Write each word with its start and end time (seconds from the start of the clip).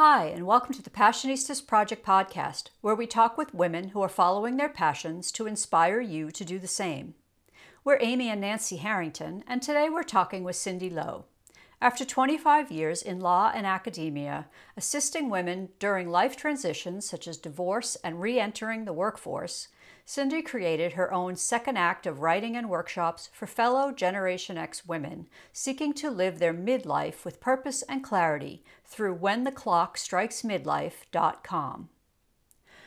Hi, 0.00 0.26
and 0.26 0.46
welcome 0.46 0.72
to 0.74 0.80
the 0.80 0.90
Passionistas 0.90 1.66
Project 1.66 2.06
podcast, 2.06 2.70
where 2.82 2.94
we 2.94 3.08
talk 3.08 3.36
with 3.36 3.52
women 3.52 3.88
who 3.88 4.00
are 4.00 4.08
following 4.08 4.56
their 4.56 4.68
passions 4.68 5.32
to 5.32 5.48
inspire 5.48 6.00
you 6.00 6.30
to 6.30 6.44
do 6.44 6.60
the 6.60 6.68
same. 6.68 7.16
We're 7.82 7.98
Amy 8.00 8.28
and 8.28 8.40
Nancy 8.40 8.76
Harrington, 8.76 9.42
and 9.48 9.60
today 9.60 9.88
we're 9.88 10.04
talking 10.04 10.44
with 10.44 10.54
CinDiLo. 10.54 11.24
After 11.82 12.04
25 12.04 12.70
years 12.70 13.02
in 13.02 13.18
law 13.18 13.50
and 13.52 13.66
academia, 13.66 14.46
assisting 14.76 15.30
women 15.30 15.70
during 15.80 16.08
life 16.08 16.36
transitions 16.36 17.04
such 17.04 17.26
as 17.26 17.36
divorce 17.36 17.96
and 18.04 18.20
re 18.20 18.38
entering 18.38 18.84
the 18.84 18.92
workforce, 18.92 19.66
Cindy 20.10 20.40
created 20.40 20.94
her 20.94 21.12
own 21.12 21.36
second 21.36 21.76
act 21.76 22.06
of 22.06 22.22
writing 22.22 22.56
and 22.56 22.70
workshops 22.70 23.28
for 23.30 23.46
fellow 23.46 23.92
Generation 23.92 24.56
X 24.56 24.86
women 24.86 25.26
seeking 25.52 25.92
to 25.92 26.10
live 26.10 26.38
their 26.38 26.54
midlife 26.54 27.26
with 27.26 27.42
purpose 27.42 27.82
and 27.82 28.02
clarity 28.02 28.64
through 28.86 29.18
whentheclockstrikesmidlife.com. 29.18 31.90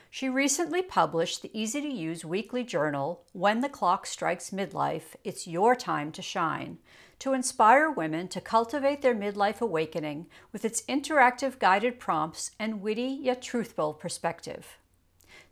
She 0.09 0.29
recently 0.29 0.81
published 0.81 1.43
the 1.43 1.51
easy 1.53 1.79
to 1.81 1.87
use 1.87 2.25
weekly 2.25 2.63
journal, 2.63 3.21
When 3.33 3.61
the 3.61 3.69
Clock 3.69 4.07
Strikes 4.07 4.49
Midlife 4.49 5.15
It's 5.23 5.45
Your 5.45 5.75
Time 5.75 6.11
to 6.13 6.23
Shine, 6.23 6.79
to 7.19 7.33
inspire 7.33 7.91
women 7.91 8.29
to 8.29 8.41
cultivate 8.41 9.03
their 9.03 9.13
midlife 9.13 9.61
awakening 9.61 10.25
with 10.51 10.65
its 10.65 10.81
interactive 10.89 11.59
guided 11.59 11.99
prompts 11.99 12.49
and 12.57 12.81
witty 12.81 13.19
yet 13.21 13.43
truthful 13.43 13.93
perspective. 13.93 14.79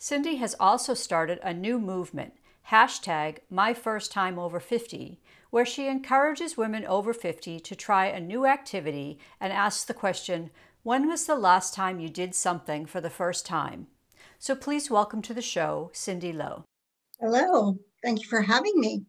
Cindy 0.01 0.37
has 0.37 0.55
also 0.61 0.93
started 0.93 1.39
a 1.43 1.53
new 1.53 1.77
movement, 1.77 2.31
hashtag 2.71 3.39
My 3.49 3.73
First 3.73 4.13
Time 4.13 4.39
Over 4.39 4.61
50, 4.61 5.19
where 5.49 5.65
she 5.65 5.89
encourages 5.89 6.55
women 6.55 6.85
over 6.85 7.13
50 7.13 7.59
to 7.59 7.75
try 7.75 8.05
a 8.05 8.21
new 8.21 8.45
activity 8.45 9.19
and 9.41 9.51
asks 9.51 9.83
the 9.83 9.93
question, 9.93 10.51
When 10.83 11.09
was 11.09 11.25
the 11.25 11.35
last 11.35 11.73
time 11.73 11.99
you 11.99 12.07
did 12.07 12.33
something 12.33 12.85
for 12.85 13.01
the 13.01 13.09
first 13.09 13.45
time? 13.45 13.87
So 14.37 14.55
please 14.55 14.89
welcome 14.89 15.21
to 15.21 15.33
the 15.33 15.41
show, 15.41 15.91
CinDiLo. 15.93 16.63
Hello. 17.19 17.77
Thank 18.01 18.21
you 18.21 18.29
for 18.29 18.41
having 18.41 18.79
me. 18.79 19.03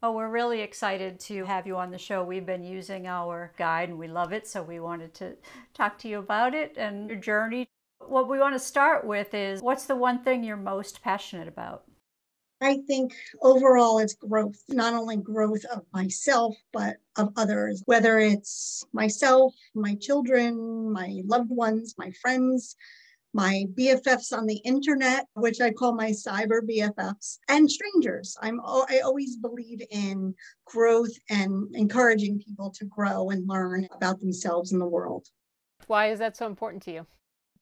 Oh, 0.00 0.12
we're 0.12 0.30
really 0.30 0.60
excited 0.60 1.18
to 1.20 1.44
have 1.44 1.66
you 1.66 1.76
on 1.76 1.90
the 1.90 1.98
show. 1.98 2.22
We've 2.22 2.46
been 2.46 2.62
using 2.62 3.08
our 3.08 3.52
guide 3.58 3.88
and 3.88 3.98
we 3.98 4.06
love 4.06 4.32
it, 4.32 4.46
so 4.46 4.62
we 4.62 4.78
wanted 4.78 5.12
to 5.14 5.32
talk 5.74 5.98
to 5.98 6.08
you 6.08 6.20
about 6.20 6.54
it 6.54 6.76
and 6.76 7.10
your 7.10 7.18
journey 7.18 7.68
what 8.08 8.28
we 8.28 8.38
want 8.38 8.54
to 8.54 8.58
start 8.58 9.06
with 9.06 9.34
is 9.34 9.62
what's 9.62 9.86
the 9.86 9.96
one 9.96 10.22
thing 10.22 10.42
you're 10.42 10.56
most 10.56 11.02
passionate 11.02 11.48
about? 11.48 11.84
I 12.62 12.78
think 12.86 13.14
overall 13.40 14.00
it's 14.00 14.14
growth, 14.14 14.62
not 14.68 14.92
only 14.92 15.16
growth 15.16 15.64
of 15.72 15.84
myself, 15.94 16.54
but 16.72 16.96
of 17.16 17.32
others, 17.36 17.82
whether 17.86 18.18
it's 18.18 18.84
myself, 18.92 19.54
my 19.74 19.94
children, 19.94 20.92
my 20.92 21.22
loved 21.24 21.50
ones, 21.50 21.94
my 21.96 22.10
friends, 22.20 22.76
my 23.32 23.64
BFFs 23.78 24.36
on 24.36 24.44
the 24.44 24.58
internet, 24.58 25.26
which 25.34 25.60
I 25.60 25.70
call 25.70 25.94
my 25.94 26.10
cyber 26.10 26.60
BFFs, 26.60 27.38
and 27.48 27.70
strangers. 27.70 28.36
I'm 28.42 28.60
I 28.60 29.00
always 29.04 29.36
believe 29.36 29.80
in 29.90 30.34
growth 30.66 31.12
and 31.30 31.74
encouraging 31.74 32.40
people 32.40 32.70
to 32.72 32.84
grow 32.86 33.30
and 33.30 33.48
learn 33.48 33.88
about 33.94 34.20
themselves 34.20 34.72
and 34.72 34.80
the 34.82 34.86
world. 34.86 35.28
Why 35.86 36.10
is 36.10 36.18
that 36.18 36.36
so 36.36 36.46
important 36.46 36.82
to 36.82 36.92
you? 36.92 37.06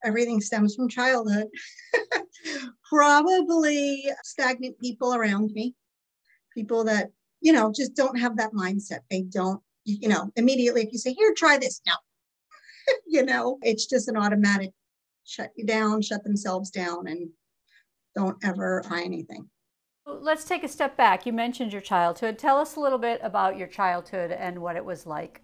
Everything 0.05 0.41
stems 0.41 0.75
from 0.75 0.89
childhood. 0.89 1.47
Probably 2.89 4.05
stagnant 4.23 4.79
people 4.79 5.15
around 5.15 5.51
me, 5.53 5.75
people 6.55 6.85
that, 6.85 7.11
you 7.41 7.53
know, 7.53 7.73
just 7.75 7.95
don't 7.95 8.19
have 8.19 8.37
that 8.37 8.53
mindset. 8.53 9.01
They 9.11 9.23
don't, 9.23 9.61
you 9.85 10.09
know, 10.09 10.31
immediately 10.37 10.83
if 10.83 10.93
you 10.93 10.99
say, 10.99 11.13
here, 11.13 11.35
try 11.37 11.59
this, 11.59 11.81
no. 11.87 11.95
you 13.07 13.25
know, 13.25 13.59
it's 13.63 13.87
just 13.87 14.09
an 14.09 14.17
automatic 14.17 14.71
shut 15.25 15.51
you 15.57 15.67
down, 15.67 16.03
shut 16.03 16.25
themselves 16.25 16.71
down, 16.71 17.07
and 17.07 17.29
don't 18.15 18.43
ever 18.43 18.83
try 18.87 19.03
anything. 19.03 19.49
Let's 20.07 20.45
take 20.45 20.65
a 20.65 20.69
step 20.69 20.97
back. 20.97 21.27
You 21.27 21.35
mentioned 21.35 21.73
your 21.73 21.83
childhood. 21.83 22.39
Tell 22.39 22.57
us 22.57 22.77
a 22.77 22.81
little 22.81 22.99
bit 22.99 23.21
about 23.23 23.59
your 23.59 23.69
childhood 23.69 24.33
and 24.33 24.61
what 24.61 24.77
it 24.77 24.85
was 24.85 25.07
like. 25.07 25.43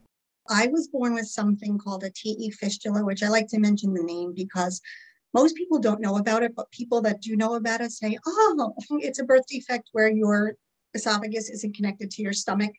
I 0.49 0.67
was 0.69 0.89
born 0.89 1.15
with 1.15 1.27
something 1.27 1.79
called 1.79 2.05
a 2.05 2.11
TE 2.11 2.51
fistula, 2.51 3.05
which 3.05 3.23
I 3.23 3.29
like 3.29 3.49
to 3.49 3.59
mention 3.59 3.95
the 3.95 4.03
name 4.03 4.35
because 4.35 4.81
most 5.33 5.57
people 5.57 5.79
don't 5.79 6.01
know 6.01 6.17
about 6.17 6.43
it, 6.43 6.55
but 6.55 6.71
people 6.71 7.01
that 7.03 7.21
do 7.21 7.37
know 7.37 7.55
about 7.55 7.81
it 7.81 7.93
say, 7.93 8.19
oh, 8.27 8.75
it's 8.91 9.19
a 9.19 9.25
birth 9.25 9.47
defect 9.49 9.89
where 9.93 10.11
your 10.11 10.57
esophagus 10.95 11.51
isn't 11.51 11.75
connected 11.75 12.11
to 12.13 12.23
your 12.23 12.33
stomach. 12.33 12.73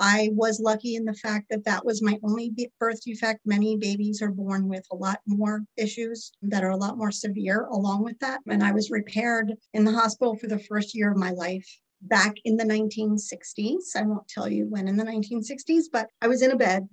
I 0.00 0.30
was 0.32 0.60
lucky 0.60 0.94
in 0.94 1.04
the 1.04 1.14
fact 1.14 1.46
that 1.50 1.64
that 1.64 1.84
was 1.84 2.02
my 2.02 2.18
only 2.22 2.54
birth 2.78 3.02
defect. 3.02 3.40
Many 3.44 3.76
babies 3.76 4.22
are 4.22 4.30
born 4.30 4.68
with 4.68 4.86
a 4.92 4.96
lot 4.96 5.20
more 5.26 5.64
issues 5.76 6.30
that 6.42 6.62
are 6.62 6.70
a 6.70 6.76
lot 6.76 6.96
more 6.96 7.10
severe 7.10 7.64
along 7.64 8.04
with 8.04 8.16
that. 8.20 8.40
And 8.46 8.62
I 8.62 8.70
was 8.70 8.92
repaired 8.92 9.52
in 9.74 9.84
the 9.84 9.92
hospital 9.92 10.36
for 10.36 10.46
the 10.46 10.60
first 10.60 10.94
year 10.94 11.10
of 11.10 11.18
my 11.18 11.30
life 11.30 11.66
back 12.02 12.36
in 12.44 12.56
the 12.56 12.64
1960s. 12.64 13.96
I 13.96 14.02
won't 14.02 14.28
tell 14.28 14.48
you 14.48 14.66
when 14.66 14.86
in 14.86 14.96
the 14.96 15.04
1960s, 15.04 15.86
but 15.92 16.08
I 16.22 16.28
was 16.28 16.42
in 16.42 16.52
a 16.52 16.56
bed 16.56 16.88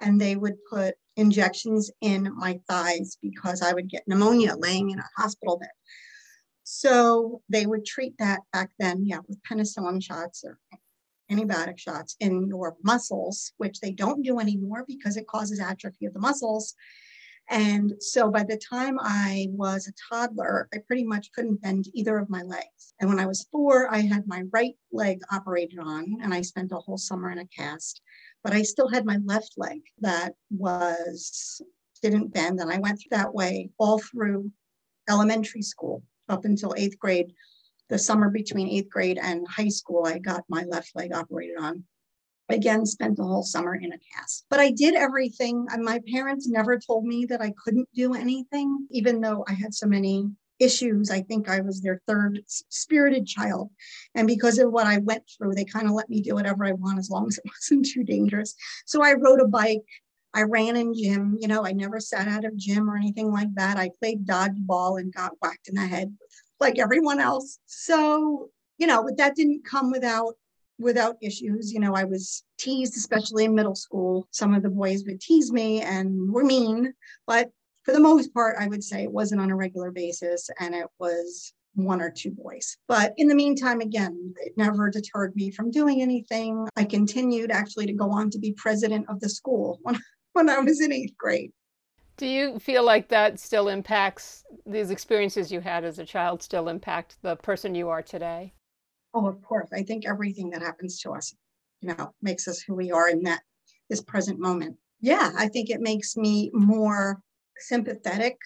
and 0.00 0.20
they 0.20 0.36
would 0.36 0.56
put 0.70 0.94
injections 1.16 1.90
in 2.00 2.32
my 2.36 2.60
thighs 2.68 3.18
because 3.20 3.60
I 3.62 3.72
would 3.72 3.88
get 3.88 4.06
pneumonia 4.06 4.54
laying 4.56 4.90
in 4.90 4.98
a 4.98 5.10
hospital 5.16 5.58
bed. 5.58 5.70
So 6.62 7.42
they 7.48 7.66
would 7.66 7.84
treat 7.84 8.16
that 8.18 8.40
back 8.52 8.70
then, 8.78 9.06
yeah, 9.06 9.18
with 9.26 9.42
penicillin 9.42 10.02
shots 10.02 10.44
or 10.44 10.58
antibiotic 11.30 11.78
shots 11.78 12.16
in 12.20 12.46
your 12.46 12.76
muscles, 12.82 13.52
which 13.56 13.80
they 13.80 13.90
don't 13.90 14.22
do 14.22 14.38
anymore 14.38 14.84
because 14.86 15.16
it 15.16 15.26
causes 15.26 15.60
atrophy 15.60 16.06
of 16.06 16.14
the 16.14 16.20
muscles. 16.20 16.74
And 17.50 17.94
so 18.00 18.30
by 18.30 18.44
the 18.44 18.58
time 18.58 18.98
I 19.00 19.48
was 19.50 19.88
a 19.88 20.14
toddler, 20.14 20.68
I 20.74 20.78
pretty 20.86 21.04
much 21.04 21.32
couldn't 21.32 21.62
bend 21.62 21.86
either 21.94 22.18
of 22.18 22.28
my 22.28 22.42
legs. 22.42 22.94
And 23.00 23.08
when 23.08 23.18
I 23.18 23.26
was 23.26 23.48
four, 23.50 23.92
I 23.92 24.00
had 24.00 24.26
my 24.26 24.42
right 24.52 24.76
leg 24.92 25.20
operated 25.32 25.78
on, 25.78 26.18
and 26.22 26.34
I 26.34 26.42
spent 26.42 26.72
a 26.72 26.76
whole 26.76 26.98
summer 26.98 27.30
in 27.30 27.38
a 27.38 27.46
cast 27.46 28.02
but 28.48 28.56
I 28.56 28.62
still 28.62 28.88
had 28.88 29.04
my 29.04 29.18
left 29.26 29.58
leg 29.58 29.82
that 30.00 30.32
was 30.50 31.60
didn't 32.00 32.32
bend. 32.32 32.60
And 32.60 32.72
I 32.72 32.78
went 32.78 33.04
that 33.10 33.34
way 33.34 33.68
all 33.76 33.98
through 33.98 34.50
elementary 35.06 35.60
school 35.60 36.02
up 36.30 36.46
until 36.46 36.74
eighth 36.74 36.98
grade. 36.98 37.34
The 37.90 37.98
summer 37.98 38.30
between 38.30 38.70
eighth 38.70 38.88
grade 38.88 39.18
and 39.22 39.46
high 39.46 39.68
school, 39.68 40.06
I 40.06 40.18
got 40.18 40.44
my 40.48 40.62
left 40.62 40.92
leg 40.94 41.12
operated 41.12 41.58
on. 41.58 41.84
Again, 42.48 42.86
spent 42.86 43.18
the 43.18 43.24
whole 43.24 43.42
summer 43.42 43.74
in 43.74 43.92
a 43.92 43.98
cast. 44.14 44.46
But 44.48 44.60
I 44.60 44.70
did 44.70 44.94
everything. 44.94 45.66
My 45.80 46.00
parents 46.10 46.48
never 46.48 46.78
told 46.78 47.04
me 47.04 47.26
that 47.26 47.42
I 47.42 47.52
couldn't 47.62 47.90
do 47.94 48.14
anything, 48.14 48.86
even 48.90 49.20
though 49.20 49.44
I 49.46 49.52
had 49.52 49.74
so 49.74 49.86
many 49.86 50.24
issues. 50.58 51.10
I 51.10 51.22
think 51.22 51.48
I 51.48 51.60
was 51.60 51.80
their 51.80 52.02
third 52.06 52.40
spirited 52.46 53.26
child. 53.26 53.70
And 54.14 54.26
because 54.26 54.58
of 54.58 54.72
what 54.72 54.86
I 54.86 54.98
went 54.98 55.24
through, 55.36 55.54
they 55.54 55.64
kind 55.64 55.86
of 55.86 55.92
let 55.92 56.10
me 56.10 56.20
do 56.20 56.34
whatever 56.34 56.64
I 56.64 56.72
want 56.72 56.98
as 56.98 57.10
long 57.10 57.28
as 57.28 57.38
it 57.38 57.44
wasn't 57.54 57.86
too 57.86 58.04
dangerous. 58.04 58.54
So 58.86 59.02
I 59.02 59.14
rode 59.14 59.40
a 59.40 59.46
bike. 59.46 59.84
I 60.34 60.42
ran 60.42 60.76
in 60.76 60.94
gym. 60.94 61.36
You 61.40 61.48
know, 61.48 61.64
I 61.64 61.72
never 61.72 62.00
sat 62.00 62.28
out 62.28 62.44
of 62.44 62.56
gym 62.56 62.90
or 62.90 62.96
anything 62.96 63.32
like 63.32 63.54
that. 63.54 63.78
I 63.78 63.90
played 64.00 64.26
dodgeball 64.26 65.00
and 65.00 65.12
got 65.12 65.32
whacked 65.40 65.68
in 65.68 65.74
the 65.74 65.86
head 65.86 66.14
like 66.60 66.78
everyone 66.78 67.20
else. 67.20 67.58
So, 67.66 68.50
you 68.78 68.86
know, 68.86 69.02
but 69.04 69.16
that 69.16 69.36
didn't 69.36 69.64
come 69.64 69.90
without 69.90 70.34
without 70.78 71.16
issues. 71.20 71.72
You 71.72 71.80
know, 71.80 71.94
I 71.94 72.04
was 72.04 72.44
teased, 72.58 72.96
especially 72.96 73.44
in 73.44 73.54
middle 73.54 73.74
school. 73.74 74.28
Some 74.30 74.54
of 74.54 74.62
the 74.62 74.70
boys 74.70 75.04
would 75.06 75.20
tease 75.20 75.52
me 75.52 75.82
and 75.82 76.32
were 76.32 76.44
mean, 76.44 76.94
but 77.26 77.50
for 77.88 77.94
the 77.94 78.00
most 78.00 78.34
part, 78.34 78.56
I 78.60 78.66
would 78.66 78.84
say 78.84 79.02
it 79.02 79.10
wasn't 79.10 79.40
on 79.40 79.50
a 79.50 79.56
regular 79.56 79.90
basis 79.90 80.50
and 80.60 80.74
it 80.74 80.88
was 80.98 81.54
one 81.74 82.02
or 82.02 82.10
two 82.10 82.30
boys. 82.30 82.76
But 82.86 83.14
in 83.16 83.28
the 83.28 83.34
meantime, 83.34 83.80
again, 83.80 84.34
it 84.44 84.52
never 84.58 84.90
deterred 84.90 85.34
me 85.34 85.50
from 85.50 85.70
doing 85.70 86.02
anything. 86.02 86.68
I 86.76 86.84
continued 86.84 87.50
actually 87.50 87.86
to 87.86 87.94
go 87.94 88.10
on 88.10 88.28
to 88.28 88.38
be 88.38 88.52
president 88.52 89.06
of 89.08 89.20
the 89.20 89.30
school 89.30 89.78
when, 89.84 89.98
when 90.34 90.50
I 90.50 90.58
was 90.58 90.82
in 90.82 90.92
eighth 90.92 91.16
grade. 91.16 91.50
Do 92.18 92.26
you 92.26 92.58
feel 92.58 92.84
like 92.84 93.08
that 93.08 93.40
still 93.40 93.68
impacts 93.68 94.44
these 94.66 94.90
experiences 94.90 95.50
you 95.50 95.60
had 95.60 95.82
as 95.82 95.98
a 95.98 96.04
child, 96.04 96.42
still 96.42 96.68
impact 96.68 97.16
the 97.22 97.36
person 97.36 97.74
you 97.74 97.88
are 97.88 98.02
today? 98.02 98.52
Oh, 99.14 99.26
of 99.26 99.40
course. 99.40 99.70
I 99.72 99.82
think 99.82 100.06
everything 100.06 100.50
that 100.50 100.60
happens 100.60 101.00
to 101.00 101.12
us, 101.12 101.34
you 101.80 101.88
know, 101.88 102.12
makes 102.20 102.48
us 102.48 102.60
who 102.60 102.74
we 102.74 102.90
are 102.90 103.08
in 103.08 103.22
that 103.22 103.40
this 103.88 104.02
present 104.02 104.38
moment. 104.38 104.76
Yeah, 105.00 105.32
I 105.38 105.48
think 105.48 105.70
it 105.70 105.80
makes 105.80 106.14
me 106.14 106.50
more 106.52 107.22
sympathetic 107.60 108.36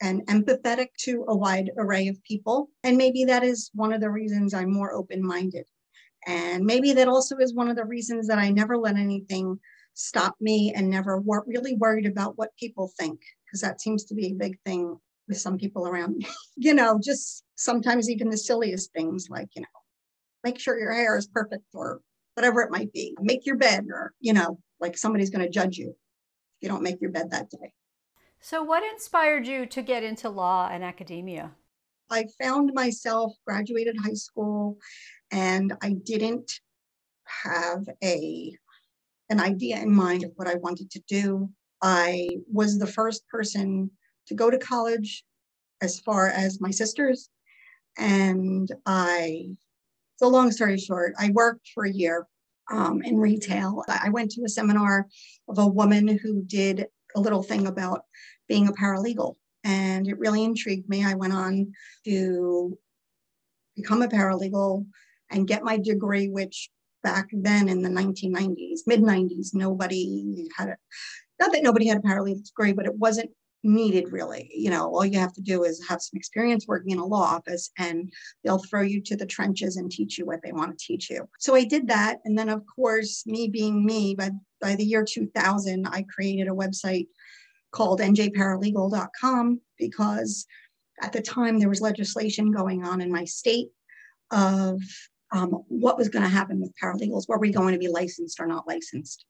and 0.00 0.26
empathetic 0.26 0.88
to 0.98 1.24
a 1.28 1.36
wide 1.36 1.70
array 1.78 2.08
of 2.08 2.22
people. 2.24 2.68
And 2.82 2.96
maybe 2.96 3.24
that 3.24 3.42
is 3.42 3.70
one 3.74 3.92
of 3.92 4.00
the 4.00 4.10
reasons 4.10 4.52
I'm 4.52 4.72
more 4.72 4.92
open 4.92 5.24
minded. 5.24 5.66
And 6.26 6.64
maybe 6.64 6.92
that 6.94 7.08
also 7.08 7.36
is 7.38 7.54
one 7.54 7.68
of 7.68 7.76
the 7.76 7.84
reasons 7.84 8.26
that 8.28 8.38
I 8.38 8.50
never 8.50 8.76
let 8.76 8.96
anything 8.96 9.58
stop 9.94 10.34
me 10.40 10.72
and 10.74 10.90
never 10.90 11.20
were 11.20 11.44
really 11.46 11.76
worried 11.76 12.06
about 12.06 12.36
what 12.36 12.56
people 12.58 12.90
think, 12.98 13.20
because 13.46 13.60
that 13.60 13.80
seems 13.80 14.04
to 14.04 14.14
be 14.14 14.26
a 14.28 14.34
big 14.34 14.58
thing 14.64 14.96
with 15.28 15.38
some 15.38 15.56
people 15.56 15.86
around 15.86 16.16
me. 16.16 16.26
you 16.56 16.74
know, 16.74 16.98
just 17.02 17.44
sometimes 17.54 18.10
even 18.10 18.28
the 18.28 18.36
silliest 18.36 18.92
things 18.92 19.28
like, 19.30 19.48
you 19.54 19.62
know, 19.62 19.68
make 20.42 20.58
sure 20.58 20.78
your 20.78 20.92
hair 20.92 21.16
is 21.16 21.26
perfect 21.26 21.64
or 21.72 22.00
whatever 22.34 22.62
it 22.62 22.70
might 22.70 22.92
be, 22.92 23.16
make 23.20 23.46
your 23.46 23.56
bed, 23.56 23.86
or, 23.90 24.12
you 24.20 24.32
know, 24.32 24.58
like 24.80 24.98
somebody's 24.98 25.30
going 25.30 25.44
to 25.44 25.50
judge 25.50 25.76
you 25.76 25.90
if 25.90 26.62
you 26.62 26.68
don't 26.68 26.82
make 26.82 27.00
your 27.00 27.10
bed 27.10 27.30
that 27.30 27.48
day. 27.50 27.72
So, 28.46 28.62
what 28.62 28.84
inspired 28.84 29.46
you 29.46 29.64
to 29.64 29.80
get 29.80 30.02
into 30.02 30.28
law 30.28 30.68
and 30.70 30.84
academia? 30.84 31.52
I 32.10 32.26
found 32.38 32.74
myself 32.74 33.32
graduated 33.46 33.96
high 33.96 34.12
school 34.12 34.76
and 35.32 35.72
I 35.80 35.94
didn't 36.04 36.60
have 37.24 37.88
a 38.04 38.54
an 39.30 39.40
idea 39.40 39.78
in 39.78 39.90
mind 39.90 40.24
of 40.24 40.32
what 40.36 40.46
I 40.46 40.56
wanted 40.56 40.90
to 40.90 41.00
do. 41.08 41.48
I 41.80 42.28
was 42.52 42.78
the 42.78 42.86
first 42.86 43.26
person 43.28 43.90
to 44.26 44.34
go 44.34 44.50
to 44.50 44.58
college 44.58 45.24
as 45.80 45.98
far 46.00 46.28
as 46.28 46.60
my 46.60 46.70
sisters. 46.70 47.30
And 47.96 48.70
I, 48.84 49.56
so 50.16 50.28
long 50.28 50.50
story 50.52 50.76
short, 50.76 51.14
I 51.18 51.30
worked 51.30 51.70
for 51.72 51.86
a 51.86 51.92
year 51.92 52.26
um, 52.70 53.00
in 53.00 53.16
retail. 53.16 53.82
I 53.88 54.10
went 54.10 54.32
to 54.32 54.44
a 54.44 54.50
seminar 54.50 55.08
of 55.48 55.56
a 55.56 55.66
woman 55.66 56.18
who 56.22 56.42
did 56.42 56.88
a 57.14 57.20
little 57.20 57.42
thing 57.42 57.66
about 57.66 58.04
being 58.48 58.68
a 58.68 58.72
paralegal, 58.72 59.36
and 59.64 60.06
it 60.06 60.18
really 60.18 60.44
intrigued 60.44 60.88
me. 60.88 61.04
I 61.04 61.14
went 61.14 61.32
on 61.32 61.72
to 62.04 62.78
become 63.76 64.02
a 64.02 64.08
paralegal 64.08 64.86
and 65.30 65.48
get 65.48 65.64
my 65.64 65.76
degree, 65.78 66.28
which 66.28 66.70
back 67.02 67.28
then 67.32 67.68
in 67.68 67.82
the 67.82 67.88
1990s, 67.88 68.80
mid 68.86 69.02
90s, 69.02 69.54
nobody 69.54 70.48
had 70.56 70.68
it. 70.68 70.78
Not 71.40 71.52
that 71.52 71.62
nobody 71.62 71.86
had 71.86 71.98
a 71.98 72.02
paralegal 72.02 72.46
degree, 72.46 72.72
but 72.72 72.86
it 72.86 72.96
wasn't 72.96 73.30
needed 73.64 74.12
really. 74.12 74.50
You 74.54 74.70
know, 74.70 74.94
all 74.94 75.04
you 75.04 75.18
have 75.18 75.32
to 75.32 75.40
do 75.40 75.64
is 75.64 75.84
have 75.88 76.02
some 76.02 76.16
experience 76.16 76.68
working 76.68 76.92
in 76.92 76.98
a 76.98 77.06
law 77.06 77.22
office 77.22 77.70
and 77.78 78.12
they'll 78.44 78.62
throw 78.62 78.82
you 78.82 79.00
to 79.02 79.16
the 79.16 79.26
trenches 79.26 79.76
and 79.76 79.90
teach 79.90 80.18
you 80.18 80.26
what 80.26 80.40
they 80.44 80.52
want 80.52 80.78
to 80.78 80.86
teach 80.86 81.10
you. 81.10 81.26
So 81.38 81.54
I 81.54 81.64
did 81.64 81.88
that. 81.88 82.18
And 82.24 82.38
then, 82.38 82.50
of 82.50 82.62
course, 82.76 83.24
me 83.26 83.48
being 83.48 83.84
me, 83.84 84.14
by, 84.14 84.30
by 84.60 84.76
the 84.76 84.84
year 84.84 85.04
2000, 85.04 85.86
I 85.86 86.04
created 86.14 86.48
a 86.48 86.54
website 86.54 87.06
called 87.74 88.00
njparalegal.com 88.00 89.60
because 89.78 90.46
at 91.02 91.12
the 91.12 91.20
time 91.20 91.58
there 91.58 91.68
was 91.68 91.80
legislation 91.80 92.52
going 92.52 92.84
on 92.84 93.00
in 93.00 93.10
my 93.10 93.24
state 93.24 93.68
of 94.30 94.80
um, 95.32 95.50
what 95.68 95.98
was 95.98 96.08
going 96.08 96.22
to 96.22 96.28
happen 96.28 96.60
with 96.60 96.72
paralegals. 96.80 97.28
Were 97.28 97.38
we 97.38 97.50
going 97.50 97.72
to 97.72 97.78
be 97.78 97.88
licensed 97.88 98.38
or 98.38 98.46
not 98.46 98.68
licensed? 98.68 99.26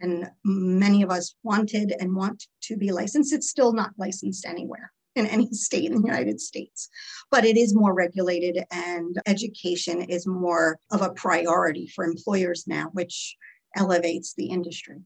And 0.00 0.30
many 0.44 1.02
of 1.02 1.10
us 1.10 1.36
wanted 1.42 1.94
and 2.00 2.16
want 2.16 2.46
to 2.62 2.76
be 2.76 2.90
licensed. 2.90 3.32
It's 3.32 3.50
still 3.50 3.72
not 3.72 3.92
licensed 3.98 4.46
anywhere 4.46 4.90
in 5.14 5.26
any 5.26 5.48
state 5.52 5.90
in 5.90 6.00
the 6.00 6.08
United 6.08 6.40
States, 6.40 6.88
but 7.30 7.44
it 7.44 7.58
is 7.58 7.74
more 7.74 7.94
regulated 7.94 8.64
and 8.72 9.20
education 9.26 10.00
is 10.02 10.26
more 10.26 10.78
of 10.90 11.02
a 11.02 11.12
priority 11.12 11.86
for 11.94 12.04
employers 12.04 12.64
now, 12.66 12.88
which 12.92 13.36
elevates 13.76 14.34
the 14.34 14.46
industry. 14.46 15.02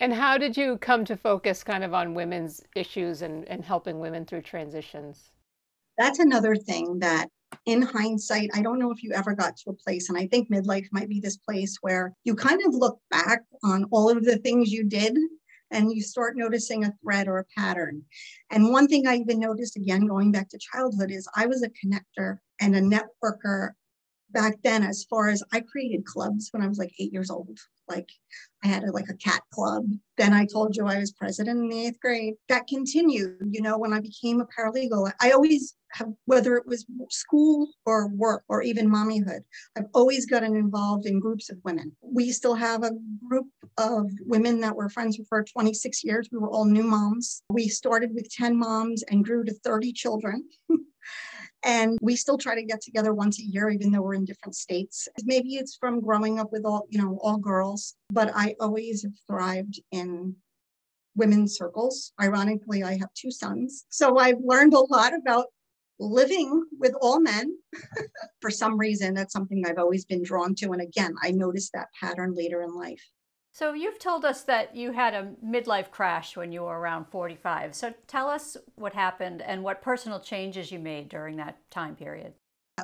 And 0.00 0.12
how 0.12 0.38
did 0.38 0.56
you 0.56 0.78
come 0.78 1.04
to 1.04 1.16
focus 1.16 1.62
kind 1.62 1.84
of 1.84 1.94
on 1.94 2.14
women's 2.14 2.62
issues 2.74 3.22
and, 3.22 3.48
and 3.48 3.64
helping 3.64 4.00
women 4.00 4.24
through 4.24 4.42
transitions? 4.42 5.30
That's 5.96 6.18
another 6.18 6.56
thing 6.56 6.98
that 6.98 7.28
in 7.66 7.82
hindsight, 7.82 8.50
I 8.54 8.62
don't 8.62 8.78
know 8.78 8.90
if 8.90 9.02
you 9.02 9.12
ever 9.12 9.34
got 9.34 9.56
to 9.58 9.70
a 9.70 9.74
place, 9.74 10.08
and 10.08 10.18
I 10.18 10.26
think 10.26 10.50
midlife 10.50 10.88
might 10.92 11.08
be 11.08 11.20
this 11.20 11.36
place 11.36 11.78
where 11.80 12.12
you 12.24 12.34
kind 12.34 12.60
of 12.66 12.74
look 12.74 12.98
back 13.10 13.42
on 13.62 13.86
all 13.92 14.10
of 14.10 14.24
the 14.24 14.38
things 14.38 14.72
you 14.72 14.84
did 14.84 15.16
and 15.70 15.92
you 15.92 16.02
start 16.02 16.36
noticing 16.36 16.84
a 16.84 16.92
thread 17.02 17.28
or 17.28 17.38
a 17.38 17.44
pattern. 17.56 18.02
And 18.50 18.72
one 18.72 18.86
thing 18.86 19.06
I 19.06 19.16
even 19.16 19.40
noticed 19.40 19.76
again, 19.76 20.06
going 20.06 20.32
back 20.32 20.48
to 20.50 20.58
childhood, 20.58 21.10
is 21.10 21.28
I 21.36 21.46
was 21.46 21.62
a 21.62 21.70
connector 21.70 22.38
and 22.60 22.76
a 22.76 22.80
networker 22.80 23.70
back 24.34 24.56
then 24.62 24.82
as 24.82 25.04
far 25.04 25.28
as 25.28 25.42
I 25.52 25.60
created 25.60 26.04
clubs 26.04 26.48
when 26.50 26.62
I 26.62 26.66
was 26.66 26.78
like 26.78 26.92
eight 26.98 27.12
years 27.12 27.30
old. 27.30 27.58
Like 27.88 28.08
I 28.62 28.68
had 28.68 28.82
a, 28.82 28.92
like 28.92 29.08
a 29.08 29.16
cat 29.16 29.42
club. 29.52 29.84
Then 30.16 30.32
I 30.32 30.46
told 30.46 30.76
you 30.76 30.86
I 30.86 30.98
was 30.98 31.12
president 31.12 31.60
in 31.60 31.68
the 31.68 31.86
eighth 31.86 32.00
grade. 32.00 32.34
That 32.48 32.66
continued, 32.66 33.36
you 33.50 33.60
know, 33.60 33.78
when 33.78 33.92
I 33.92 34.00
became 34.00 34.40
a 34.40 34.46
paralegal. 34.46 35.12
I 35.20 35.30
always 35.30 35.74
have, 35.92 36.08
whether 36.24 36.56
it 36.56 36.66
was 36.66 36.86
school 37.10 37.68
or 37.84 38.08
work 38.08 38.42
or 38.48 38.62
even 38.62 38.90
mommyhood, 38.90 39.40
I've 39.76 39.86
always 39.94 40.26
gotten 40.26 40.56
involved 40.56 41.06
in 41.06 41.20
groups 41.20 41.50
of 41.50 41.58
women. 41.64 41.94
We 42.02 42.30
still 42.30 42.54
have 42.54 42.82
a 42.82 42.92
group 43.28 43.46
of 43.78 44.10
women 44.20 44.60
that 44.60 44.74
were 44.74 44.88
friends 44.88 45.18
for 45.28 45.44
26 45.44 46.02
years. 46.02 46.28
We 46.32 46.38
were 46.38 46.50
all 46.50 46.64
new 46.64 46.84
moms. 46.84 47.42
We 47.50 47.68
started 47.68 48.14
with 48.14 48.30
10 48.30 48.58
moms 48.58 49.04
and 49.10 49.24
grew 49.24 49.44
to 49.44 49.54
30 49.62 49.92
children. 49.92 50.48
And 51.64 51.98
we 52.02 52.14
still 52.14 52.36
try 52.36 52.54
to 52.54 52.62
get 52.62 52.82
together 52.82 53.14
once 53.14 53.40
a 53.40 53.44
year, 53.44 53.70
even 53.70 53.90
though 53.90 54.02
we're 54.02 54.14
in 54.14 54.26
different 54.26 54.54
states. 54.54 55.08
Maybe 55.24 55.56
it's 55.56 55.76
from 55.76 56.00
growing 56.00 56.38
up 56.38 56.52
with 56.52 56.64
all, 56.66 56.86
you 56.90 57.00
know, 57.00 57.18
all 57.22 57.38
girls, 57.38 57.94
but 58.10 58.30
I 58.34 58.54
always 58.60 59.02
have 59.02 59.12
thrived 59.26 59.80
in 59.90 60.36
women's 61.16 61.56
circles. 61.56 62.12
Ironically, 62.20 62.82
I 62.82 62.98
have 62.98 63.12
two 63.14 63.30
sons. 63.30 63.86
So 63.88 64.18
I've 64.18 64.40
learned 64.44 64.74
a 64.74 64.80
lot 64.80 65.14
about 65.14 65.46
living 65.98 66.64
with 66.78 66.94
all 67.00 67.20
men. 67.20 67.56
For 68.40 68.50
some 68.50 68.78
reason, 68.78 69.14
that's 69.14 69.32
something 69.32 69.64
I've 69.64 69.78
always 69.78 70.04
been 70.04 70.22
drawn 70.22 70.54
to. 70.56 70.72
And 70.72 70.82
again, 70.82 71.14
I 71.22 71.30
noticed 71.30 71.72
that 71.72 71.88
pattern 71.98 72.34
later 72.34 72.62
in 72.62 72.76
life. 72.76 73.02
So 73.54 73.72
you've 73.72 74.00
told 74.00 74.24
us 74.24 74.42
that 74.42 74.74
you 74.74 74.90
had 74.90 75.14
a 75.14 75.30
midlife 75.42 75.92
crash 75.92 76.36
when 76.36 76.50
you 76.50 76.62
were 76.62 76.76
around 76.76 77.06
45. 77.12 77.76
So 77.76 77.94
tell 78.08 78.28
us 78.28 78.56
what 78.74 78.92
happened 78.92 79.42
and 79.42 79.62
what 79.62 79.80
personal 79.80 80.18
changes 80.18 80.72
you 80.72 80.80
made 80.80 81.08
during 81.08 81.36
that 81.36 81.58
time 81.70 81.94
period. 81.94 82.32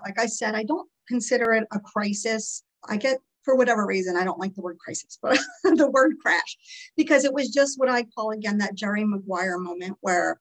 Like 0.05 0.21
I 0.21 0.27
said, 0.27 0.55
I 0.55 0.63
don't 0.63 0.89
consider 1.09 1.55
it 1.55 1.67
a 1.73 1.81
crisis. 1.81 2.63
I 2.89 2.99
get 2.99 3.19
for 3.43 3.57
whatever 3.57 3.85
reason, 3.85 4.17
I 4.17 4.23
don't 4.23 4.39
like 4.39 4.55
the 4.55 4.61
word 4.61 4.79
crisis, 4.79 5.19
but 5.21 5.41
the 5.65 5.91
word 5.91 6.15
crash, 6.23 6.57
because 6.97 7.25
it 7.25 7.35
was 7.35 7.49
just 7.49 7.77
what 7.81 7.89
I 7.89 8.05
call 8.05 8.31
again 8.31 8.59
that 8.59 8.77
Jerry 8.77 9.03
Maguire 9.05 9.59
moment 9.59 9.97
where 10.03 10.39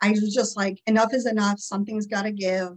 I 0.00 0.12
was 0.12 0.34
just 0.34 0.56
like, 0.56 0.80
enough 0.86 1.12
is 1.12 1.26
enough, 1.26 1.58
something's 1.60 2.06
got 2.06 2.22
to 2.22 2.32
give. 2.32 2.70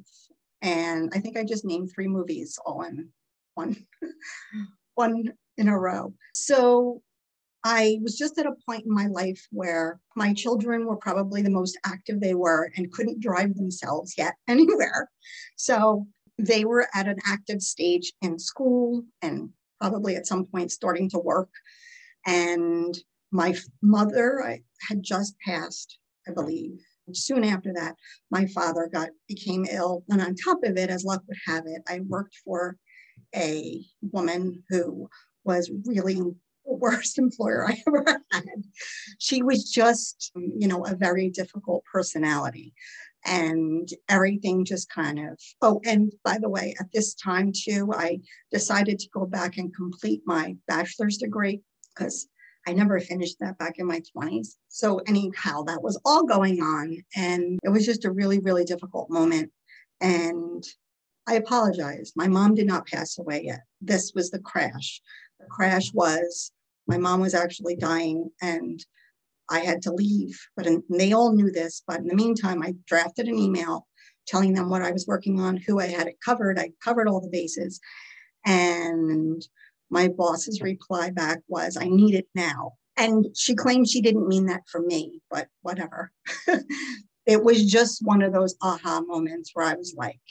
And 0.62 1.10
I 1.16 1.20
think 1.20 1.38
I 1.38 1.46
just 1.46 1.64
named 1.64 1.92
three 1.96 2.10
movies 2.10 2.60
all 2.66 2.82
in 2.82 3.12
one, 3.54 3.78
one 4.96 5.32
in 5.58 5.68
a 5.68 5.78
row. 5.78 6.14
So 6.34 7.02
I 7.64 7.98
was 8.04 8.16
just 8.16 8.38
at 8.38 8.46
a 8.46 8.54
point 8.68 8.86
in 8.86 8.94
my 8.94 9.08
life 9.08 9.48
where 9.52 10.00
my 10.16 10.34
children 10.34 10.86
were 10.86 10.98
probably 10.98 11.42
the 11.42 11.50
most 11.50 11.80
active 11.84 12.22
they 12.22 12.36
were 12.36 12.72
and 12.78 12.92
couldn't 12.92 13.22
drive 13.22 13.56
themselves 13.56 14.14
yet 14.18 14.36
anywhere. 14.48 15.10
So 15.56 16.08
they 16.38 16.64
were 16.64 16.88
at 16.94 17.08
an 17.08 17.18
active 17.26 17.62
stage 17.62 18.14
in 18.22 18.38
school 18.38 19.04
and 19.22 19.50
probably 19.82 20.16
at 20.16 20.28
some 20.28 20.46
point 20.46 20.72
starting 20.72 21.10
to 21.10 21.20
work. 21.20 21.50
And 22.28 22.96
my 23.32 23.56
mother 23.82 24.44
I 24.44 24.62
had 24.88 25.02
just 25.02 25.36
passed, 25.46 25.98
I 26.28 26.34
believe. 26.34 26.80
Soon 27.14 27.44
after 27.44 27.74
that, 27.74 27.96
my 28.30 28.46
father 28.48 28.90
got 28.92 29.10
became 29.28 29.66
ill. 29.72 30.04
And 30.10 30.22
on 30.22 30.36
top 30.36 30.64
of 30.64 30.78
it, 30.78 30.90
as 30.90 31.04
luck 31.04 31.24
would 31.28 31.38
have 31.48 31.66
it, 31.66 31.82
I 31.88 32.02
worked 32.08 32.36
for 32.44 32.78
a 33.36 33.84
woman 34.02 34.64
who 34.70 35.10
was 35.46 35.72
really 35.86 36.16
the 36.16 36.36
worst 36.66 37.18
employer 37.18 37.68
I 37.68 37.82
ever 37.88 38.22
had. 38.32 38.44
She 39.20 39.44
was 39.44 39.70
just, 39.70 40.32
you 40.36 40.68
know, 40.68 40.86
a 40.86 40.96
very 40.96 41.30
difficult 41.30 41.84
personality. 41.92 42.74
And 43.28 43.90
everything 44.08 44.66
just 44.66 44.88
kind 44.90 45.18
of, 45.18 45.40
oh, 45.62 45.82
and 45.84 46.14
by 46.24 46.38
the 46.40 46.50
way, 46.50 46.76
at 46.80 46.92
this 46.94 47.16
time 47.16 47.52
too, 47.56 47.92
I 47.92 48.20
decided 48.52 49.00
to 49.00 49.10
go 49.10 49.26
back 49.26 49.58
and 49.58 49.76
complete 49.76 50.22
my 50.28 50.56
bachelor's 50.68 51.18
degree 51.18 51.62
because 51.96 52.28
I 52.68 52.74
never 52.74 53.00
finished 53.00 53.38
that 53.40 53.58
back 53.58 53.76
in 53.78 53.88
my 53.88 54.02
20s. 54.16 54.56
So, 54.70 55.00
anyhow, 55.08 55.64
that 55.64 55.82
was 55.82 56.00
all 56.06 56.24
going 56.24 56.62
on. 56.62 56.98
And 57.16 57.60
it 57.64 57.70
was 57.70 57.86
just 57.86 58.06
a 58.06 58.12
really, 58.12 58.40
really 58.40 58.64
difficult 58.64 59.10
moment. 59.10 59.52
And 60.02 60.64
I 61.28 61.36
apologize. 61.36 62.14
My 62.16 62.28
mom 62.28 62.54
did 62.54 62.68
not 62.68 62.88
pass 62.88 63.18
away 63.18 63.44
yet. 63.46 63.62
This 63.82 64.14
was 64.14 64.30
the 64.30 64.40
crash 64.40 65.02
the 65.40 65.46
crash 65.50 65.94
was 65.94 66.52
my 66.88 66.98
mom 66.98 67.22
was 67.22 67.34
actually 67.34 67.76
dying 67.76 68.30
and 68.42 68.84
I 69.50 69.60
had 69.60 69.82
to 69.84 69.94
leave. 69.94 70.40
But 70.56 70.68
in, 70.68 70.84
they 70.90 71.14
all 71.14 71.34
knew 71.34 71.52
this. 71.52 71.84
But 71.88 72.00
in 72.00 72.08
the 72.08 72.16
meantime, 72.16 72.62
I 72.64 72.76
drafted 72.88 73.28
an 73.28 73.38
email 73.38 73.88
telling 74.28 74.54
them 74.54 74.70
what 74.70 74.82
I 74.82 74.92
was 74.92 75.08
working 75.08 75.40
on, 75.40 75.58
who 75.58 75.80
I 75.80 75.88
had 75.88 76.08
it 76.08 76.22
covered. 76.24 76.58
I 76.58 76.72
covered 76.84 77.08
all 77.08 77.22
the 77.22 77.30
bases. 77.30 77.80
And 78.46 79.46
my 79.90 80.08
boss's 80.08 80.62
reply 80.62 81.12
back 81.12 81.40
was, 81.48 81.78
I 81.78 81.86
need 81.86 82.16
it 82.16 82.28
now. 82.34 82.74
And 82.98 83.28
she 83.36 83.56
claimed 83.56 83.88
she 83.88 84.02
didn't 84.02 84.28
mean 84.28 84.46
that 84.48 84.64
for 84.72 84.82
me, 84.82 85.22
but 85.30 85.48
whatever. 85.62 86.12
it 87.26 87.44
was 87.44 87.66
just 87.66 88.00
one 88.04 88.22
of 88.22 88.34
those 88.34 88.56
aha 88.62 89.02
moments 89.02 89.52
where 89.54 89.66
I 89.66 89.76
was 89.76 89.94
like, 89.96 90.22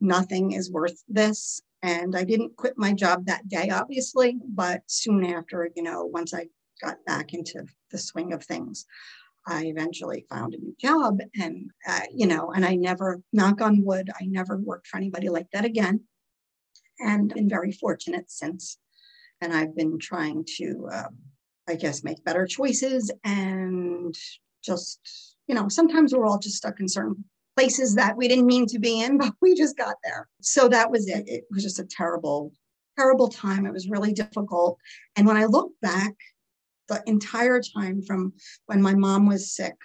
nothing 0.00 0.52
is 0.52 0.70
worth 0.70 1.02
this. 1.08 1.60
And 1.84 2.16
I 2.16 2.24
didn't 2.24 2.56
quit 2.56 2.78
my 2.78 2.94
job 2.94 3.26
that 3.26 3.46
day, 3.46 3.68
obviously, 3.68 4.38
but 4.48 4.80
soon 4.86 5.22
after, 5.22 5.68
you 5.76 5.82
know, 5.82 6.06
once 6.06 6.32
I 6.32 6.46
got 6.82 6.96
back 7.04 7.34
into 7.34 7.66
the 7.90 7.98
swing 7.98 8.32
of 8.32 8.42
things, 8.42 8.86
I 9.46 9.66
eventually 9.66 10.24
found 10.30 10.54
a 10.54 10.58
new 10.58 10.74
job. 10.80 11.18
And, 11.38 11.70
uh, 11.86 12.00
you 12.10 12.26
know, 12.26 12.52
and 12.52 12.64
I 12.64 12.76
never, 12.76 13.20
knock 13.34 13.60
on 13.60 13.84
wood, 13.84 14.08
I 14.18 14.24
never 14.24 14.56
worked 14.56 14.86
for 14.86 14.96
anybody 14.96 15.28
like 15.28 15.50
that 15.52 15.66
again. 15.66 16.00
And 17.00 17.34
been 17.34 17.50
very 17.50 17.70
fortunate 17.70 18.30
since. 18.30 18.78
And 19.42 19.52
I've 19.52 19.76
been 19.76 19.98
trying 19.98 20.46
to, 20.56 20.88
um, 20.90 21.18
I 21.68 21.74
guess, 21.74 22.02
make 22.02 22.24
better 22.24 22.46
choices 22.46 23.10
and 23.24 24.14
just, 24.64 25.36
you 25.46 25.54
know, 25.54 25.68
sometimes 25.68 26.14
we're 26.14 26.24
all 26.24 26.38
just 26.38 26.56
stuck 26.56 26.80
in 26.80 26.88
certain 26.88 27.26
places 27.56 27.94
that 27.94 28.16
we 28.16 28.28
didn't 28.28 28.46
mean 28.46 28.66
to 28.66 28.78
be 28.78 29.02
in, 29.02 29.18
but 29.18 29.32
we 29.40 29.54
just 29.54 29.76
got 29.76 29.96
there. 30.04 30.28
So 30.40 30.68
that 30.68 30.90
was 30.90 31.08
it. 31.08 31.24
It 31.26 31.44
was 31.50 31.62
just 31.62 31.80
a 31.80 31.84
terrible, 31.84 32.52
terrible 32.98 33.28
time. 33.28 33.66
It 33.66 33.72
was 33.72 33.88
really 33.88 34.12
difficult. 34.12 34.78
And 35.16 35.26
when 35.26 35.36
I 35.36 35.44
look 35.44 35.72
back, 35.80 36.14
the 36.88 37.02
entire 37.06 37.60
time 37.60 38.02
from 38.02 38.34
when 38.66 38.82
my 38.82 38.94
mom 38.94 39.26
was 39.26 39.54
sick 39.54 39.76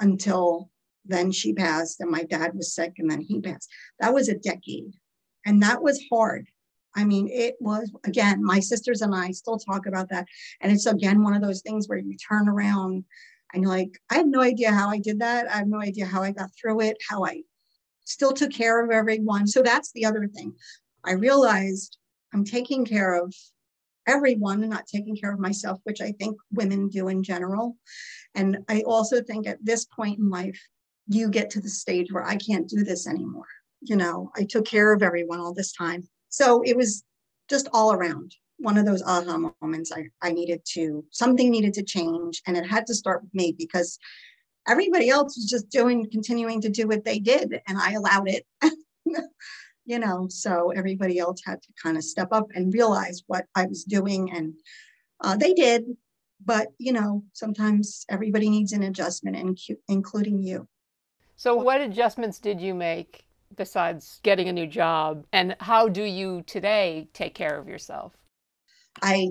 until 0.00 0.70
then 1.06 1.32
she 1.32 1.54
passed, 1.54 2.00
and 2.00 2.10
my 2.10 2.24
dad 2.24 2.52
was 2.54 2.74
sick, 2.74 2.92
and 2.98 3.10
then 3.10 3.22
he 3.22 3.40
passed. 3.40 3.70
That 4.00 4.12
was 4.12 4.28
a 4.28 4.36
decade. 4.36 4.92
And 5.46 5.62
that 5.62 5.82
was 5.82 6.00
hard. 6.12 6.46
I 6.94 7.04
mean, 7.04 7.28
it 7.28 7.56
was, 7.60 7.90
again, 8.04 8.44
my 8.44 8.60
sisters 8.60 9.00
and 9.00 9.14
I 9.14 9.30
still 9.30 9.58
talk 9.58 9.86
about 9.86 10.08
that. 10.10 10.26
And 10.60 10.72
it's 10.72 10.86
again 10.86 11.22
one 11.22 11.34
of 11.34 11.42
those 11.42 11.62
things 11.62 11.88
where 11.88 11.98
you 11.98 12.16
turn 12.16 12.48
around 12.48 13.04
and 13.54 13.66
like, 13.66 13.98
I 14.10 14.16
have 14.16 14.28
no 14.28 14.40
idea 14.40 14.72
how 14.72 14.90
I 14.90 14.98
did 14.98 15.20
that. 15.20 15.50
I 15.50 15.58
have 15.58 15.68
no 15.68 15.80
idea 15.80 16.06
how 16.06 16.22
I 16.22 16.32
got 16.32 16.50
through 16.60 16.82
it, 16.82 16.96
how 17.08 17.24
I 17.24 17.42
still 18.04 18.32
took 18.32 18.52
care 18.52 18.84
of 18.84 18.90
everyone. 18.90 19.46
So 19.46 19.62
that's 19.62 19.92
the 19.92 20.04
other 20.04 20.28
thing. 20.28 20.54
I 21.04 21.12
realized 21.12 21.96
I'm 22.32 22.44
taking 22.44 22.84
care 22.84 23.14
of 23.14 23.34
everyone 24.06 24.62
and 24.62 24.70
not 24.70 24.86
taking 24.86 25.16
care 25.16 25.32
of 25.32 25.38
myself, 25.38 25.80
which 25.84 26.00
I 26.00 26.12
think 26.12 26.36
women 26.52 26.88
do 26.88 27.08
in 27.08 27.22
general. 27.22 27.76
And 28.34 28.58
I 28.68 28.82
also 28.82 29.22
think 29.22 29.46
at 29.46 29.64
this 29.64 29.84
point 29.84 30.18
in 30.18 30.30
life, 30.30 30.60
you 31.08 31.28
get 31.28 31.50
to 31.50 31.60
the 31.60 31.68
stage 31.68 32.12
where 32.12 32.24
I 32.24 32.36
can't 32.36 32.68
do 32.68 32.84
this 32.84 33.06
anymore. 33.06 33.46
You 33.80 33.96
know, 33.96 34.30
I 34.36 34.44
took 34.44 34.64
care 34.64 34.92
of 34.92 35.02
everyone 35.02 35.40
all 35.40 35.54
this 35.54 35.72
time. 35.72 36.08
So 36.28 36.62
it 36.62 36.76
was 36.76 37.04
just 37.48 37.68
all 37.72 37.92
around 37.92 38.34
one 38.60 38.76
of 38.78 38.86
those 38.86 39.02
aha 39.02 39.50
moments. 39.60 39.90
I, 39.92 40.04
I 40.22 40.32
needed 40.32 40.60
to, 40.72 41.04
something 41.10 41.50
needed 41.50 41.74
to 41.74 41.82
change. 41.82 42.42
And 42.46 42.56
it 42.56 42.66
had 42.66 42.86
to 42.86 42.94
start 42.94 43.22
with 43.22 43.34
me 43.34 43.54
because 43.56 43.98
everybody 44.68 45.08
else 45.08 45.36
was 45.36 45.46
just 45.46 45.70
doing, 45.70 46.08
continuing 46.10 46.60
to 46.60 46.68
do 46.68 46.86
what 46.86 47.04
they 47.04 47.18
did. 47.18 47.60
And 47.66 47.78
I 47.78 47.92
allowed 47.92 48.28
it. 48.28 48.46
you 49.86 49.98
know, 49.98 50.26
so 50.28 50.70
everybody 50.70 51.18
else 51.18 51.40
had 51.44 51.60
to 51.62 51.68
kind 51.82 51.96
of 51.96 52.04
step 52.04 52.28
up 52.32 52.46
and 52.54 52.72
realize 52.72 53.22
what 53.26 53.46
I 53.54 53.66
was 53.66 53.84
doing. 53.84 54.30
And 54.30 54.54
uh, 55.20 55.36
they 55.36 55.54
did. 55.54 55.84
But, 56.42 56.68
you 56.78 56.92
know, 56.92 57.24
sometimes 57.34 58.06
everybody 58.08 58.48
needs 58.48 58.72
an 58.72 58.82
adjustment, 58.82 59.60
including 59.88 60.42
you. 60.42 60.66
So, 61.36 61.54
what 61.54 61.80
adjustments 61.80 62.38
did 62.38 62.60
you 62.60 62.72
make 62.72 63.24
besides 63.56 64.20
getting 64.22 64.48
a 64.48 64.52
new 64.52 64.66
job? 64.66 65.26
And 65.32 65.56
how 65.60 65.88
do 65.88 66.02
you 66.02 66.42
today 66.46 67.08
take 67.12 67.34
care 67.34 67.58
of 67.58 67.68
yourself? 67.68 68.12
I 69.02 69.30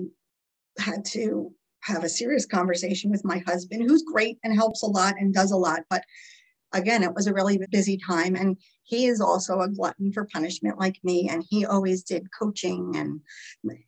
had 0.78 1.04
to 1.06 1.52
have 1.82 2.04
a 2.04 2.08
serious 2.08 2.46
conversation 2.46 3.10
with 3.10 3.24
my 3.24 3.38
husband, 3.46 3.82
who's 3.82 4.02
great 4.02 4.38
and 4.44 4.54
helps 4.54 4.82
a 4.82 4.86
lot 4.86 5.14
and 5.18 5.32
does 5.32 5.50
a 5.50 5.56
lot. 5.56 5.80
But 5.88 6.04
again, 6.72 7.02
it 7.02 7.14
was 7.14 7.26
a 7.26 7.32
really 7.32 7.58
busy 7.70 7.98
time. 7.98 8.36
And 8.36 8.56
he 8.82 9.06
is 9.06 9.20
also 9.20 9.60
a 9.60 9.68
glutton 9.68 10.12
for 10.12 10.28
punishment 10.32 10.78
like 10.78 10.98
me. 11.02 11.28
And 11.28 11.44
he 11.48 11.64
always 11.64 12.02
did 12.02 12.26
coaching 12.38 12.92
and 12.96 13.20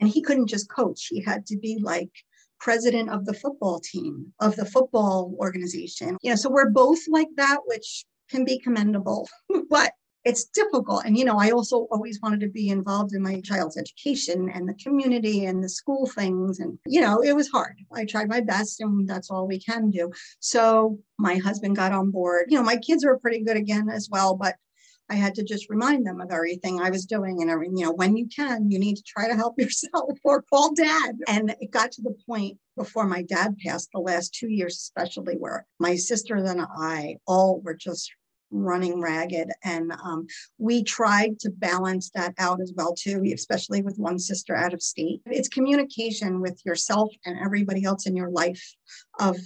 and 0.00 0.08
he 0.08 0.22
couldn't 0.22 0.48
just 0.48 0.70
coach. 0.70 1.06
He 1.10 1.22
had 1.22 1.46
to 1.46 1.58
be 1.58 1.78
like 1.82 2.10
president 2.60 3.10
of 3.10 3.26
the 3.26 3.34
football 3.34 3.80
team, 3.80 4.32
of 4.40 4.56
the 4.56 4.64
football 4.64 5.34
organization. 5.38 6.16
You 6.22 6.30
know, 6.30 6.36
so 6.36 6.50
we're 6.50 6.70
both 6.70 7.00
like 7.08 7.28
that, 7.36 7.58
which 7.66 8.04
can 8.30 8.44
be 8.44 8.58
commendable. 8.58 9.28
but 9.70 9.92
it's 10.24 10.44
difficult. 10.44 11.04
And, 11.04 11.16
you 11.16 11.24
know, 11.24 11.38
I 11.38 11.50
also 11.50 11.88
always 11.90 12.20
wanted 12.22 12.40
to 12.40 12.48
be 12.48 12.68
involved 12.68 13.14
in 13.14 13.22
my 13.22 13.40
child's 13.40 13.76
education 13.76 14.50
and 14.54 14.68
the 14.68 14.74
community 14.74 15.46
and 15.46 15.62
the 15.62 15.68
school 15.68 16.06
things. 16.06 16.60
And, 16.60 16.78
you 16.86 17.00
know, 17.00 17.20
it 17.22 17.34
was 17.34 17.48
hard. 17.48 17.76
I 17.92 18.04
tried 18.04 18.28
my 18.28 18.40
best 18.40 18.80
and 18.80 19.08
that's 19.08 19.30
all 19.30 19.46
we 19.46 19.60
can 19.60 19.90
do. 19.90 20.12
So 20.40 20.98
my 21.18 21.36
husband 21.36 21.76
got 21.76 21.92
on 21.92 22.10
board. 22.10 22.46
You 22.48 22.58
know, 22.58 22.64
my 22.64 22.76
kids 22.76 23.04
were 23.04 23.18
pretty 23.18 23.42
good 23.42 23.56
again 23.56 23.88
as 23.90 24.08
well, 24.10 24.36
but 24.36 24.56
I 25.10 25.16
had 25.16 25.34
to 25.34 25.44
just 25.44 25.68
remind 25.68 26.06
them 26.06 26.20
of 26.20 26.30
everything 26.30 26.80
I 26.80 26.90
was 26.90 27.04
doing 27.04 27.42
and 27.42 27.50
everything. 27.50 27.76
You 27.76 27.86
know, 27.86 27.92
when 27.92 28.16
you 28.16 28.28
can, 28.34 28.70
you 28.70 28.78
need 28.78 28.96
to 28.96 29.02
try 29.02 29.28
to 29.28 29.34
help 29.34 29.54
yourself 29.58 30.18
or 30.24 30.42
call 30.42 30.72
dad. 30.72 31.18
And 31.26 31.54
it 31.60 31.70
got 31.70 31.92
to 31.92 32.02
the 32.02 32.14
point 32.26 32.58
before 32.76 33.06
my 33.06 33.22
dad 33.22 33.56
passed, 33.64 33.90
the 33.92 34.00
last 34.00 34.34
two 34.34 34.48
years, 34.48 34.76
especially, 34.76 35.34
where 35.34 35.66
my 35.78 35.96
sister 35.96 36.36
and 36.36 36.62
I 36.78 37.16
all 37.26 37.60
were 37.60 37.74
just 37.74 38.10
running 38.52 39.00
ragged. 39.00 39.50
And 39.64 39.92
um, 40.04 40.26
we 40.58 40.84
tried 40.84 41.40
to 41.40 41.50
balance 41.50 42.10
that 42.14 42.34
out 42.38 42.60
as 42.60 42.72
well 42.76 42.94
too, 42.94 43.22
especially 43.34 43.82
with 43.82 43.96
one 43.98 44.18
sister 44.18 44.54
out 44.54 44.74
of 44.74 44.82
state. 44.82 45.20
It's 45.26 45.48
communication 45.48 46.40
with 46.40 46.60
yourself 46.64 47.12
and 47.24 47.38
everybody 47.38 47.84
else 47.84 48.06
in 48.06 48.14
your 48.14 48.30
life 48.30 48.62
of 49.18 49.36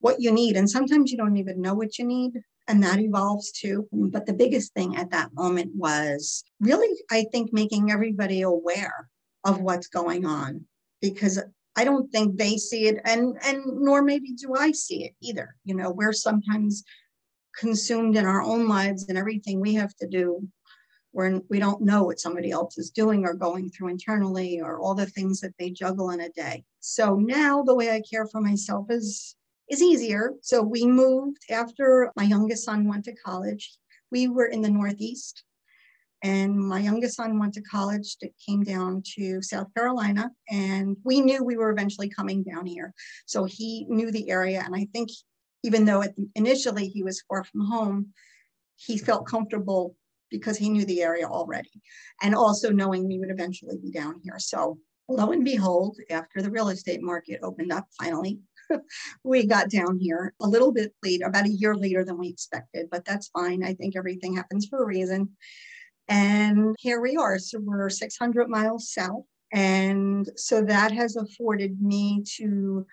what 0.00 0.20
you 0.20 0.32
need. 0.32 0.56
And 0.56 0.68
sometimes 0.68 1.10
you 1.10 1.16
don't 1.16 1.36
even 1.36 1.60
know 1.60 1.74
what 1.74 1.98
you 1.98 2.04
need. 2.04 2.32
And 2.68 2.82
that 2.82 3.00
evolves 3.00 3.50
too. 3.52 3.88
But 3.92 4.26
the 4.26 4.32
biggest 4.32 4.72
thing 4.72 4.96
at 4.96 5.10
that 5.10 5.34
moment 5.34 5.72
was 5.74 6.44
really, 6.60 6.96
I 7.10 7.26
think, 7.32 7.52
making 7.52 7.90
everybody 7.90 8.42
aware 8.42 9.08
of 9.44 9.60
what's 9.60 9.88
going 9.88 10.24
on 10.24 10.64
because 11.00 11.42
I 11.76 11.84
don't 11.84 12.10
think 12.12 12.36
they 12.36 12.56
see 12.56 12.86
it 12.86 13.00
and 13.04 13.36
and 13.44 13.62
nor 13.66 14.02
maybe 14.02 14.32
do 14.32 14.54
I 14.54 14.72
see 14.72 15.04
it 15.04 15.14
either. 15.20 15.56
You 15.64 15.74
know, 15.74 15.90
we're 15.90 16.12
sometimes 16.12 16.84
consumed 17.58 18.16
in 18.16 18.26
our 18.26 18.42
own 18.42 18.68
lives 18.68 19.08
and 19.08 19.18
everything 19.18 19.60
we 19.60 19.74
have 19.74 19.94
to 19.96 20.08
do 20.08 20.46
where 21.12 21.40
we 21.50 21.58
don't 21.58 21.82
know 21.82 22.04
what 22.04 22.20
somebody 22.20 22.50
else 22.50 22.78
is 22.78 22.90
doing 22.90 23.24
or 23.24 23.34
going 23.34 23.68
through 23.68 23.88
internally 23.88 24.60
or 24.60 24.80
all 24.80 24.94
the 24.94 25.06
things 25.06 25.40
that 25.40 25.52
they 25.58 25.70
juggle 25.70 26.10
in 26.10 26.20
a 26.20 26.30
day. 26.30 26.64
So 26.80 27.16
now 27.16 27.62
the 27.62 27.74
way 27.74 27.90
I 27.90 28.00
care 28.00 28.26
for 28.26 28.40
myself 28.40 28.86
is 28.90 29.36
is 29.68 29.82
easier. 29.82 30.32
So 30.42 30.62
we 30.62 30.84
moved 30.84 31.38
after 31.50 32.10
my 32.16 32.24
youngest 32.24 32.64
son 32.64 32.88
went 32.88 33.04
to 33.04 33.14
college. 33.14 33.72
We 34.10 34.28
were 34.28 34.46
in 34.46 34.60
the 34.60 34.70
Northeast 34.70 35.44
and 36.22 36.56
my 36.56 36.78
youngest 36.78 37.16
son 37.16 37.38
went 37.38 37.54
to 37.54 37.62
college 37.62 38.16
that 38.18 38.30
came 38.44 38.62
down 38.62 39.02
to 39.16 39.42
south 39.42 39.66
carolina 39.74 40.30
and 40.50 40.96
we 41.04 41.20
knew 41.20 41.42
we 41.42 41.56
were 41.56 41.70
eventually 41.70 42.08
coming 42.08 42.42
down 42.42 42.64
here 42.64 42.94
so 43.26 43.44
he 43.44 43.86
knew 43.88 44.10
the 44.10 44.30
area 44.30 44.62
and 44.64 44.74
i 44.74 44.86
think 44.92 45.10
even 45.62 45.84
though 45.84 46.04
initially 46.34 46.88
he 46.88 47.02
was 47.02 47.22
far 47.28 47.44
from 47.44 47.66
home, 47.66 48.12
he 48.76 48.98
felt 48.98 49.26
comfortable 49.26 49.96
because 50.30 50.56
he 50.56 50.70
knew 50.70 50.84
the 50.84 51.02
area 51.02 51.26
already. 51.26 51.70
And 52.22 52.34
also 52.34 52.70
knowing 52.70 53.06
we 53.06 53.18
would 53.18 53.30
eventually 53.30 53.76
be 53.78 53.90
down 53.90 54.20
here. 54.24 54.38
So 54.38 54.78
lo 55.08 55.30
and 55.30 55.44
behold, 55.44 55.98
after 56.10 56.40
the 56.40 56.50
real 56.50 56.70
estate 56.70 57.02
market 57.02 57.40
opened 57.42 57.72
up 57.72 57.86
finally, 58.00 58.40
we 59.24 59.46
got 59.46 59.70
down 59.70 59.98
here 59.98 60.34
a 60.40 60.48
little 60.48 60.72
bit 60.72 60.94
later, 61.02 61.26
about 61.26 61.46
a 61.46 61.50
year 61.50 61.76
later 61.76 62.04
than 62.04 62.18
we 62.18 62.28
expected, 62.28 62.88
but 62.90 63.04
that's 63.04 63.28
fine. 63.28 63.62
I 63.62 63.74
think 63.74 63.94
everything 63.96 64.34
happens 64.34 64.66
for 64.66 64.82
a 64.82 64.86
reason. 64.86 65.28
And 66.08 66.74
here 66.78 67.00
we 67.00 67.16
are. 67.16 67.38
So 67.38 67.58
we're 67.60 67.88
600 67.88 68.48
miles 68.48 68.92
south. 68.92 69.24
And 69.52 70.28
so 70.36 70.62
that 70.62 70.92
has 70.92 71.16
afforded 71.16 71.80
me 71.80 72.24
to 72.36 72.86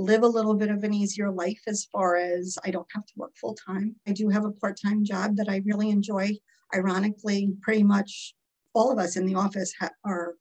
live 0.00 0.22
a 0.22 0.28
little 0.28 0.54
bit 0.54 0.70
of 0.70 0.82
an 0.82 0.94
easier 0.94 1.30
life 1.30 1.60
as 1.66 1.86
far 1.92 2.16
as 2.16 2.58
I 2.64 2.70
don't 2.70 2.88
have 2.94 3.04
to 3.06 3.12
work 3.16 3.32
full 3.36 3.54
time. 3.54 3.94
I 4.06 4.12
do 4.12 4.28
have 4.28 4.44
a 4.44 4.50
part 4.50 4.78
time 4.80 5.04
job 5.04 5.36
that 5.36 5.48
I 5.48 5.62
really 5.64 5.90
enjoy. 5.90 6.30
Ironically, 6.74 7.52
pretty 7.60 7.82
much 7.82 8.34
all 8.74 8.90
of 8.92 8.98
us 8.98 9.16
in 9.16 9.26
the 9.26 9.34
office 9.34 9.72
ha- 9.78 9.90
are 10.04 10.34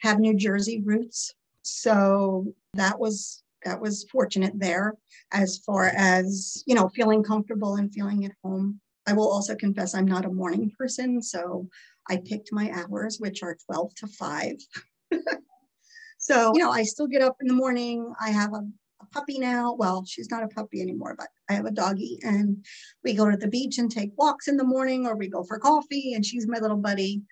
have 0.00 0.18
New 0.18 0.36
Jersey 0.36 0.82
roots, 0.84 1.34
so 1.62 2.52
that 2.74 2.98
was 2.98 3.42
that 3.64 3.80
was 3.80 4.06
fortunate 4.10 4.52
there 4.56 4.94
as 5.32 5.58
far 5.58 5.86
as 5.96 6.62
you 6.66 6.74
know 6.74 6.88
feeling 6.88 7.22
comfortable 7.22 7.76
and 7.76 7.92
feeling 7.92 8.24
at 8.24 8.32
home. 8.42 8.80
I 9.06 9.12
will 9.12 9.30
also 9.30 9.54
confess 9.54 9.94
I'm 9.94 10.06
not 10.06 10.24
a 10.24 10.30
morning 10.30 10.72
person, 10.76 11.22
so 11.22 11.68
I 12.08 12.16
picked 12.18 12.52
my 12.52 12.70
hours, 12.72 13.18
which 13.18 13.42
are 13.42 13.56
12 13.66 13.94
to 13.96 14.06
5. 14.06 14.56
so, 16.18 16.52
you 16.54 16.60
know, 16.60 16.70
I 16.70 16.82
still 16.82 17.06
get 17.06 17.22
up 17.22 17.36
in 17.40 17.46
the 17.46 17.54
morning. 17.54 18.12
I 18.20 18.30
have 18.30 18.52
a 18.52 18.66
puppy 19.12 19.38
now. 19.38 19.74
Well, 19.74 20.04
she's 20.06 20.30
not 20.30 20.42
a 20.42 20.48
puppy 20.48 20.80
anymore, 20.80 21.14
but 21.18 21.28
I 21.48 21.54
have 21.54 21.66
a 21.66 21.70
doggy. 21.70 22.18
And 22.22 22.64
we 23.04 23.14
go 23.14 23.30
to 23.30 23.36
the 23.36 23.48
beach 23.48 23.78
and 23.78 23.90
take 23.90 24.10
walks 24.16 24.48
in 24.48 24.56
the 24.56 24.64
morning, 24.64 25.06
or 25.06 25.16
we 25.16 25.28
go 25.28 25.44
for 25.44 25.58
coffee, 25.58 26.14
and 26.14 26.24
she's 26.24 26.46
my 26.48 26.58
little 26.58 26.76
buddy. 26.76 27.22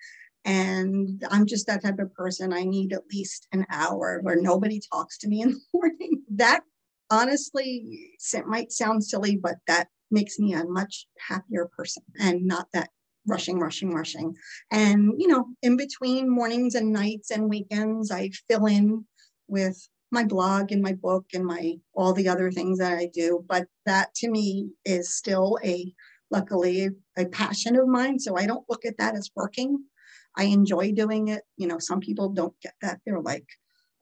And 0.45 1.23
I'm 1.31 1.45
just 1.45 1.65
that 1.67 1.83
type 1.83 1.99
of 1.99 2.13
person. 2.13 2.53
I 2.53 2.63
need 2.63 2.93
at 2.93 3.07
least 3.11 3.47
an 3.51 3.65
hour 3.71 4.19
where 4.21 4.39
nobody 4.39 4.79
talks 4.91 5.17
to 5.19 5.27
me 5.27 5.41
in 5.41 5.51
the 5.51 5.59
morning. 5.73 6.21
That 6.35 6.61
honestly 7.09 8.17
it 8.33 8.47
might 8.47 8.71
sound 8.71 9.03
silly, 9.03 9.37
but 9.37 9.55
that 9.67 9.87
makes 10.11 10.39
me 10.39 10.53
a 10.53 10.65
much 10.65 11.07
happier 11.19 11.69
person 11.75 12.03
and 12.19 12.45
not 12.45 12.67
that 12.73 12.89
rushing, 13.27 13.59
rushing, 13.59 13.91
rushing. 13.91 14.35
And, 14.71 15.13
you 15.17 15.27
know, 15.27 15.47
in 15.61 15.77
between 15.77 16.29
mornings 16.29 16.75
and 16.75 16.91
nights 16.91 17.31
and 17.31 17.49
weekends, 17.49 18.11
I 18.11 18.29
fill 18.47 18.65
in 18.67 19.05
with 19.47 19.87
my 20.15 20.23
blog 20.23 20.71
and 20.71 20.81
my 20.81 20.93
book 20.93 21.25
and 21.33 21.45
my 21.45 21.75
all 21.93 22.13
the 22.13 22.29
other 22.29 22.49
things 22.49 22.79
that 22.79 22.97
I 22.97 23.09
do. 23.13 23.45
But 23.47 23.67
that 23.85 24.15
to 24.15 24.29
me 24.29 24.69
is 24.85 25.15
still 25.15 25.59
a 25.63 25.93
luckily 26.31 26.89
a 27.17 27.25
passion 27.25 27.75
of 27.75 27.87
mine. 27.87 28.17
So 28.19 28.35
I 28.35 28.47
don't 28.47 28.67
look 28.69 28.85
at 28.85 28.97
that 28.97 29.15
as 29.15 29.29
working. 29.35 29.83
I 30.35 30.45
enjoy 30.45 30.93
doing 30.93 31.27
it. 31.27 31.43
You 31.57 31.67
know, 31.67 31.79
some 31.79 31.99
people 31.99 32.29
don't 32.29 32.59
get 32.61 32.73
that. 32.81 32.99
They're 33.05 33.21
like, 33.21 33.45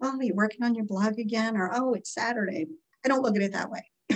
oh, 0.02 0.18
you're 0.22 0.36
working 0.36 0.64
on 0.64 0.76
your 0.76 0.86
blog 0.86 1.20
again, 1.20 1.58
or 1.58 1.72
oh, 1.74 1.94
it's 1.94 2.14
Saturday. 2.14 2.68
I 3.04 3.08
don't 3.10 3.22
look 3.22 3.36
at 3.36 3.42
it 3.42 3.54
that 3.54 3.70
way. 3.70 3.90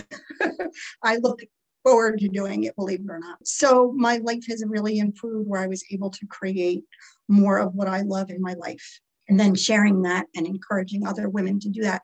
I 1.04 1.18
look 1.18 1.42
forward 1.84 2.20
to 2.20 2.28
doing 2.28 2.66
it, 2.66 2.76
believe 2.76 3.02
it 3.02 3.10
or 3.10 3.20
not. 3.20 3.38
So 3.46 3.94
my 3.96 4.18
life 4.18 4.46
has 4.50 4.64
really 4.68 5.00
improved 5.00 5.48
where 5.48 5.62
I 5.62 5.68
was 5.68 5.84
able 5.92 6.10
to 6.12 6.26
create 6.28 6.84
more 7.28 7.60
of 7.60 7.74
what 7.76 7.88
I 7.88 8.02
love 8.02 8.30
in 8.30 8.42
my 8.42 8.54
life. 8.54 9.00
And 9.30 9.40
then 9.40 9.56
sharing 9.56 10.04
that 10.04 10.28
and 10.36 10.48
encouraging 10.48 11.06
other 11.06 11.28
women 11.28 11.60
to 11.60 11.70
do 11.70 11.82
that 11.82 12.02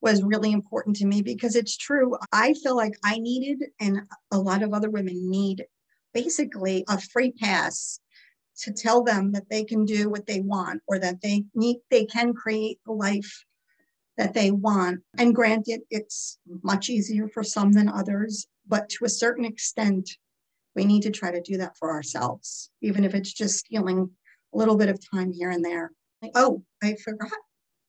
was 0.00 0.22
really 0.22 0.52
important 0.52 0.96
to 0.96 1.06
me 1.06 1.22
because 1.22 1.56
it's 1.56 1.76
true. 1.76 2.16
I 2.32 2.52
feel 2.54 2.76
like 2.76 2.92
I 3.02 3.18
needed, 3.18 3.64
and 3.80 4.02
a 4.30 4.38
lot 4.38 4.62
of 4.62 4.74
other 4.74 4.90
women 4.90 5.30
need, 5.30 5.64
basically 6.12 6.84
a 6.88 7.00
free 7.00 7.32
pass 7.32 8.00
to 8.58 8.72
tell 8.72 9.02
them 9.02 9.32
that 9.32 9.48
they 9.50 9.64
can 9.64 9.84
do 9.84 10.08
what 10.08 10.26
they 10.26 10.40
want 10.40 10.82
or 10.86 10.98
that 10.98 11.20
they 11.20 11.44
need 11.54 11.76
they 11.90 12.04
can 12.04 12.32
create 12.32 12.78
the 12.86 12.92
life 12.92 13.44
that 14.16 14.32
they 14.32 14.50
want 14.50 15.00
and 15.18 15.34
granted 15.34 15.82
it's 15.90 16.38
much 16.62 16.88
easier 16.88 17.28
for 17.28 17.42
some 17.42 17.72
than 17.72 17.88
others 17.88 18.46
but 18.66 18.88
to 18.88 19.04
a 19.04 19.10
certain 19.10 19.44
extent 19.44 20.08
we 20.74 20.84
need 20.84 21.02
to 21.02 21.10
try 21.10 21.30
to 21.30 21.42
do 21.42 21.58
that 21.58 21.76
for 21.76 21.90
ourselves 21.90 22.70
even 22.80 23.04
if 23.04 23.14
it's 23.14 23.32
just 23.32 23.58
stealing 23.58 24.10
a 24.54 24.56
little 24.56 24.76
bit 24.76 24.88
of 24.88 24.98
time 25.10 25.32
here 25.32 25.50
and 25.50 25.64
there 25.64 25.90
oh 26.34 26.62
i 26.82 26.94
forgot 27.04 27.30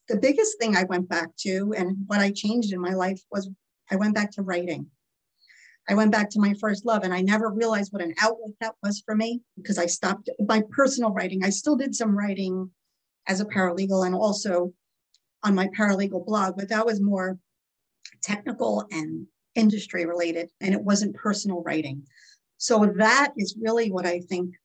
the 0.10 0.18
biggest 0.18 0.58
thing 0.60 0.76
i 0.76 0.84
went 0.84 1.08
back 1.10 1.30
to 1.38 1.74
and 1.78 1.96
what 2.08 2.20
i 2.20 2.32
changed 2.32 2.74
in 2.74 2.80
my 2.80 2.94
life 2.94 3.22
was 3.32 3.50
i 3.92 3.96
went 3.96 4.16
back 4.16 4.32
to 4.32 4.42
writing 4.42 4.88
I 5.90 5.94
went 5.94 6.12
back 6.12 6.30
to 6.32 6.40
my 6.40 6.54
first 6.60 6.86
love 6.86 7.04
and 7.04 7.14
I 7.14 7.22
never 7.22 7.50
realized 7.50 7.94
what 7.94 8.02
an 8.02 8.14
outlet 8.20 8.52
that 8.60 8.76
was 8.84 9.02
for 9.06 9.16
me 9.16 9.42
because 9.56 9.78
I 9.78 9.86
stopped 9.86 10.30
my 10.46 10.62
personal 10.72 11.14
writing. 11.14 11.46
I 11.46 11.50
still 11.50 11.78
did 11.78 11.96
some 11.96 12.18
writing 12.18 12.70
as 13.28 13.40
a 13.40 13.46
paralegal 13.46 14.06
and 14.06 14.14
also 14.14 14.74
on 15.44 15.56
my 15.56 15.70
paralegal 15.78 16.26
blog, 16.26 16.58
but 16.58 16.70
that 16.70 16.86
was 16.86 17.00
more 17.00 17.38
technical 18.22 18.86
and 18.92 19.28
industry 19.56 20.06
related 20.06 20.50
and 20.60 20.74
it 20.74 20.82
wasn't 20.82 21.16
personal 21.16 21.64
writing. 21.64 22.04
So 22.58 22.92
that 22.98 23.34
is 23.38 23.58
really 23.60 23.92
what 23.92 24.06
I 24.06 24.20
think 24.20 24.56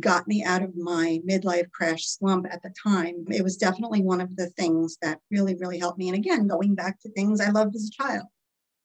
got 0.00 0.28
me 0.28 0.44
out 0.44 0.62
of 0.62 0.76
my 0.76 1.20
midlife 1.28 1.70
crash 1.70 2.06
slump 2.06 2.46
at 2.50 2.62
the 2.62 2.72
time. 2.82 3.24
It 3.30 3.42
was 3.42 3.56
definitely 3.56 4.02
one 4.02 4.20
of 4.20 4.36
the 4.36 4.50
things 4.50 4.98
that 5.02 5.20
really, 5.30 5.54
really 5.54 5.78
helped 5.78 5.98
me. 5.98 6.08
And 6.08 6.16
again, 6.16 6.46
going 6.46 6.74
back 6.74 7.00
to 7.00 7.10
things 7.10 7.40
I 7.40 7.50
loved 7.50 7.74
as 7.74 7.88
a 7.88 8.02
child. 8.02 8.26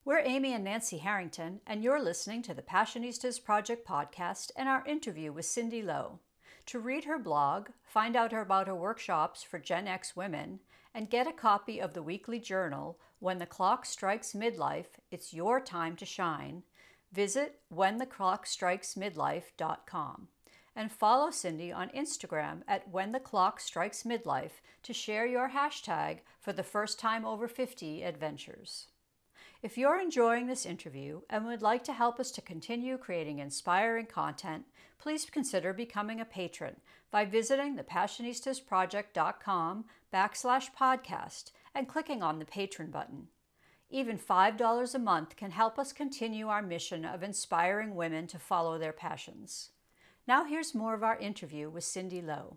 We're 0.03 0.19
Amy 0.19 0.53
and 0.53 0.63
Nancy 0.63 0.97
Harrington, 0.97 1.61
and 1.67 1.83
you're 1.83 2.01
listening 2.01 2.41
to 2.43 2.53
the 2.53 2.61
Passionistas 2.61 3.43
Project 3.43 3.87
podcast 3.87 4.51
and 4.55 4.67
our 4.67 4.83
interview 4.85 5.31
with 5.31 5.45
CinDiLo. 5.45 6.19
To 6.67 6.79
read 6.79 7.03
her 7.03 7.19
blog, 7.19 7.69
find 7.83 8.15
out 8.15 8.33
about 8.33 8.67
her 8.67 8.75
workshops 8.75 9.43
for 9.43 9.59
Gen 9.59 9.87
X 9.87 10.15
women, 10.15 10.59
and 10.93 11.09
get 11.09 11.27
a 11.27 11.33
copy 11.33 11.79
of 11.79 11.93
the 11.93 12.01
weekly 12.01 12.39
journal, 12.39 12.97
When 13.19 13.37
the 13.37 13.45
Clock 13.45 13.85
Strikes 13.85 14.33
Midlife, 14.33 14.97
It's 15.11 15.33
Your 15.33 15.59
Time 15.59 15.95
to 15.97 16.05
Shine, 16.05 16.63
visit 17.11 17.59
whentheclockstrikesmidlife.com 17.71 20.27
and 20.75 20.91
follow 20.91 21.31
Cindy 21.31 21.71
on 21.71 21.89
Instagram 21.89 22.61
at 22.67 22.89
When 22.89 23.11
the 23.11 23.19
Clock 23.19 23.59
Strikes 23.59 24.03
Midlife 24.03 24.61
to 24.83 24.93
share 24.93 25.25
your 25.25 25.49
hashtag 25.49 26.19
for 26.39 26.53
the 26.53 26.63
first 26.63 26.99
time 26.99 27.25
over 27.25 27.47
50 27.47 28.03
adventures. 28.03 28.87
If 29.61 29.77
you're 29.77 29.99
enjoying 29.99 30.47
this 30.47 30.65
interview 30.65 31.21
and 31.29 31.45
would 31.45 31.61
like 31.61 31.83
to 31.83 31.93
help 31.93 32.19
us 32.19 32.31
to 32.31 32.41
continue 32.41 32.97
creating 32.97 33.37
inspiring 33.37 34.07
content, 34.07 34.65
please 34.97 35.29
consider 35.29 35.71
becoming 35.71 36.19
a 36.19 36.25
patron 36.25 36.77
by 37.11 37.25
visiting 37.25 37.77
thepassionistasproject.com 37.77 39.85
backslash 40.11 40.69
podcast 40.79 41.51
and 41.75 41.87
clicking 41.87 42.23
on 42.23 42.39
the 42.39 42.45
patron 42.45 42.89
button. 42.89 43.27
Even 43.89 44.17
$5 44.17 44.95
a 44.95 44.99
month 44.99 45.35
can 45.35 45.51
help 45.51 45.77
us 45.77 45.93
continue 45.93 46.47
our 46.47 46.63
mission 46.63 47.05
of 47.05 47.21
inspiring 47.21 47.93
women 47.93 48.25
to 48.27 48.39
follow 48.39 48.79
their 48.79 48.93
passions. 48.93 49.69
Now 50.31 50.45
here's 50.45 50.73
more 50.73 50.93
of 50.93 51.03
our 51.03 51.17
interview 51.17 51.69
with 51.69 51.83
CinDiLo. 51.83 52.55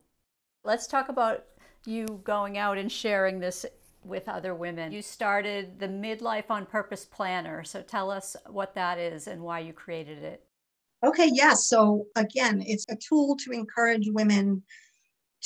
Let's 0.63 0.87
talk 0.87 1.09
about 1.09 1.43
you 1.85 2.21
going 2.23 2.57
out 2.57 2.79
and 2.79 2.91
sharing 2.91 3.41
this 3.41 3.67
with 4.05 4.29
other 4.29 4.55
women. 4.55 4.93
You 4.93 5.03
started 5.03 5.81
the 5.81 5.89
Midlife 5.89 6.51
on 6.51 6.67
Purpose 6.67 7.05
Planner. 7.05 7.65
So 7.65 7.83
tell 7.83 8.13
us 8.13 8.37
what 8.47 8.77
that 8.77 9.01
is 9.01 9.27
and 9.27 9.43
why 9.43 9.59
you 9.59 9.73
created 9.73 10.23
it. 10.23 10.45
Okay, 11.05 11.27
yes. 11.27 11.37
Yeah, 11.37 11.55
so 11.55 12.07
again, 12.15 12.63
it's 12.65 12.87
a 12.91 12.97
tool 12.97 13.37
to 13.39 13.51
encourage 13.51 14.09
women 14.09 14.63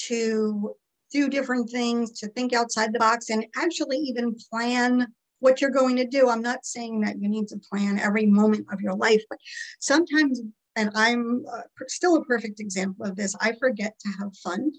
to 0.09 0.74
do 1.11 1.31
different 1.31 1.70
things, 1.70 2.12
to 2.20 2.29
think 2.29 2.52
outside 2.52 2.92
the 2.92 2.98
box, 2.98 3.31
and 3.31 3.46
actually 3.57 3.96
even 4.00 4.37
plan 4.50 5.07
what 5.40 5.62
you're 5.62 5.70
going 5.70 5.96
to 5.96 6.07
do. 6.07 6.29
I'm 6.29 6.42
not 6.42 6.66
saying 6.66 7.00
that 7.00 7.18
you 7.18 7.31
need 7.31 7.48
to 7.48 7.57
plan 7.57 7.98
every 7.98 8.26
moment 8.26 8.66
of 8.70 8.83
your 8.83 8.94
life, 8.94 9.22
but 9.31 9.38
sometimes, 9.81 10.42
and 10.78 10.90
I'm 10.94 11.44
uh, 11.52 11.62
still 11.88 12.16
a 12.16 12.24
perfect 12.24 12.60
example 12.60 13.04
of 13.04 13.16
this, 13.16 13.34
I 13.40 13.52
forget 13.58 13.98
to 13.98 14.08
have 14.20 14.36
fun 14.36 14.70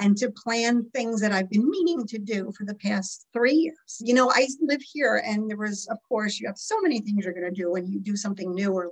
and 0.00 0.16
to 0.16 0.30
plan 0.30 0.88
things 0.94 1.20
that 1.20 1.32
I've 1.32 1.50
been 1.50 1.68
meaning 1.68 2.06
to 2.06 2.18
do 2.18 2.50
for 2.56 2.64
the 2.64 2.74
past 2.76 3.26
three 3.32 3.54
years. 3.54 4.00
You 4.00 4.14
know, 4.14 4.30
I 4.30 4.48
live 4.62 4.80
here 4.82 5.22
and 5.24 5.48
there 5.48 5.56
was, 5.56 5.86
of 5.90 5.98
course, 6.08 6.40
you 6.40 6.46
have 6.46 6.56
so 6.56 6.80
many 6.80 7.00
things 7.00 7.24
you're 7.24 7.34
going 7.34 7.52
to 7.52 7.62
do 7.62 7.70
when 7.70 7.86
you 7.86 8.00
do 8.00 8.16
something 8.16 8.54
new 8.54 8.72
or, 8.72 8.90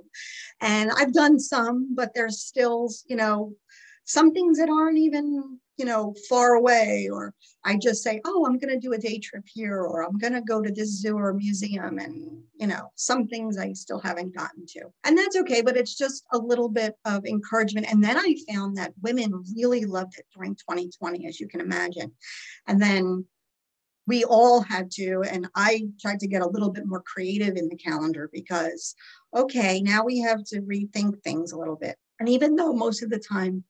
and 0.61 0.91
I've 0.95 1.13
done 1.13 1.39
some, 1.39 1.95
but 1.95 2.11
there's 2.13 2.41
still, 2.41 2.89
you 3.07 3.15
know, 3.15 3.53
some 4.05 4.31
things 4.31 4.57
that 4.59 4.69
aren't 4.69 4.97
even 4.97 5.59
you 5.77 5.85
know, 5.85 6.15
far 6.27 6.55
away, 6.55 7.07
or 7.11 7.33
I 7.63 7.77
just 7.77 8.03
say, 8.03 8.19
oh, 8.25 8.45
I'm 8.45 8.57
going 8.57 8.73
to 8.73 8.79
do 8.79 8.93
a 8.93 8.97
day 8.97 9.19
trip 9.19 9.43
here, 9.45 9.79
or 9.79 10.03
I'm 10.03 10.17
going 10.17 10.33
to 10.33 10.41
go 10.41 10.61
to 10.61 10.71
this 10.71 10.99
zoo 10.99 11.17
or 11.17 11.33
museum. 11.33 11.99
And, 11.99 12.41
you 12.59 12.67
know, 12.67 12.91
some 12.95 13.27
things 13.27 13.57
I 13.57 13.73
still 13.73 13.99
haven't 13.99 14.35
gotten 14.35 14.65
to. 14.67 14.85
And 15.03 15.17
that's 15.17 15.35
okay, 15.37 15.61
but 15.61 15.77
it's 15.77 15.95
just 15.95 16.25
a 16.33 16.37
little 16.37 16.69
bit 16.69 16.95
of 17.05 17.25
encouragement. 17.25 17.91
And 17.91 18.03
then 18.03 18.17
I 18.17 18.35
found 18.51 18.77
that 18.77 18.93
women 19.01 19.43
really 19.55 19.85
loved 19.85 20.17
it 20.17 20.25
during 20.33 20.55
2020, 20.55 21.27
as 21.27 21.39
you 21.39 21.47
can 21.47 21.61
imagine. 21.61 22.11
And 22.65 22.81
then 22.81 23.25
we 24.07 24.23
all 24.23 24.61
had 24.61 24.89
to, 24.91 25.21
and 25.29 25.47
I 25.53 25.89
tried 25.99 26.21
to 26.21 26.27
get 26.27 26.41
a 26.41 26.49
little 26.49 26.71
bit 26.71 26.87
more 26.87 27.01
creative 27.01 27.57
in 27.57 27.67
the 27.67 27.75
calendar 27.75 28.29
because, 28.31 28.95
okay, 29.35 29.81
now 29.81 30.03
we 30.05 30.19
have 30.19 30.43
to 30.45 30.61
rethink 30.61 31.21
things 31.21 31.51
a 31.51 31.57
little 31.57 31.75
bit. 31.75 31.97
And 32.19 32.29
even 32.29 32.55
though 32.55 32.73
most 32.73 33.03
of 33.03 33.09
the 33.09 33.19
time 33.19 33.63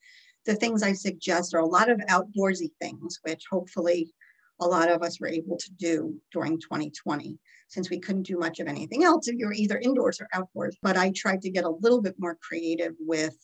the 0.47 0.55
things 0.55 0.81
I 0.81 0.93
suggest 0.93 1.53
are 1.53 1.59
a 1.59 1.65
lot 1.65 1.89
of 1.89 1.99
outdoorsy 2.09 2.71
things, 2.81 3.19
which 3.21 3.43
hopefully 3.51 4.11
a 4.59 4.65
lot 4.65 4.89
of 4.89 5.03
us 5.03 5.19
were 5.19 5.27
able 5.27 5.57
to 5.57 5.71
do 5.73 6.15
during 6.31 6.59
2020 6.59 7.37
since 7.67 7.89
we 7.89 7.99
couldn't 7.99 8.23
do 8.23 8.39
much 8.39 8.59
of 8.59 8.67
anything 8.67 9.03
else 9.03 9.27
if 9.27 9.35
you 9.37 9.45
were 9.45 9.53
either 9.53 9.77
indoors 9.77 10.19
or 10.19 10.27
outdoors. 10.33 10.75
But 10.81 10.97
I 10.97 11.11
tried 11.11 11.41
to 11.43 11.51
get 11.51 11.65
a 11.65 11.69
little 11.69 12.01
bit 12.01 12.15
more 12.17 12.37
creative 12.41 12.93
with 12.97 13.37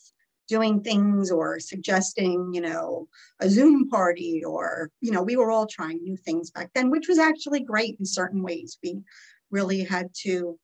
doing 0.48 0.82
things 0.82 1.30
or 1.30 1.60
suggesting, 1.60 2.52
you 2.54 2.62
know, 2.62 3.08
a 3.42 3.50
Zoom 3.50 3.90
party 3.90 4.44
or, 4.44 4.90
you 5.02 5.12
know, 5.12 5.22
we 5.22 5.36
were 5.36 5.52
all 5.52 5.68
trying 5.68 6.02
new 6.02 6.18
things 6.18 6.52
back 6.52 6.72
then, 6.74 6.90
which 6.90 7.08
was 7.08 7.20
actually 7.20 7.60
great 7.60 7.98
in 8.00 8.06
certain 8.06 8.42
ways. 8.42 8.80
We 8.82 9.02
really 9.52 9.84
had 9.84 10.10
to 10.24 10.58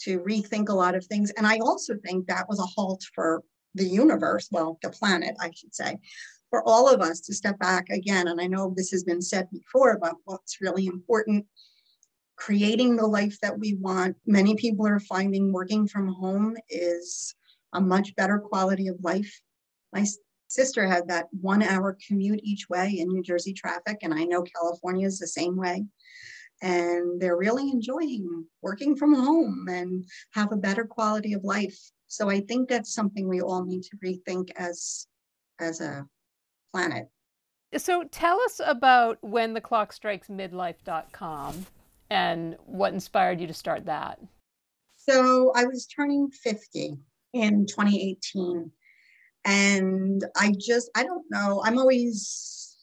to 0.00 0.18
rethink 0.20 0.68
a 0.68 0.74
lot 0.74 0.94
of 0.94 1.06
things. 1.06 1.30
And 1.30 1.46
I 1.46 1.58
also 1.58 1.94
think 2.04 2.26
that 2.26 2.48
was 2.48 2.58
a 2.58 2.66
halt 2.66 3.02
for 3.14 3.42
the 3.74 3.84
universe, 3.84 4.48
well, 4.50 4.78
the 4.82 4.90
planet, 4.90 5.34
I 5.40 5.50
should 5.54 5.74
say, 5.74 5.98
for 6.50 6.62
all 6.66 6.92
of 6.92 7.00
us 7.00 7.20
to 7.22 7.34
step 7.34 7.58
back 7.58 7.90
again. 7.90 8.28
And 8.28 8.40
I 8.40 8.46
know 8.46 8.72
this 8.76 8.90
has 8.90 9.04
been 9.04 9.22
said 9.22 9.48
before, 9.50 9.98
but 10.00 10.14
what's 10.24 10.60
really 10.60 10.86
important 10.86 11.46
creating 12.36 12.96
the 12.96 13.06
life 13.06 13.38
that 13.40 13.58
we 13.58 13.74
want. 13.74 14.16
Many 14.26 14.54
people 14.56 14.86
are 14.86 15.00
finding 15.00 15.52
working 15.52 15.86
from 15.86 16.08
home 16.08 16.56
is 16.68 17.34
a 17.72 17.80
much 17.80 18.14
better 18.16 18.38
quality 18.38 18.88
of 18.88 19.02
life. 19.02 19.40
My 19.92 20.04
sister 20.48 20.86
had 20.86 21.08
that 21.08 21.26
one 21.40 21.62
hour 21.62 21.96
commute 22.06 22.40
each 22.42 22.68
way 22.68 22.96
in 22.98 23.08
New 23.08 23.22
Jersey 23.22 23.52
traffic, 23.52 23.98
and 24.02 24.12
I 24.12 24.24
know 24.24 24.42
California 24.42 25.06
is 25.06 25.18
the 25.18 25.26
same 25.26 25.56
way. 25.56 25.84
And 26.62 27.20
they're 27.20 27.36
really 27.36 27.70
enjoying 27.70 28.46
working 28.62 28.96
from 28.96 29.14
home 29.14 29.66
and 29.68 30.04
have 30.32 30.52
a 30.52 30.56
better 30.56 30.84
quality 30.84 31.34
of 31.34 31.44
life. 31.44 31.78
So 32.14 32.30
I 32.30 32.42
think 32.42 32.68
that's 32.68 32.94
something 32.94 33.28
we 33.28 33.40
all 33.40 33.64
need 33.64 33.82
to 33.82 33.96
rethink 33.96 34.50
as 34.56 35.08
as 35.58 35.80
a 35.80 36.06
planet. 36.72 37.08
So 37.76 38.04
tell 38.04 38.40
us 38.42 38.60
about 38.64 39.18
when 39.20 39.52
the 39.52 39.60
clock 39.60 39.92
strikes 39.92 40.28
midlife.com 40.28 41.66
and 42.10 42.56
what 42.66 42.92
inspired 42.92 43.40
you 43.40 43.48
to 43.48 43.52
start 43.54 43.86
that. 43.86 44.20
So 44.94 45.52
I 45.56 45.64
was 45.64 45.86
turning 45.86 46.30
50 46.30 46.98
in 47.32 47.66
2018 47.66 48.70
and 49.44 50.24
I 50.36 50.54
just 50.56 50.90
I 50.94 51.02
don't 51.02 51.24
know, 51.30 51.64
I'm 51.64 51.78
always 51.78 52.76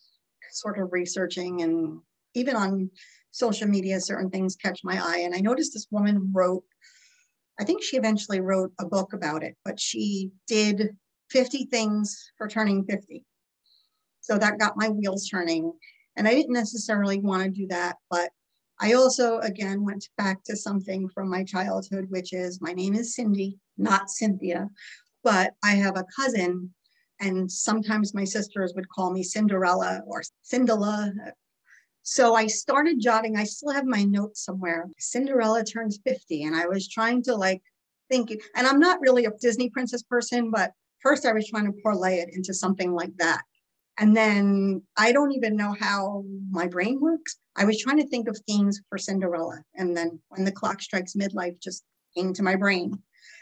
sort 0.52 0.78
of 0.78 0.92
researching 0.92 1.62
and 1.62 2.02
even 2.34 2.58
on 2.58 2.92
social 3.32 3.70
media 3.70 4.02
certain 4.02 4.30
things 4.30 4.58
catch 4.58 4.82
my 4.84 5.00
eye 5.02 5.20
and 5.20 5.34
I 5.34 5.40
noticed 5.40 5.72
this 5.72 5.88
woman 5.90 6.32
wrote 6.34 6.66
I 7.60 7.64
think 7.64 7.84
she 7.84 7.98
eventually 7.98 8.42
wrote 8.42 8.72
a 8.80 8.86
book 8.86 9.14
about 9.14 9.44
it, 9.44 9.56
but 9.64 9.80
she 9.80 10.32
did 10.48 10.96
50 11.30 11.66
things 11.66 12.32
for 12.38 12.48
turning 12.48 12.84
50. 12.86 13.24
So 14.22 14.38
that 14.38 14.60
got 14.60 14.78
my 14.78 14.90
wheels 14.90 15.28
turning. 15.28 15.74
And 16.16 16.28
I 16.28 16.34
didn't 16.34 16.54
necessarily 16.54 17.20
want 17.20 17.44
to 17.44 17.50
do 17.50 17.68
that, 17.68 17.98
but 18.10 18.32
I 18.80 18.94
also, 18.94 19.38
again, 19.40 19.86
went 19.86 20.10
back 20.18 20.44
to 20.46 20.58
something 20.58 21.08
from 21.10 21.30
my 21.30 21.44
childhood, 21.44 22.08
which 22.10 22.34
is 22.34 22.60
my 22.62 22.74
name 22.74 22.96
is 22.96 23.16
Cindy, 23.16 23.60
not 23.78 24.10
Cynthia, 24.10 24.70
but 25.24 25.54
I 25.64 25.72
have 25.72 25.98
a 25.98 26.06
cousin, 26.16 26.74
and 27.20 27.50
sometimes 27.52 28.16
my 28.16 28.24
sisters 28.24 28.74
would 28.76 28.90
call 28.90 29.12
me 29.12 29.22
Cinderella 29.22 30.02
or 30.08 30.24
Cinderella. 30.42 31.14
So 32.04 32.36
I 32.36 32.48
started 32.48 33.00
jotting, 33.00 33.38
I 33.38 33.44
still 33.44 33.72
have 33.72 33.86
my 33.86 34.04
notes 34.04 34.44
somewhere. 34.44 34.90
Cinderella 34.98 35.64
turns 35.64 36.00
50, 36.06 36.44
and 36.44 36.56
I 36.56 36.68
was 36.68 36.88
trying 36.88 37.22
to 37.24 37.36
like 37.36 37.62
think, 38.10 38.32
and 38.56 38.68
I'm 38.68 38.80
not 38.80 39.02
really 39.02 39.26
a 39.26 39.32
Disney 39.40 39.70
princess 39.70 40.04
person, 40.04 40.52
but 40.52 40.72
first 41.00 41.26
I 41.26 41.34
was 41.34 41.48
trying 41.48 41.66
to 41.66 41.82
parlay 41.82 42.20
it 42.20 42.30
into 42.34 42.54
something 42.54 42.94
like 42.94 43.16
that. 43.18 43.44
And 43.98 44.16
then 44.16 44.82
I 44.98 45.12
don't 45.12 45.34
even 45.34 45.56
know 45.56 45.76
how 45.80 46.24
my 46.50 46.68
brain 46.68 47.00
works. 47.00 47.38
I 47.56 47.66
was 47.66 47.80
trying 47.80 47.98
to 47.98 48.08
think 48.08 48.28
of 48.28 48.40
themes 48.48 48.82
for 48.90 48.98
Cinderella. 48.98 49.62
And 49.76 49.96
then 49.96 50.20
when 50.30 50.44
the 50.44 50.52
clock 50.52 50.82
strikes 50.82 51.14
midlife, 51.14 51.62
just 51.62 51.84
came 52.16 52.34
to 52.34 52.44
my 52.44 52.56
brain. 52.56 52.98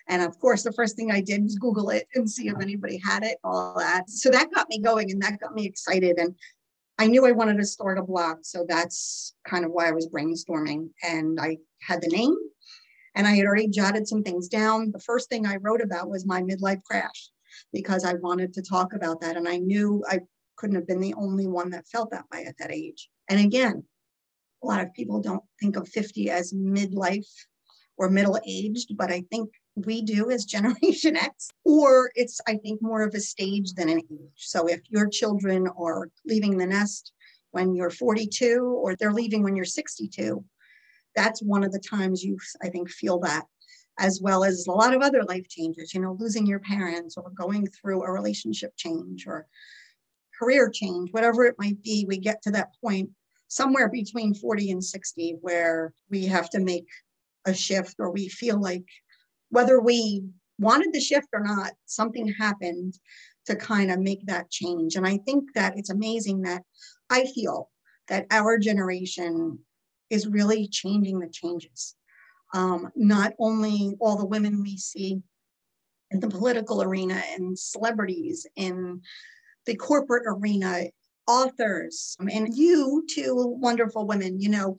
And 0.07 0.21
of 0.21 0.37
course, 0.39 0.63
the 0.63 0.73
first 0.73 0.95
thing 0.95 1.11
I 1.11 1.21
did 1.21 1.43
was 1.43 1.55
Google 1.55 1.91
it 1.91 2.07
and 2.15 2.29
see 2.29 2.47
if 2.47 2.59
anybody 2.59 2.99
had 3.05 3.23
it, 3.23 3.37
all 3.43 3.75
that. 3.77 4.09
So 4.09 4.29
that 4.31 4.51
got 4.53 4.67
me 4.69 4.81
going 4.81 5.11
and 5.11 5.21
that 5.21 5.39
got 5.39 5.53
me 5.53 5.65
excited. 5.65 6.17
And 6.17 6.35
I 6.99 7.07
knew 7.07 7.25
I 7.25 7.31
wanted 7.31 7.57
to 7.57 7.65
start 7.65 7.97
a 7.97 8.03
blog. 8.03 8.39
So 8.41 8.65
that's 8.67 9.33
kind 9.47 9.63
of 9.63 9.71
why 9.71 9.88
I 9.88 9.93
was 9.93 10.09
brainstorming. 10.09 10.89
And 11.01 11.39
I 11.39 11.57
had 11.81 12.01
the 12.01 12.09
name 12.09 12.35
and 13.15 13.25
I 13.25 13.31
had 13.31 13.45
already 13.45 13.69
jotted 13.69 14.05
some 14.05 14.21
things 14.21 14.49
down. 14.49 14.91
The 14.91 14.99
first 14.99 15.29
thing 15.29 15.45
I 15.45 15.55
wrote 15.55 15.81
about 15.81 16.09
was 16.09 16.25
my 16.25 16.41
midlife 16.41 16.83
crash 16.83 17.29
because 17.71 18.03
I 18.03 18.15
wanted 18.15 18.53
to 18.53 18.62
talk 18.62 18.93
about 18.93 19.21
that. 19.21 19.38
And 19.38 19.47
I 19.47 19.59
knew 19.59 20.03
I 20.09 20.19
couldn't 20.57 20.75
have 20.75 20.88
been 20.88 20.99
the 20.99 21.13
only 21.13 21.47
one 21.47 21.69
that 21.69 21.88
felt 21.88 22.12
that 22.12 22.25
way 22.33 22.43
at 22.43 22.57
that 22.59 22.71
age. 22.71 23.09
And 23.29 23.39
again, 23.39 23.81
a 24.62 24.67
lot 24.67 24.81
of 24.81 24.93
people 24.93 25.21
don't 25.21 25.43
think 25.62 25.77
of 25.77 25.88
50 25.88 26.29
as 26.29 26.53
midlife 26.53 27.31
or 27.97 28.09
middle 28.09 28.38
aged, 28.45 28.97
but 28.97 29.09
I 29.09 29.23
think 29.31 29.49
we 29.85 30.01
do 30.01 30.29
as 30.31 30.45
Generation 30.45 31.15
X, 31.15 31.49
or 31.65 32.11
it's, 32.15 32.39
I 32.47 32.55
think, 32.55 32.81
more 32.81 33.03
of 33.03 33.13
a 33.13 33.19
stage 33.19 33.73
than 33.73 33.89
an 33.89 33.99
age. 33.99 34.33
So 34.35 34.67
if 34.67 34.81
your 34.89 35.07
children 35.07 35.67
are 35.77 36.09
leaving 36.25 36.57
the 36.57 36.67
nest 36.67 37.13
when 37.51 37.75
you're 37.75 37.89
42 37.89 38.79
or 38.83 38.95
they're 38.95 39.13
leaving 39.13 39.43
when 39.43 39.55
you're 39.55 39.65
62, 39.65 40.43
that's 41.15 41.41
one 41.41 41.63
of 41.63 41.71
the 41.71 41.79
times 41.79 42.23
you, 42.23 42.37
I 42.61 42.69
think, 42.69 42.89
feel 42.89 43.19
that, 43.19 43.45
as 43.97 44.21
well 44.21 44.43
as 44.43 44.67
a 44.67 44.71
lot 44.71 44.93
of 44.93 45.01
other 45.01 45.23
life 45.23 45.47
changes, 45.49 45.93
you 45.93 46.01
know, 46.01 46.15
losing 46.19 46.45
your 46.45 46.59
parents 46.59 47.17
or 47.17 47.31
going 47.31 47.67
through 47.67 48.03
a 48.03 48.11
relationship 48.11 48.73
change 48.77 49.25
or 49.27 49.47
career 50.39 50.69
change, 50.69 51.11
whatever 51.11 51.45
it 51.45 51.55
might 51.57 51.81
be, 51.83 52.05
we 52.07 52.17
get 52.17 52.41
to 52.43 52.51
that 52.51 52.69
point 52.83 53.09
somewhere 53.49 53.89
between 53.89 54.33
40 54.33 54.71
and 54.71 54.83
60 54.83 55.37
where 55.41 55.93
we 56.09 56.25
have 56.25 56.49
to 56.51 56.59
make 56.59 56.87
a 57.45 57.53
shift 57.53 57.95
or 57.99 58.11
we 58.11 58.29
feel 58.29 58.59
like 58.61 58.85
whether 59.49 59.79
we 59.79 60.23
wanted 60.59 60.93
the 60.93 60.99
shift 60.99 61.27
or 61.33 61.41
not, 61.41 61.71
something 61.85 62.27
happened 62.27 62.93
to 63.45 63.55
kind 63.55 63.91
of 63.91 63.99
make 63.99 64.25
that 64.25 64.49
change. 64.49 64.95
And 64.95 65.07
I 65.07 65.17
think 65.17 65.53
that 65.55 65.77
it's 65.77 65.89
amazing 65.89 66.41
that 66.41 66.63
I 67.09 67.25
feel 67.25 67.69
that 68.07 68.27
our 68.31 68.57
generation 68.57 69.59
is 70.09 70.27
really 70.27 70.67
changing 70.67 71.19
the 71.19 71.29
changes. 71.29 71.95
Um, 72.53 72.89
not 72.95 73.33
only 73.39 73.95
all 73.99 74.17
the 74.17 74.25
women 74.25 74.62
we 74.62 74.77
see 74.77 75.21
in 76.12 76.19
the 76.19 76.27
political 76.27 76.81
arena 76.81 77.21
and 77.35 77.57
celebrities 77.57 78.47
in 78.55 79.01
the 79.65 79.75
corporate 79.75 80.23
arena, 80.25 80.85
authors, 81.27 82.17
and 82.19 82.55
you 82.55 83.05
two 83.07 83.55
wonderful 83.59 84.07
women, 84.07 84.39
you 84.39 84.49
know, 84.49 84.77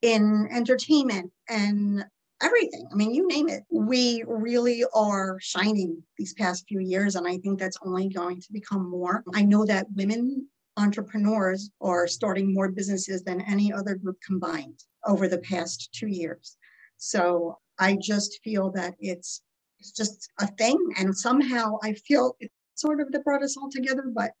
in 0.00 0.48
entertainment 0.50 1.30
and 1.48 2.04
everything. 2.42 2.86
I 2.92 2.94
mean, 2.94 3.14
you 3.14 3.26
name 3.26 3.48
it. 3.48 3.64
We 3.70 4.24
really 4.26 4.84
are 4.94 5.38
shining 5.40 6.02
these 6.16 6.34
past 6.34 6.66
few 6.68 6.80
years, 6.80 7.16
and 7.16 7.26
I 7.26 7.38
think 7.38 7.58
that's 7.58 7.78
only 7.84 8.08
going 8.08 8.40
to 8.40 8.52
become 8.52 8.88
more. 8.88 9.22
I 9.34 9.42
know 9.42 9.64
that 9.66 9.86
women 9.94 10.46
entrepreneurs 10.76 11.70
are 11.80 12.06
starting 12.06 12.52
more 12.54 12.70
businesses 12.70 13.22
than 13.22 13.40
any 13.42 13.72
other 13.72 13.94
group 13.94 14.18
combined 14.26 14.82
over 15.06 15.28
the 15.28 15.38
past 15.38 15.90
two 15.92 16.06
years. 16.06 16.56
So 16.96 17.58
I 17.78 17.96
just 18.00 18.40
feel 18.42 18.70
that 18.72 18.94
it's 19.00 19.42
it's 19.78 19.92
just 19.92 20.30
a 20.38 20.46
thing, 20.46 20.78
and 20.98 21.16
somehow 21.16 21.78
I 21.82 21.94
feel 21.94 22.36
it 22.40 22.50
sort 22.74 23.00
of 23.00 23.12
that 23.12 23.24
brought 23.24 23.42
us 23.42 23.56
all 23.56 23.70
together, 23.70 24.04
but 24.14 24.32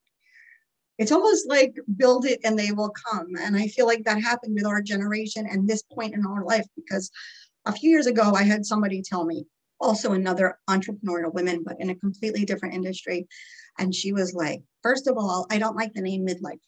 it's 1.00 1.12
almost 1.12 1.48
like 1.48 1.74
build 1.96 2.26
it 2.26 2.40
and 2.44 2.58
they 2.58 2.72
will 2.72 2.90
come. 2.90 3.28
And 3.40 3.56
I 3.56 3.68
feel 3.68 3.86
like 3.86 4.04
that 4.04 4.20
happened 4.20 4.54
with 4.54 4.66
our 4.66 4.82
generation 4.82 5.46
and 5.50 5.66
this 5.66 5.82
point 5.82 6.12
in 6.14 6.26
our 6.26 6.44
life 6.44 6.66
because 6.76 7.10
a 7.66 7.72
few 7.72 7.90
years 7.90 8.06
ago, 8.06 8.32
I 8.34 8.42
had 8.42 8.64
somebody 8.64 9.02
tell 9.02 9.24
me, 9.24 9.46
also 9.80 10.12
another 10.12 10.58
entrepreneurial 10.68 11.32
woman, 11.32 11.62
but 11.64 11.76
in 11.80 11.90
a 11.90 11.94
completely 11.94 12.44
different 12.44 12.74
industry. 12.74 13.26
And 13.78 13.94
she 13.94 14.12
was 14.12 14.34
like, 14.34 14.62
first 14.82 15.06
of 15.06 15.16
all, 15.16 15.46
I 15.50 15.58
don't 15.58 15.76
like 15.76 15.94
the 15.94 16.02
name 16.02 16.26
midlife. 16.26 16.60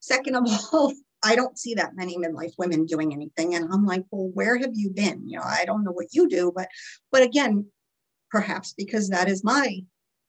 Second 0.00 0.36
of 0.36 0.46
all, 0.72 0.92
I 1.22 1.34
don't 1.34 1.58
see 1.58 1.74
that 1.74 1.96
many 1.96 2.16
midlife 2.18 2.52
women 2.58 2.86
doing 2.86 3.12
anything. 3.12 3.54
And 3.54 3.68
I'm 3.72 3.84
like, 3.84 4.04
well, 4.10 4.30
where 4.34 4.58
have 4.58 4.72
you 4.74 4.90
been? 4.90 5.28
You 5.28 5.38
know, 5.38 5.44
I 5.44 5.64
don't 5.64 5.84
know 5.84 5.92
what 5.92 6.12
you 6.12 6.28
do, 6.28 6.52
but 6.54 6.68
but 7.12 7.22
again, 7.22 7.66
perhaps 8.30 8.74
because 8.76 9.08
that 9.08 9.28
is 9.28 9.44
my 9.44 9.80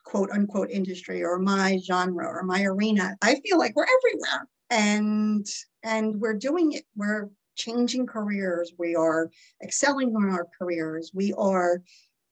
quote 0.06 0.32
unquote 0.32 0.70
industry 0.72 1.24
or 1.24 1.40
my 1.40 1.80
genre 1.86 2.28
or 2.28 2.44
my 2.44 2.64
arena. 2.64 3.16
I 3.22 3.36
feel 3.36 3.58
like 3.58 3.76
we're 3.76 3.86
everywhere. 3.86 4.48
And 4.70 5.46
and 5.84 6.20
we're 6.20 6.38
doing 6.38 6.74
it. 6.74 6.84
We're 6.96 7.30
changing 7.64 8.06
careers. 8.08 8.74
We 8.78 8.96
are 8.96 9.30
excelling 9.64 10.10
in 10.10 10.30
our 10.30 10.48
careers. 10.58 11.12
We 11.14 11.34
are 11.34 11.82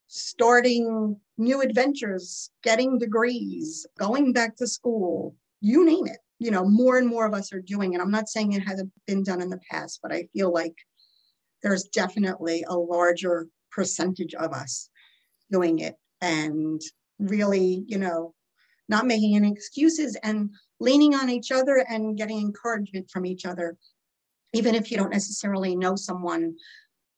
starting 0.08 1.16
new 1.38 1.62
adventures, 1.62 2.50
getting 2.64 2.98
degrees, 2.98 3.86
going 3.98 4.34
back 4.34 4.56
to 4.58 4.68
school, 4.68 5.36
you 5.62 5.86
name 5.86 6.08
it. 6.08 6.18
You 6.40 6.52
know, 6.52 6.66
more 6.66 6.98
and 6.98 7.08
more 7.08 7.26
of 7.26 7.34
us 7.34 7.52
are 7.54 7.62
doing 7.62 7.94
it. 7.94 8.02
I'm 8.02 8.12
not 8.12 8.30
saying 8.30 8.54
it 8.54 8.68
hasn't 8.68 8.92
been 9.06 9.24
done 9.24 9.42
in 9.42 9.50
the 9.50 9.60
past, 9.70 10.00
but 10.02 10.12
I 10.12 10.28
feel 10.34 10.52
like 10.54 10.76
there's 11.62 11.84
definitely 11.84 12.64
a 12.68 12.76
larger 12.76 13.48
percentage 13.72 14.34
of 14.34 14.54
us 14.54 14.90
doing 15.52 15.80
it 15.80 15.96
and 16.22 16.82
really, 17.20 17.84
you 17.88 17.98
know, 17.98 18.34
not 18.88 19.06
making 19.06 19.36
any 19.36 19.52
excuses 19.52 20.18
and 20.24 20.50
leaning 20.80 21.14
on 21.14 21.30
each 21.30 21.52
other 21.52 21.86
and 21.90 22.18
getting 22.18 22.40
encouragement 22.40 23.10
from 23.12 23.26
each 23.26 23.46
other. 23.46 23.78
Even 24.54 24.76
if 24.76 24.92
you 24.92 24.98
don't 24.98 25.12
necessarily 25.12 25.76
know 25.76 25.96
someone, 25.96 26.56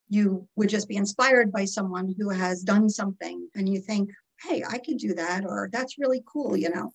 you 0.09 0.47
would 0.55 0.69
just 0.69 0.89
be 0.89 0.97
inspired 0.97 1.51
by 1.51 1.65
someone 1.65 2.13
who 2.17 2.29
has 2.29 2.63
done 2.63 2.89
something 2.89 3.47
and 3.55 3.69
you 3.69 3.79
think, 3.79 4.09
hey, 4.43 4.63
I 4.67 4.77
could 4.77 4.97
do 4.97 5.13
that, 5.13 5.45
or 5.45 5.69
that's 5.71 5.97
really 5.97 6.23
cool, 6.25 6.57
you 6.57 6.69
know. 6.69 6.91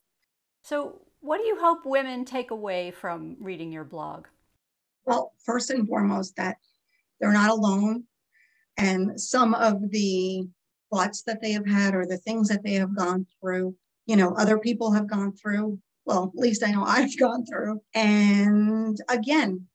So, 0.62 1.00
what 1.20 1.38
do 1.38 1.44
you 1.44 1.58
hope 1.58 1.86
women 1.86 2.24
take 2.24 2.50
away 2.50 2.90
from 2.90 3.36
reading 3.40 3.72
your 3.72 3.84
blog? 3.84 4.26
Well, 5.04 5.32
first 5.44 5.70
and 5.70 5.88
foremost, 5.88 6.36
that 6.36 6.56
they're 7.20 7.32
not 7.32 7.50
alone. 7.50 8.04
And 8.76 9.20
some 9.20 9.54
of 9.54 9.90
the 9.90 10.46
thoughts 10.92 11.22
that 11.22 11.40
they 11.40 11.52
have 11.52 11.66
had 11.66 11.94
or 11.94 12.06
the 12.06 12.18
things 12.18 12.48
that 12.48 12.62
they 12.62 12.74
have 12.74 12.96
gone 12.96 13.26
through, 13.40 13.74
you 14.06 14.16
know, 14.16 14.34
other 14.34 14.58
people 14.58 14.92
have 14.92 15.08
gone 15.08 15.32
through. 15.32 15.78
Well, 16.04 16.32
at 16.36 16.40
least 16.40 16.62
I 16.62 16.72
know 16.72 16.84
I've 16.84 17.16
gone 17.18 17.46
through. 17.46 17.80
And 17.94 18.96
again, 19.08 19.66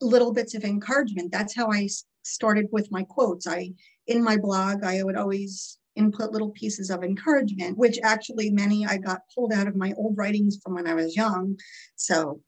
little 0.00 0.32
bits 0.32 0.54
of 0.54 0.64
encouragement. 0.64 1.32
That's 1.32 1.54
how 1.54 1.70
I 1.70 1.88
started 2.22 2.66
with 2.70 2.90
my 2.90 3.02
quotes. 3.04 3.46
I, 3.46 3.72
in 4.06 4.22
my 4.22 4.36
blog, 4.36 4.84
I 4.84 5.02
would 5.02 5.16
always 5.16 5.78
input 5.96 6.30
little 6.30 6.50
pieces 6.50 6.90
of 6.90 7.02
encouragement, 7.02 7.76
which 7.76 7.98
actually 8.02 8.50
many 8.50 8.86
I 8.86 8.98
got 8.98 9.22
pulled 9.34 9.52
out 9.52 9.66
of 9.66 9.76
my 9.76 9.92
old 9.96 10.16
writings 10.16 10.58
from 10.62 10.74
when 10.74 10.86
I 10.86 10.94
was 10.94 11.16
young. 11.16 11.58
So 11.96 12.40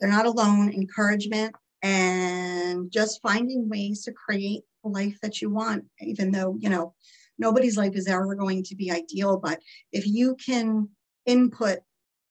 they're 0.00 0.10
not 0.10 0.26
alone, 0.26 0.72
encouragement, 0.72 1.54
and 1.82 2.90
just 2.90 3.20
finding 3.22 3.68
ways 3.68 4.04
to 4.04 4.12
create 4.12 4.62
the 4.82 4.90
life 4.90 5.18
that 5.22 5.42
you 5.42 5.50
want, 5.50 5.84
even 6.00 6.30
though, 6.30 6.56
you 6.58 6.68
know, 6.68 6.94
nobody's 7.38 7.76
life 7.76 7.96
is 7.96 8.06
ever 8.06 8.34
going 8.34 8.62
to 8.64 8.76
be 8.76 8.90
ideal. 8.90 9.38
But 9.38 9.60
if 9.92 10.06
you 10.06 10.36
can 10.36 10.88
input 11.26 11.80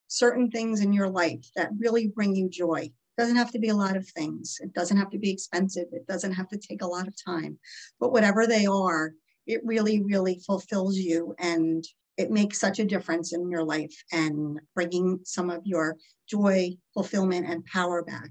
certain 0.07 0.49
things 0.51 0.81
in 0.81 0.93
your 0.93 1.09
life 1.09 1.49
that 1.55 1.71
really 1.77 2.07
bring 2.07 2.35
you 2.35 2.49
joy, 2.49 2.91
doesn't 3.17 3.36
have 3.36 3.51
to 3.51 3.60
be 3.60 3.69
a 3.69 3.75
lot 3.75 3.95
of 3.95 4.08
things. 4.10 4.58
It 4.62 4.73
doesn't 4.73 4.97
have 4.97 5.10
to 5.12 5.19
be 5.19 5.32
expensive. 5.32 5.88
It 5.91 6.08
doesn't 6.08 6.34
have 6.34 6.47
to 6.49 6.58
take 6.58 6.82
a 6.82 6.88
lot 6.88 7.08
of 7.08 7.15
time. 7.23 7.58
But 7.99 8.12
whatever 8.12 8.47
they 8.47 8.65
are, 8.65 9.13
it 9.47 9.62
really, 9.63 10.01
really 10.04 10.41
fulfills 10.45 10.97
you 10.97 11.36
and 11.39 11.84
it 12.17 12.32
makes 12.32 12.60
such 12.60 12.80
a 12.80 12.86
difference 12.86 13.34
in 13.34 13.49
your 13.49 13.63
life 13.63 13.93
and 14.12 14.60
bringing 14.73 15.19
some 15.23 15.49
of 15.49 15.62
your 15.65 15.95
joy, 16.28 16.71
fulfillment, 16.93 17.47
and 17.47 17.65
power 17.65 18.04
back. 18.04 18.30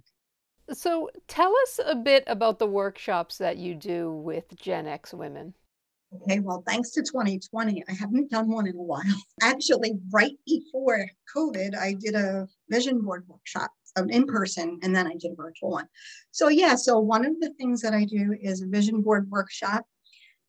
So, 0.73 1.11
tell 1.29 1.55
us 1.64 1.79
a 1.85 1.94
bit 1.94 2.25
about 2.27 2.59
the 2.59 2.66
workshops 2.66 3.37
that 3.37 3.59
you 3.59 3.75
do 3.75 4.11
with 4.11 4.57
Gen 4.57 4.87
X 4.87 5.12
women. 5.12 5.53
Okay, 6.23 6.40
well, 6.40 6.62
thanks 6.66 6.90
to 6.92 7.03
2020, 7.03 7.85
I 7.88 7.92
haven't 7.92 8.31
done 8.31 8.51
one 8.51 8.66
in 8.66 8.77
a 8.77 8.83
while. 8.83 9.03
Actually, 9.42 9.92
right 10.11 10.33
before 10.47 11.07
COVID, 11.37 11.77
I 11.77 11.94
did 11.94 12.14
a 12.14 12.47
vision 12.70 13.03
board 13.03 13.25
workshop. 13.29 13.70
An 13.96 14.11
in 14.11 14.26
person, 14.26 14.78
and 14.83 14.94
then 14.94 15.07
I 15.07 15.14
did 15.18 15.33
a 15.33 15.37
virtual 15.37 15.70
one. 15.70 15.87
So, 16.30 16.48
yeah, 16.48 16.74
so 16.74 16.98
one 16.98 17.24
of 17.24 17.38
the 17.40 17.50
things 17.59 17.80
that 17.83 17.94
I 17.94 18.04
do 18.04 18.37
is 18.40 18.62
a 18.62 18.66
vision 18.66 19.00
board 19.00 19.30
workshop. 19.30 19.87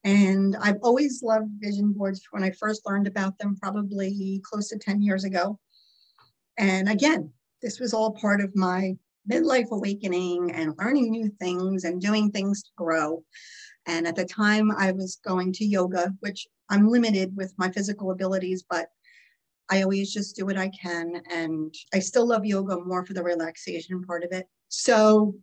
And 0.03 0.55
I've 0.61 0.79
always 0.83 1.23
loved 1.23 1.49
vision 1.59 1.91
boards 1.93 2.21
when 2.31 2.43
I 2.43 2.51
first 2.51 2.85
learned 2.85 3.07
about 3.07 3.37
them, 3.39 3.57
probably 3.59 4.41
close 4.43 4.69
to 4.69 4.77
10 4.77 5.01
years 5.01 5.23
ago. 5.23 5.59
And 6.57 6.87
again, 6.87 7.31
this 7.61 7.79
was 7.79 7.93
all 7.93 8.11
part 8.11 8.41
of 8.41 8.55
my 8.55 8.95
midlife 9.29 9.71
awakening 9.71 10.51
and 10.51 10.75
learning 10.77 11.09
new 11.09 11.31
things 11.39 11.83
and 11.83 11.99
doing 11.99 12.31
things 12.31 12.61
to 12.63 12.69
grow. 12.77 13.23
And 13.87 14.07
at 14.07 14.15
the 14.15 14.25
time, 14.25 14.71
I 14.71 14.91
was 14.91 15.19
going 15.25 15.53
to 15.53 15.65
yoga, 15.65 16.13
which 16.19 16.47
I'm 16.69 16.89
limited 16.89 17.35
with 17.35 17.53
my 17.57 17.71
physical 17.71 18.11
abilities, 18.11 18.63
but 18.69 18.89
I 19.69 19.81
always 19.81 20.13
just 20.13 20.35
do 20.35 20.45
what 20.45 20.57
I 20.57 20.69
can. 20.69 21.21
And 21.31 21.73
I 21.93 21.99
still 21.99 22.27
love 22.27 22.45
yoga 22.45 22.77
more 22.79 23.05
for 23.05 23.13
the 23.13 23.23
relaxation 23.23 24.03
part 24.03 24.23
of 24.23 24.31
it. 24.31 24.45
So 24.69 25.35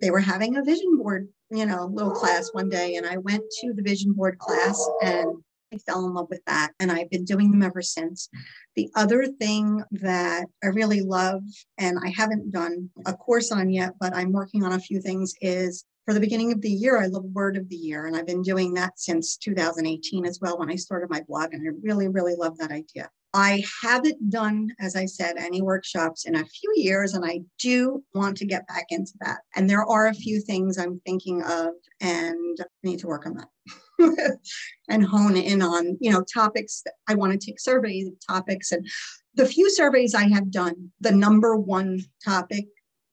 they 0.00 0.10
were 0.10 0.20
having 0.20 0.56
a 0.56 0.64
vision 0.64 0.96
board, 0.96 1.28
you 1.50 1.66
know, 1.66 1.86
little 1.92 2.12
class 2.12 2.48
one 2.52 2.68
day. 2.68 2.96
And 2.96 3.06
I 3.06 3.18
went 3.18 3.44
to 3.60 3.72
the 3.74 3.82
vision 3.82 4.12
board 4.12 4.38
class 4.38 4.82
and 5.02 5.28
I 5.72 5.78
fell 5.78 6.06
in 6.06 6.14
love 6.14 6.28
with 6.30 6.44
that. 6.46 6.72
And 6.80 6.90
I've 6.90 7.10
been 7.10 7.24
doing 7.24 7.50
them 7.50 7.62
ever 7.62 7.82
since. 7.82 8.28
The 8.74 8.88
other 8.94 9.26
thing 9.26 9.82
that 9.92 10.46
I 10.62 10.68
really 10.68 11.00
love, 11.02 11.42
and 11.76 11.98
I 12.02 12.08
haven't 12.16 12.52
done 12.52 12.88
a 13.04 13.12
course 13.12 13.52
on 13.52 13.70
yet, 13.70 13.92
but 14.00 14.14
I'm 14.14 14.32
working 14.32 14.64
on 14.64 14.72
a 14.72 14.80
few 14.80 15.00
things, 15.00 15.34
is 15.40 15.84
for 16.06 16.14
the 16.14 16.20
beginning 16.20 16.52
of 16.52 16.60
the 16.60 16.70
year, 16.70 16.98
I 17.02 17.06
love 17.06 17.24
word 17.24 17.56
of 17.56 17.68
the 17.68 17.76
year. 17.76 18.06
And 18.06 18.16
I've 18.16 18.26
been 18.26 18.42
doing 18.42 18.74
that 18.74 18.98
since 18.98 19.36
2018 19.36 20.24
as 20.24 20.40
well 20.40 20.58
when 20.58 20.70
I 20.70 20.76
started 20.76 21.10
my 21.10 21.22
blog. 21.26 21.52
And 21.52 21.68
I 21.68 21.72
really, 21.82 22.08
really 22.08 22.36
love 22.36 22.56
that 22.58 22.70
idea. 22.70 23.10
I 23.36 23.62
haven't 23.82 24.30
done, 24.30 24.70
as 24.80 24.96
I 24.96 25.04
said, 25.04 25.36
any 25.36 25.60
workshops 25.60 26.24
in 26.24 26.36
a 26.36 26.46
few 26.46 26.72
years, 26.74 27.12
and 27.12 27.22
I 27.22 27.40
do 27.58 28.02
want 28.14 28.38
to 28.38 28.46
get 28.46 28.66
back 28.66 28.86
into 28.88 29.12
that. 29.20 29.40
And 29.54 29.68
there 29.68 29.84
are 29.84 30.06
a 30.06 30.14
few 30.14 30.40
things 30.40 30.78
I'm 30.78 31.02
thinking 31.04 31.42
of, 31.42 31.74
and 32.00 32.56
need 32.82 32.98
to 33.00 33.06
work 33.06 33.26
on 33.26 33.34
that 33.36 34.38
and 34.88 35.04
hone 35.04 35.36
in 35.36 35.60
on, 35.60 35.98
you 36.00 36.10
know, 36.10 36.24
topics. 36.32 36.82
I 37.08 37.14
want 37.14 37.38
to 37.38 37.46
take 37.46 37.60
surveys 37.60 38.08
of 38.08 38.14
topics, 38.26 38.72
and 38.72 38.88
the 39.34 39.44
few 39.44 39.68
surveys 39.70 40.14
I 40.14 40.28
have 40.28 40.50
done, 40.50 40.90
the 41.00 41.12
number 41.12 41.58
one 41.58 42.00
topic 42.24 42.64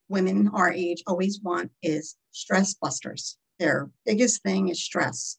women 0.08 0.50
our 0.54 0.72
age 0.72 1.04
always 1.06 1.42
want 1.44 1.70
is 1.82 2.16
stress 2.32 2.76
busters. 2.76 3.38
Their 3.60 3.92
biggest 4.06 4.42
thing 4.42 4.70
is 4.70 4.82
stress. 4.82 5.38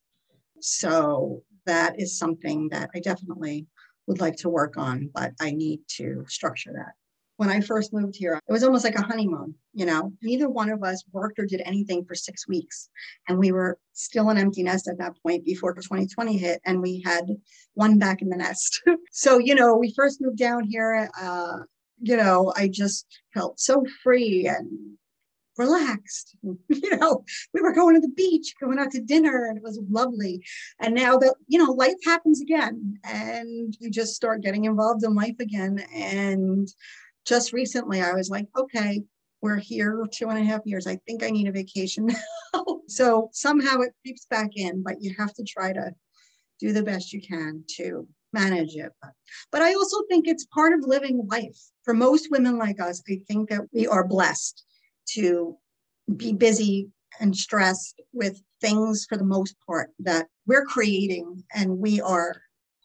So 0.60 1.42
that 1.64 1.98
is 1.98 2.18
something 2.18 2.68
that 2.68 2.90
I 2.94 3.00
definitely 3.00 3.66
would 4.06 4.20
like 4.20 4.36
to 4.36 4.48
work 4.48 4.76
on, 4.76 5.10
but 5.14 5.32
I 5.40 5.50
need 5.50 5.80
to 5.96 6.24
structure 6.28 6.72
that. 6.74 6.92
When 7.36 7.48
I 7.48 7.60
first 7.60 7.92
moved 7.92 8.14
here, 8.14 8.40
it 8.48 8.52
was 8.52 8.62
almost 8.62 8.84
like 8.84 8.94
a 8.94 9.02
honeymoon. 9.02 9.54
You 9.72 9.86
know, 9.86 10.12
neither 10.22 10.48
one 10.48 10.70
of 10.70 10.84
us 10.84 11.02
worked 11.10 11.40
or 11.40 11.46
did 11.46 11.62
anything 11.64 12.04
for 12.04 12.14
six 12.14 12.46
weeks. 12.46 12.88
And 13.28 13.38
we 13.38 13.50
were 13.50 13.76
still 13.92 14.30
an 14.30 14.38
empty 14.38 14.62
nest 14.62 14.88
at 14.88 14.98
that 14.98 15.14
point 15.20 15.44
before 15.44 15.74
2020 15.74 16.36
hit, 16.36 16.60
and 16.64 16.80
we 16.80 17.02
had 17.04 17.26
one 17.74 17.98
back 17.98 18.22
in 18.22 18.28
the 18.28 18.36
nest. 18.36 18.80
so, 19.10 19.38
you 19.38 19.56
know, 19.56 19.76
we 19.76 19.92
first 19.94 20.20
moved 20.20 20.38
down 20.38 20.62
here. 20.64 21.10
Uh, 21.20 21.58
you 22.00 22.16
know, 22.16 22.52
I 22.56 22.68
just 22.68 23.06
felt 23.32 23.58
so 23.58 23.84
free 24.02 24.46
and 24.46 24.96
relaxed. 25.56 26.36
you 26.42 26.96
know, 26.96 27.24
we 27.52 27.60
were 27.60 27.72
going 27.72 27.94
to 27.94 28.00
the 28.00 28.12
beach, 28.14 28.54
going 28.60 28.78
out 28.78 28.90
to 28.92 29.00
dinner, 29.00 29.46
and 29.46 29.56
it 29.56 29.62
was 29.62 29.80
lovely. 29.90 30.44
And 30.80 30.94
now 30.94 31.18
that, 31.18 31.34
you 31.48 31.58
know, 31.58 31.72
life 31.72 31.96
happens 32.04 32.40
again 32.40 32.98
and 33.04 33.76
you 33.80 33.90
just 33.90 34.14
start 34.14 34.42
getting 34.42 34.64
involved 34.64 35.04
in 35.04 35.14
life 35.14 35.36
again. 35.40 35.84
And 35.94 36.68
just 37.26 37.52
recently 37.52 38.02
I 38.02 38.12
was 38.12 38.30
like, 38.30 38.46
okay, 38.56 39.02
we're 39.40 39.56
here 39.56 40.04
two 40.10 40.28
and 40.28 40.38
a 40.38 40.44
half 40.44 40.62
years. 40.64 40.86
I 40.86 40.96
think 41.06 41.22
I 41.22 41.30
need 41.30 41.48
a 41.48 41.52
vacation 41.52 42.06
now. 42.54 42.80
so 42.88 43.30
somehow 43.32 43.80
it 43.80 43.92
creeps 44.02 44.26
back 44.26 44.50
in, 44.56 44.82
but 44.82 45.00
you 45.00 45.14
have 45.18 45.34
to 45.34 45.44
try 45.44 45.72
to 45.72 45.92
do 46.60 46.72
the 46.72 46.82
best 46.82 47.12
you 47.12 47.20
can 47.20 47.64
to 47.76 48.06
manage 48.32 48.74
it. 48.74 48.90
But, 49.00 49.12
but 49.52 49.62
I 49.62 49.74
also 49.74 49.98
think 50.08 50.26
it's 50.26 50.46
part 50.46 50.72
of 50.72 50.80
living 50.86 51.26
life. 51.30 51.58
For 51.84 51.92
most 51.92 52.30
women 52.30 52.58
like 52.58 52.80
us, 52.80 53.02
I 53.08 53.20
think 53.28 53.50
that 53.50 53.62
we 53.72 53.86
are 53.86 54.06
blessed 54.06 54.64
to 55.14 55.56
be 56.16 56.32
busy 56.32 56.88
and 57.20 57.34
stressed 57.36 58.00
with 58.12 58.40
things 58.60 59.06
for 59.08 59.16
the 59.16 59.24
most 59.24 59.56
part 59.66 59.90
that 59.98 60.26
we're 60.46 60.64
creating 60.64 61.42
and 61.54 61.78
we 61.78 62.00
are 62.00 62.34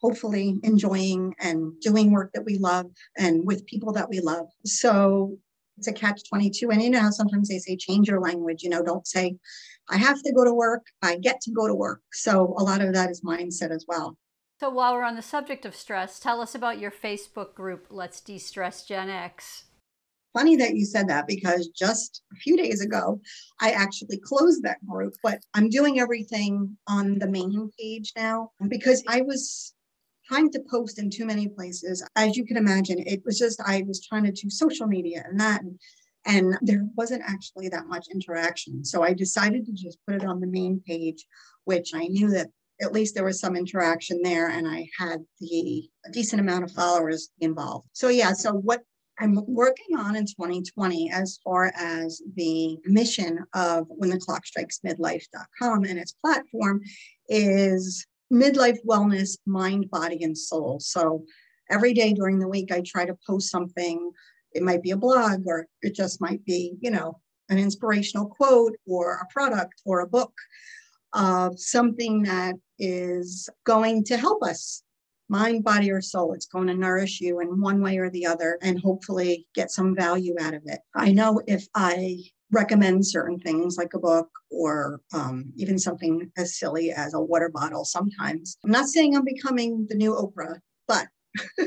hopefully 0.00 0.58
enjoying 0.62 1.34
and 1.40 1.78
doing 1.80 2.10
work 2.10 2.30
that 2.32 2.44
we 2.44 2.56
love 2.58 2.86
and 3.18 3.46
with 3.46 3.66
people 3.66 3.92
that 3.92 4.08
we 4.08 4.20
love. 4.20 4.46
So 4.64 5.36
it's 5.76 5.88
a 5.88 5.92
catch 5.92 6.28
22. 6.28 6.70
And 6.70 6.82
you 6.82 6.90
know 6.90 7.00
how 7.00 7.10
sometimes 7.10 7.48
they 7.48 7.58
say 7.58 7.76
change 7.76 8.08
your 8.08 8.20
language, 8.20 8.62
you 8.62 8.70
know, 8.70 8.82
don't 8.82 9.06
say, 9.06 9.36
I 9.88 9.96
have 9.96 10.22
to 10.22 10.32
go 10.32 10.44
to 10.44 10.54
work, 10.54 10.82
I 11.02 11.16
get 11.16 11.40
to 11.42 11.50
go 11.50 11.66
to 11.66 11.74
work. 11.74 12.00
So 12.12 12.54
a 12.58 12.62
lot 12.62 12.80
of 12.80 12.94
that 12.94 13.10
is 13.10 13.22
mindset 13.22 13.70
as 13.70 13.84
well. 13.88 14.16
So 14.58 14.68
while 14.68 14.94
we're 14.94 15.04
on 15.04 15.16
the 15.16 15.22
subject 15.22 15.64
of 15.64 15.74
stress, 15.74 16.20
tell 16.20 16.42
us 16.42 16.54
about 16.54 16.78
your 16.78 16.90
Facebook 16.90 17.54
group, 17.54 17.86
Let's 17.88 18.20
De-Stress 18.20 18.84
Gen 18.84 19.08
X 19.08 19.64
funny 20.32 20.56
that 20.56 20.74
you 20.74 20.84
said 20.84 21.08
that 21.08 21.26
because 21.26 21.68
just 21.68 22.22
a 22.32 22.36
few 22.36 22.56
days 22.56 22.80
ago, 22.80 23.20
I 23.60 23.70
actually 23.70 24.18
closed 24.18 24.62
that 24.62 24.84
group, 24.86 25.14
but 25.22 25.40
I'm 25.54 25.68
doing 25.68 26.00
everything 26.00 26.76
on 26.88 27.18
the 27.18 27.28
main 27.28 27.70
page 27.78 28.12
now 28.16 28.50
because 28.68 29.02
I 29.08 29.22
was 29.22 29.74
trying 30.26 30.50
to 30.52 30.62
post 30.70 30.98
in 30.98 31.10
too 31.10 31.26
many 31.26 31.48
places. 31.48 32.06
As 32.16 32.36
you 32.36 32.44
can 32.44 32.56
imagine, 32.56 32.98
it 33.00 33.22
was 33.24 33.38
just, 33.38 33.60
I 33.64 33.82
was 33.86 34.04
trying 34.06 34.24
to 34.24 34.32
do 34.32 34.48
social 34.48 34.86
media 34.86 35.24
and 35.28 35.40
that. 35.40 35.62
And, 35.62 35.78
and 36.26 36.58
there 36.62 36.86
wasn't 36.96 37.22
actually 37.26 37.68
that 37.70 37.86
much 37.86 38.06
interaction. 38.12 38.84
So 38.84 39.02
I 39.02 39.12
decided 39.12 39.66
to 39.66 39.72
just 39.72 39.98
put 40.06 40.16
it 40.16 40.24
on 40.24 40.40
the 40.40 40.46
main 40.46 40.80
page, 40.86 41.26
which 41.64 41.90
I 41.94 42.06
knew 42.06 42.30
that 42.30 42.48
at 42.80 42.92
least 42.92 43.14
there 43.14 43.24
was 43.24 43.40
some 43.40 43.56
interaction 43.56 44.20
there 44.22 44.48
and 44.48 44.66
I 44.66 44.88
had 44.98 45.18
the 45.40 45.88
a 46.06 46.10
decent 46.10 46.40
amount 46.40 46.64
of 46.64 46.72
followers 46.72 47.30
involved. 47.40 47.88
So 47.92 48.08
yeah, 48.08 48.32
so 48.32 48.52
what 48.52 48.82
I'm 49.20 49.38
working 49.46 49.98
on 49.98 50.16
in 50.16 50.24
2020 50.24 51.10
as 51.12 51.38
far 51.44 51.72
as 51.76 52.22
the 52.36 52.78
mission 52.86 53.44
of 53.54 53.86
when 53.88 54.08
the 54.08 54.18
clock 54.18 54.46
strikes 54.46 54.80
midlife.com 54.84 55.84
and 55.84 55.98
its 55.98 56.12
platform 56.12 56.80
is 57.28 58.06
midlife 58.32 58.78
wellness, 58.88 59.36
mind, 59.44 59.90
body, 59.90 60.24
and 60.24 60.36
soul. 60.36 60.80
So 60.80 61.24
every 61.70 61.92
day 61.92 62.14
during 62.14 62.38
the 62.38 62.48
week, 62.48 62.72
I 62.72 62.80
try 62.80 63.04
to 63.04 63.18
post 63.26 63.50
something. 63.50 64.10
It 64.52 64.62
might 64.62 64.82
be 64.82 64.92
a 64.92 64.96
blog 64.96 65.42
or 65.46 65.66
it 65.82 65.94
just 65.94 66.20
might 66.20 66.42
be, 66.46 66.76
you 66.80 66.90
know, 66.90 67.20
an 67.50 67.58
inspirational 67.58 68.26
quote 68.26 68.76
or 68.86 69.14
a 69.16 69.32
product 69.32 69.82
or 69.84 70.00
a 70.00 70.08
book 70.08 70.32
of 71.12 71.58
something 71.60 72.22
that 72.22 72.54
is 72.78 73.50
going 73.64 74.04
to 74.04 74.16
help 74.16 74.42
us 74.42 74.82
mind, 75.30 75.64
body, 75.64 75.90
or 75.90 76.02
soul. 76.02 76.34
It's 76.34 76.46
going 76.46 76.66
to 76.66 76.74
nourish 76.74 77.20
you 77.20 77.40
in 77.40 77.60
one 77.60 77.80
way 77.80 77.98
or 77.98 78.10
the 78.10 78.26
other 78.26 78.58
and 78.62 78.80
hopefully 78.80 79.46
get 79.54 79.70
some 79.70 79.94
value 79.94 80.34
out 80.40 80.54
of 80.54 80.62
it. 80.66 80.80
I 80.94 81.12
know 81.12 81.40
if 81.46 81.66
I 81.74 82.18
recommend 82.50 83.06
certain 83.06 83.38
things 83.38 83.76
like 83.78 83.94
a 83.94 83.98
book 83.98 84.28
or 84.50 85.00
um, 85.14 85.52
even 85.56 85.78
something 85.78 86.30
as 86.36 86.58
silly 86.58 86.90
as 86.90 87.14
a 87.14 87.20
water 87.20 87.48
bottle 87.48 87.84
sometimes. 87.84 88.58
I'm 88.64 88.72
not 88.72 88.88
saying 88.88 89.16
I'm 89.16 89.24
becoming 89.24 89.86
the 89.88 89.94
new 89.94 90.12
Oprah, 90.14 90.58
but 90.88 91.06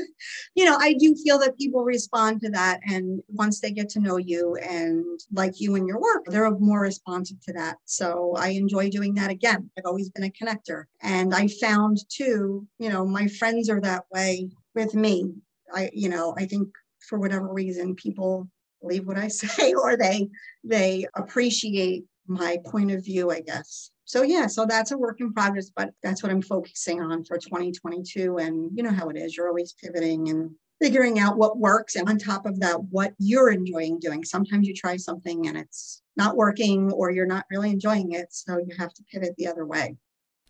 you 0.54 0.64
know, 0.64 0.76
I 0.78 0.94
do 0.94 1.14
feel 1.14 1.38
that 1.40 1.58
people 1.58 1.84
respond 1.84 2.40
to 2.42 2.50
that. 2.50 2.80
And 2.88 3.22
once 3.28 3.60
they 3.60 3.70
get 3.70 3.88
to 3.90 4.00
know 4.00 4.16
you 4.16 4.56
and 4.56 5.04
like 5.32 5.60
you 5.60 5.74
and 5.76 5.86
your 5.86 6.00
work, 6.00 6.24
they're 6.26 6.50
more 6.50 6.80
responsive 6.80 7.40
to 7.46 7.52
that. 7.54 7.76
So 7.84 8.34
I 8.36 8.48
enjoy 8.48 8.90
doing 8.90 9.14
that 9.14 9.30
again. 9.30 9.70
I've 9.78 9.86
always 9.86 10.10
been 10.10 10.24
a 10.24 10.30
connector. 10.30 10.84
And 11.02 11.34
I 11.34 11.48
found 11.48 11.98
too, 12.08 12.66
you 12.78 12.90
know, 12.90 13.06
my 13.06 13.26
friends 13.26 13.68
are 13.68 13.80
that 13.80 14.04
way 14.12 14.50
with 14.74 14.94
me. 14.94 15.32
I, 15.72 15.90
you 15.92 16.08
know, 16.08 16.34
I 16.36 16.46
think 16.46 16.68
for 17.00 17.18
whatever 17.18 17.52
reason, 17.52 17.94
people 17.94 18.48
believe 18.80 19.06
what 19.06 19.18
I 19.18 19.28
say 19.28 19.74
or 19.74 19.96
they 19.96 20.28
they 20.62 21.06
appreciate 21.14 22.04
my 22.26 22.58
point 22.64 22.90
of 22.90 23.04
view, 23.04 23.30
I 23.30 23.40
guess 23.40 23.90
so 24.14 24.22
yeah 24.22 24.46
so 24.46 24.64
that's 24.64 24.92
a 24.92 24.98
work 24.98 25.20
in 25.20 25.32
progress 25.32 25.70
but 25.74 25.90
that's 26.02 26.22
what 26.22 26.30
i'm 26.30 26.42
focusing 26.42 27.02
on 27.02 27.24
for 27.24 27.36
2022 27.36 28.38
and 28.38 28.70
you 28.76 28.82
know 28.82 28.92
how 28.92 29.08
it 29.08 29.16
is 29.16 29.36
you're 29.36 29.48
always 29.48 29.72
pivoting 29.72 30.28
and 30.28 30.50
figuring 30.80 31.18
out 31.18 31.36
what 31.36 31.58
works 31.58 31.96
and 31.96 32.08
on 32.08 32.18
top 32.18 32.46
of 32.46 32.60
that 32.60 32.76
what 32.90 33.14
you're 33.18 33.50
enjoying 33.50 33.98
doing. 33.98 34.24
Sometimes 34.24 34.66
you 34.66 34.74
try 34.74 34.96
something 34.96 35.46
and 35.46 35.56
it's 35.56 36.02
not 36.16 36.36
working 36.36 36.92
or 36.92 37.10
you're 37.10 37.26
not 37.26 37.46
really 37.50 37.70
enjoying 37.70 38.12
it 38.12 38.32
so 38.32 38.58
you 38.58 38.74
have 38.78 38.92
to 38.94 39.02
pivot 39.04 39.34
the 39.38 39.46
other 39.46 39.66
way. 39.66 39.96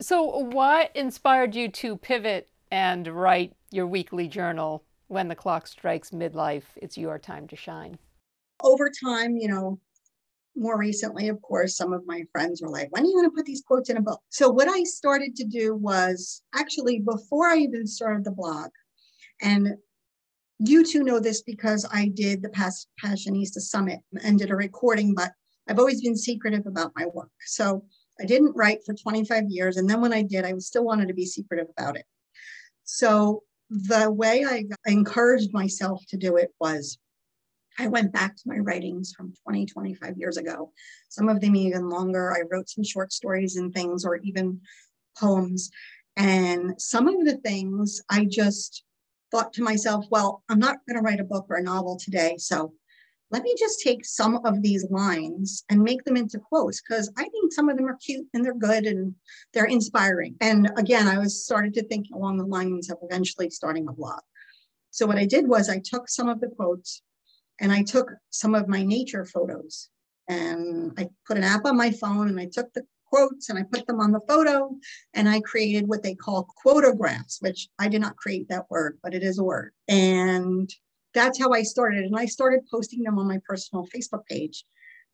So 0.01 0.25
what 0.25 0.91
inspired 0.97 1.55
you 1.55 1.69
to 1.69 1.97
pivot 1.97 2.49
and 2.71 3.07
write 3.07 3.53
your 3.71 3.87
weekly 3.87 4.27
journal 4.27 4.85
when 5.09 5.29
the 5.29 5.37
clock 5.37 5.67
strikes 5.67 6.11
midlife 6.11 6.65
it's 6.77 6.99
your 6.99 7.19
time 7.19 7.47
to 7.49 7.57
shine? 7.57 7.99
Over 8.63 8.91
time 8.91 9.37
you 9.37 9.49
know 9.49 9.79
more 10.57 10.79
recently, 10.79 11.29
of 11.29 11.41
course, 11.43 11.77
some 11.77 11.93
of 11.93 12.07
my 12.07 12.25
friends 12.33 12.63
were 12.63 12.69
like, 12.69 12.89
when 12.91 13.05
are 13.05 13.07
you 13.07 13.15
going 13.15 13.31
to 13.31 13.35
put 13.35 13.45
these 13.45 13.63
quotes 13.67 13.91
in 13.91 13.97
a 13.97 14.03
book? 14.03 14.21
So, 14.29 14.51
what 14.51 14.69
I 14.69 14.83
started 14.85 15.35
to 15.37 15.45
do 15.45 15.75
was 15.75 16.43
actually 16.55 17.01
before 17.01 17.49
I 17.49 17.57
even 17.59 17.87
started 17.87 18.25
the 18.25 18.31
blog, 18.31 18.71
and 19.43 19.75
you 20.59 20.85
two 20.85 21.03
know 21.03 21.19
this 21.19 21.43
because 21.43 21.87
I 21.93 22.09
did 22.09 22.43
the 22.43 22.49
past 22.51 22.89
Passionista 23.03 23.61
Summit 23.61 24.01
and 24.23 24.39
did 24.39 24.51
a 24.51 24.57
recording, 24.57 25.15
but 25.15 25.33
I've 25.69 25.79
always 25.79 26.03
been 26.03 26.17
secretive 26.17 26.67
about 26.67 26.93
my 26.97 27.07
work. 27.07 27.31
So 27.47 27.85
I 28.21 28.25
didn't 28.25 28.55
write 28.55 28.79
for 28.85 28.95
25 28.95 29.45
years. 29.49 29.77
And 29.77 29.89
then 29.89 30.01
when 30.01 30.13
I 30.13 30.23
did, 30.23 30.45
I 30.45 30.57
still 30.59 30.85
wanted 30.85 31.09
to 31.09 31.15
be 31.15 31.27
secretive 31.27 31.67
about 31.77 31.97
it. 31.97 32.05
So 32.85 33.43
the 33.71 34.11
way 34.11 34.45
I 34.45 34.65
encouraged 34.87 35.53
myself 35.53 36.03
to 36.09 36.17
do 36.17 36.37
it 36.37 36.51
was 36.61 36.99
I 37.79 37.89
went 37.89 38.13
back 38.13 38.37
to 38.37 38.43
my 38.47 38.59
writings 38.59 39.13
from 39.17 39.35
20, 39.43 39.67
25 39.67 40.17
years 40.17 40.37
ago, 40.37 40.73
some 41.09 41.29
of 41.29 41.41
them 41.41 41.57
even 41.57 41.89
longer. 41.89 42.33
I 42.33 42.43
wrote 42.51 42.69
some 42.69 42.85
short 42.85 43.13
stories 43.13 43.57
and 43.57 43.75
things, 43.75 44.05
or 44.05 44.17
even 44.17 44.61
poems. 45.19 45.71
And 46.17 46.81
some 46.81 47.09
of 47.09 47.25
the 47.25 47.39
things 47.39 48.01
I 48.09 48.25
just 48.25 48.85
thought 49.31 49.53
to 49.55 49.63
myself, 49.63 50.07
well, 50.11 50.45
I'm 50.49 50.61
not 50.61 50.79
going 50.89 50.97
to 50.97 51.03
write 51.03 51.21
a 51.21 51.25
book 51.25 51.47
or 51.51 51.57
a 51.57 51.63
novel 51.63 51.99
today. 51.99 52.37
So 52.39 52.73
let 53.31 53.43
me 53.43 53.55
just 53.59 53.81
take 53.81 54.05
some 54.05 54.37
of 54.45 54.63
these 54.63 54.89
lines 54.91 55.65
and 55.69 55.83
make 55.83 56.05
them 56.05 56.17
into 56.17 56.39
quotes 56.39 56.81
because 56.81 57.11
I 57.17 57.25
think 57.25 57.53
some 57.53 57.69
of 57.69 57.77
them 57.77 57.89
are 57.89 57.97
cute 57.97 58.29
and 58.33 58.45
they're 58.45 58.55
good 58.55 58.85
and 58.85 59.15
they're 59.53 59.65
inspiring. 59.65 60.37
And 60.41 60.71
again, 60.77 61.09
I 61.09 61.19
was 61.19 61.45
started 61.45 61.75
to 61.75 61.83
think 61.83 62.07
along 62.15 62.39
the 62.39 62.47
lines 62.47 62.91
of 62.91 62.99
eventually 63.03 63.51
starting 63.51 63.89
a 63.89 63.93
blog. 63.93 64.21
So 64.93 65.07
what 65.07 65.19
I 65.19 65.27
did 65.27 65.49
was 65.49 65.69
I 65.69 65.81
took 65.83 66.09
some 66.09 66.29
of 66.29 66.41
the 66.41 66.47
quotes 66.47 67.03
and 67.61 67.73
I 67.73 67.83
took 67.83 68.11
some 68.31 68.55
of 68.55 68.69
my 68.69 68.83
nature 68.83 69.25
photos 69.25 69.89
and 70.29 70.93
I 70.99 71.09
put 71.27 71.37
an 71.37 71.45
app 71.45 71.65
on 71.65 71.77
my 71.77 71.91
phone 71.91 72.29
and 72.29 72.41
I 72.41 72.47
took 72.47 72.73
the 72.73 72.83
quotes 73.07 73.49
and 73.49 73.59
I 73.59 73.63
put 73.63 73.87
them 73.87 74.01
on 74.01 74.11
the 74.11 74.21
photo 74.29 74.75
and 75.15 75.29
I 75.29 75.41
created 75.41 75.89
what 75.89 76.03
they 76.03 76.15
call 76.15 76.49
quotographs, 76.63 77.41
which 77.41 77.69
I 77.79 77.89
did 77.89 78.01
not 78.01 78.17
create 78.17 78.49
that 78.49 78.69
word, 78.71 78.99
but 79.03 79.15
it 79.15 79.23
is 79.23 79.39
a 79.39 79.45
word. 79.45 79.73
And 79.89 80.69
that's 81.13 81.39
how 81.39 81.53
I 81.53 81.63
started. 81.63 82.05
And 82.05 82.17
I 82.17 82.27
started 82.27 82.69
posting 82.71 83.03
them 83.03 83.19
on 83.19 83.29
my 83.29 83.39
personal 83.47 83.87
Facebook 83.87 84.27
page. 84.27 84.65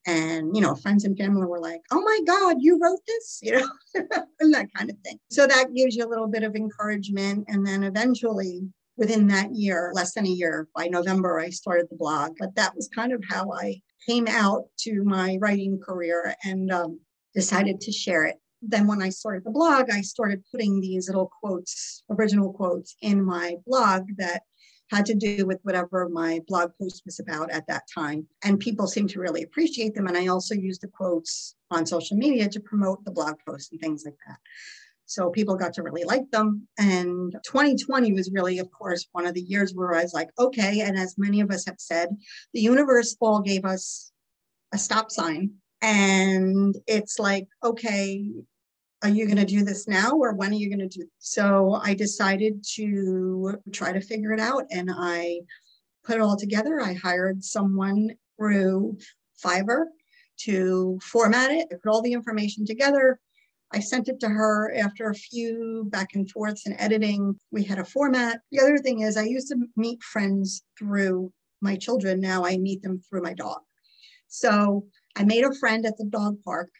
And, 0.06 0.56
you 0.56 0.62
know, 0.62 0.74
friends 0.74 1.04
and 1.04 1.16
family 1.18 1.44
were 1.44 1.60
like, 1.60 1.82
oh 1.90 2.00
my 2.00 2.20
God, 2.26 2.56
you 2.60 2.80
wrote 2.80 3.00
this, 3.06 3.40
you 3.42 3.52
know, 3.52 3.68
and 4.40 4.54
that 4.54 4.72
kind 4.74 4.88
of 4.88 4.96
thing. 5.04 5.18
So 5.30 5.46
that 5.46 5.74
gives 5.74 5.94
you 5.94 6.06
a 6.06 6.08
little 6.08 6.28
bit 6.28 6.42
of 6.42 6.56
encouragement. 6.56 7.44
And 7.48 7.66
then 7.66 7.82
eventually, 7.82 8.62
within 9.00 9.26
that 9.28 9.52
year, 9.52 9.90
less 9.92 10.14
than 10.14 10.26
a 10.26 10.30
year, 10.30 10.68
by 10.76 10.86
November, 10.86 11.40
I 11.40 11.50
started 11.50 11.88
the 11.90 11.96
blog. 11.96 12.36
But 12.38 12.54
that 12.54 12.76
was 12.76 12.88
kind 12.94 13.12
of 13.12 13.24
how 13.28 13.50
I 13.52 13.80
came 14.08 14.28
out 14.28 14.66
to 14.80 15.02
my 15.02 15.38
writing 15.40 15.80
career. 15.84 16.36
And 16.44 16.70
um, 16.70 17.00
decided 17.34 17.80
to 17.80 17.92
share 17.92 18.24
it. 18.24 18.36
Then, 18.62 18.86
when 18.86 19.02
I 19.02 19.08
started 19.08 19.44
the 19.44 19.50
blog, 19.50 19.90
I 19.90 20.02
started 20.02 20.44
putting 20.52 20.80
these 20.80 21.08
little 21.08 21.30
quotes, 21.40 22.02
original 22.10 22.52
quotes, 22.52 22.94
in 23.00 23.24
my 23.24 23.56
blog 23.66 24.08
that 24.18 24.42
had 24.90 25.06
to 25.06 25.14
do 25.14 25.46
with 25.46 25.60
whatever 25.62 26.08
my 26.10 26.40
blog 26.46 26.72
post 26.78 27.02
was 27.06 27.20
about 27.20 27.50
at 27.50 27.66
that 27.68 27.84
time. 27.94 28.26
And 28.44 28.58
people 28.58 28.86
seemed 28.86 29.10
to 29.10 29.20
really 29.20 29.44
appreciate 29.44 29.94
them. 29.94 30.08
And 30.08 30.16
I 30.16 30.26
also 30.26 30.54
used 30.54 30.82
the 30.82 30.88
quotes 30.88 31.54
on 31.70 31.86
social 31.86 32.16
media 32.16 32.48
to 32.48 32.60
promote 32.60 33.04
the 33.04 33.12
blog 33.12 33.36
posts 33.46 33.70
and 33.70 33.80
things 33.80 34.02
like 34.04 34.16
that. 34.26 34.38
So 35.10 35.30
people 35.30 35.56
got 35.56 35.72
to 35.74 35.82
really 35.82 36.04
like 36.04 36.30
them. 36.30 36.68
And 36.78 37.32
2020 37.44 38.12
was 38.12 38.30
really, 38.32 38.58
of 38.60 38.70
course, 38.70 39.08
one 39.12 39.26
of 39.26 39.34
the 39.34 39.42
years 39.42 39.74
where 39.74 39.94
I 39.94 40.02
was 40.02 40.14
like, 40.14 40.28
okay. 40.38 40.82
And 40.82 40.96
as 40.96 41.16
many 41.18 41.40
of 41.40 41.50
us 41.50 41.66
have 41.66 41.78
said, 41.78 42.16
the 42.54 42.60
universe 42.60 43.16
all 43.20 43.40
gave 43.40 43.64
us 43.64 44.12
a 44.72 44.78
stop 44.78 45.10
sign 45.10 45.50
and 45.82 46.76
it's 46.86 47.18
like 47.18 47.48
okay 47.64 48.30
are 49.02 49.08
you 49.08 49.24
going 49.24 49.38
to 49.38 49.46
do 49.46 49.64
this 49.64 49.88
now 49.88 50.12
or 50.12 50.34
when 50.34 50.50
are 50.50 50.56
you 50.56 50.68
going 50.68 50.86
to 50.86 50.98
do 50.98 51.04
this? 51.04 51.10
so 51.18 51.80
i 51.82 51.94
decided 51.94 52.62
to 52.62 53.56
try 53.72 53.92
to 53.92 54.00
figure 54.00 54.32
it 54.32 54.40
out 54.40 54.64
and 54.70 54.90
i 54.92 55.38
put 56.04 56.16
it 56.16 56.20
all 56.20 56.36
together 56.36 56.80
i 56.80 56.92
hired 56.92 57.42
someone 57.42 58.10
through 58.36 58.96
fiverr 59.44 59.84
to 60.38 60.98
format 61.02 61.50
it 61.50 61.68
put 61.70 61.90
all 61.90 62.02
the 62.02 62.12
information 62.12 62.66
together 62.66 63.18
I 63.72 63.80
sent 63.80 64.08
it 64.08 64.18
to 64.20 64.28
her 64.28 64.74
after 64.74 65.08
a 65.08 65.14
few 65.14 65.86
back 65.90 66.14
and 66.14 66.30
forths 66.30 66.66
and 66.66 66.74
editing. 66.78 67.38
We 67.50 67.62
had 67.62 67.78
a 67.78 67.84
format. 67.84 68.40
The 68.50 68.60
other 68.60 68.78
thing 68.78 69.00
is, 69.00 69.16
I 69.16 69.24
used 69.24 69.48
to 69.48 69.56
meet 69.76 70.02
friends 70.02 70.62
through 70.78 71.32
my 71.60 71.76
children. 71.76 72.20
Now 72.20 72.44
I 72.44 72.56
meet 72.56 72.82
them 72.82 73.00
through 73.08 73.22
my 73.22 73.34
dog. 73.34 73.60
So 74.28 74.86
I 75.16 75.24
made 75.24 75.44
a 75.44 75.54
friend 75.54 75.86
at 75.86 75.96
the 75.98 76.04
dog 76.04 76.38
park 76.44 76.70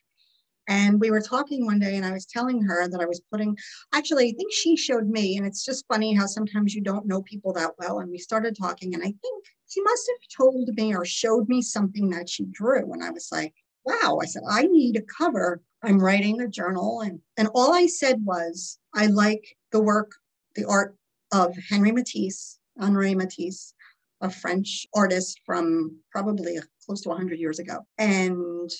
and 0.71 1.01
we 1.01 1.11
were 1.11 1.21
talking 1.21 1.67
one 1.67 1.81
day 1.81 1.97
and 1.97 2.07
I 2.07 2.13
was 2.13 2.27
telling 2.27 2.63
her 2.63 2.89
that 2.89 3.01
I 3.01 3.07
was 3.07 3.21
putting, 3.31 3.57
actually, 3.93 4.29
I 4.29 4.33
think 4.33 4.53
she 4.53 4.77
showed 4.77 5.09
me, 5.09 5.37
and 5.37 5.45
it's 5.45 5.65
just 5.65 5.85
funny 5.89 6.15
how 6.15 6.27
sometimes 6.27 6.75
you 6.75 6.81
don't 6.81 7.07
know 7.07 7.23
people 7.23 7.53
that 7.55 7.73
well. 7.79 7.99
And 7.99 8.09
we 8.09 8.19
started 8.19 8.57
talking, 8.57 8.95
and 8.95 9.03
I 9.03 9.13
think 9.21 9.45
she 9.69 9.83
must 9.83 10.09
have 10.09 10.47
told 10.47 10.69
me 10.77 10.95
or 10.95 11.05
showed 11.05 11.49
me 11.49 11.61
something 11.61 12.09
that 12.11 12.29
she 12.29 12.45
drew. 12.45 12.93
And 12.93 13.03
I 13.03 13.11
was 13.11 13.31
like, 13.33 13.53
wow, 13.91 14.19
I 14.23 14.27
said, 14.27 14.43
I 14.49 14.63
need 14.63 14.97
a 14.97 15.03
cover. 15.03 15.61
I'm 15.83 15.99
writing 15.99 16.41
a 16.41 16.49
journal. 16.49 17.01
And, 17.01 17.21
and 17.37 17.49
all 17.55 17.73
I 17.73 17.87
said 17.87 18.25
was, 18.25 18.79
I 18.95 19.07
like 19.07 19.57
the 19.73 19.83
work, 19.83 20.13
the 20.55 20.65
art 20.67 20.97
of 21.33 21.57
Henri 21.71 21.93
Matisse, 21.93 22.59
Henri 22.79 23.15
Matisse, 23.15 23.75
a 24.21 24.31
French 24.31 24.87
artist 24.95 25.41
from 25.47 25.97
probably 26.13 26.59
close 26.85 27.01
to 27.03 27.09
100 27.09 27.39
years 27.39 27.59
ago. 27.59 27.79
And, 27.99 28.71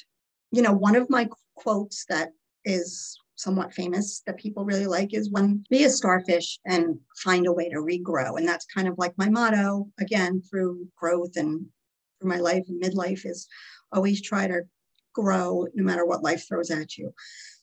you 0.51 0.63
know, 0.63 0.73
one 0.73 0.97
of 0.97 1.09
my 1.09 1.29
quotes 1.57 2.05
that 2.09 2.31
is 2.65 3.19
somewhat 3.37 3.73
famous 3.73 4.23
that 4.27 4.37
people 4.37 4.67
really 4.67 4.87
like 4.87 5.15
is 5.15 5.31
when 5.31 5.65
be 5.71 5.85
a 5.85 5.91
starfish 5.91 6.59
and 6.67 6.99
find 7.25 7.47
a 7.47 7.53
way 7.53 7.71
to 7.71 7.77
regrow. 7.77 8.39
And 8.39 8.47
that's 8.47 8.67
kind 8.67 8.87
of 8.87 8.99
like 8.99 9.15
my 9.17 9.31
motto, 9.31 9.89
again, 9.99 10.43
through 10.43 10.87
growth 10.97 11.37
and 11.37 11.65
through 12.21 12.29
my 12.29 12.37
life 12.37 12.65
and 12.69 12.83
midlife 12.83 13.25
is 13.25 13.49
always 13.93 14.21
try 14.21 14.47
to 14.47 14.61
grow 15.13 15.67
no 15.75 15.85
matter 15.85 16.07
what 16.07 16.23
life 16.23 16.47
throws 16.49 16.71
at 16.71 16.97
you. 16.97 17.13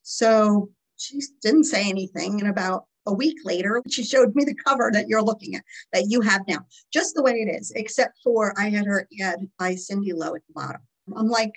So 0.03 0.69
she 0.97 1.21
didn't 1.41 1.65
say 1.65 1.89
anything. 1.89 2.39
And 2.39 2.49
about 2.49 2.86
a 3.05 3.13
week 3.13 3.38
later, 3.45 3.81
she 3.89 4.03
showed 4.03 4.36
me 4.36 4.43
the 4.43 4.55
cover 4.55 4.89
that 4.93 5.07
you're 5.07 5.23
looking 5.23 5.55
at, 5.55 5.63
that 5.93 6.10
you 6.10 6.21
have 6.21 6.41
now, 6.47 6.60
just 6.91 7.15
the 7.15 7.23
way 7.23 7.33
it 7.33 7.49
is, 7.49 7.71
except 7.75 8.19
for 8.23 8.53
I 8.60 8.69
had 8.69 8.86
her 8.86 9.07
ad 9.21 9.39
by 9.57 9.73
CinDiLo 9.73 10.36
at 10.36 10.41
the 10.47 10.53
bottom. 10.53 10.81
I'm 11.15 11.29
like, 11.29 11.53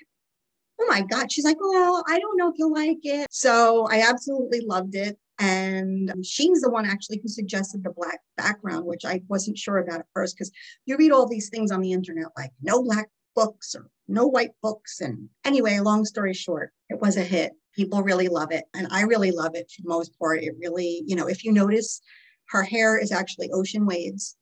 oh 0.80 0.86
my 0.88 1.02
God. 1.02 1.30
She's 1.30 1.44
like, 1.44 1.58
well, 1.60 2.04
I 2.08 2.18
don't 2.18 2.36
know 2.36 2.48
if 2.48 2.54
you'll 2.56 2.72
like 2.72 3.00
it. 3.02 3.26
So 3.30 3.86
I 3.90 4.08
absolutely 4.08 4.60
loved 4.60 4.94
it. 4.94 5.18
And 5.40 6.12
she's 6.22 6.60
the 6.60 6.70
one 6.70 6.86
actually 6.86 7.18
who 7.22 7.28
suggested 7.28 7.82
the 7.82 7.90
black 7.90 8.20
background, 8.36 8.84
which 8.84 9.04
I 9.04 9.22
wasn't 9.28 9.58
sure 9.58 9.78
about 9.78 10.00
at 10.00 10.06
first 10.14 10.36
because 10.36 10.52
you 10.84 10.96
read 10.96 11.12
all 11.12 11.26
these 11.26 11.48
things 11.48 11.72
on 11.72 11.80
the 11.80 11.92
internet 11.92 12.26
like 12.36 12.50
no 12.62 12.82
black 12.82 13.08
books 13.40 13.74
or 13.74 13.88
no 14.06 14.26
white 14.26 14.54
books. 14.62 15.00
And 15.00 15.30
anyway, 15.44 15.78
long 15.78 16.04
story 16.04 16.34
short, 16.34 16.72
it 16.90 17.00
was 17.00 17.16
a 17.16 17.22
hit. 17.22 17.52
People 17.74 18.02
really 18.02 18.28
love 18.28 18.52
it. 18.52 18.64
And 18.74 18.86
i 18.90 19.02
really 19.02 19.30
love 19.30 19.54
it 19.54 19.70
for 19.70 19.82
the 19.82 19.88
most 19.88 20.18
part. 20.18 20.42
It 20.42 20.54
really 20.60 21.02
you 21.06 21.16
know 21.16 21.28
if 21.34 21.44
you 21.44 21.52
notice 21.52 22.02
her 22.50 22.62
hair 22.62 22.98
is 22.98 23.12
actually 23.12 23.50
ocean 23.52 23.86
waves 23.86 24.36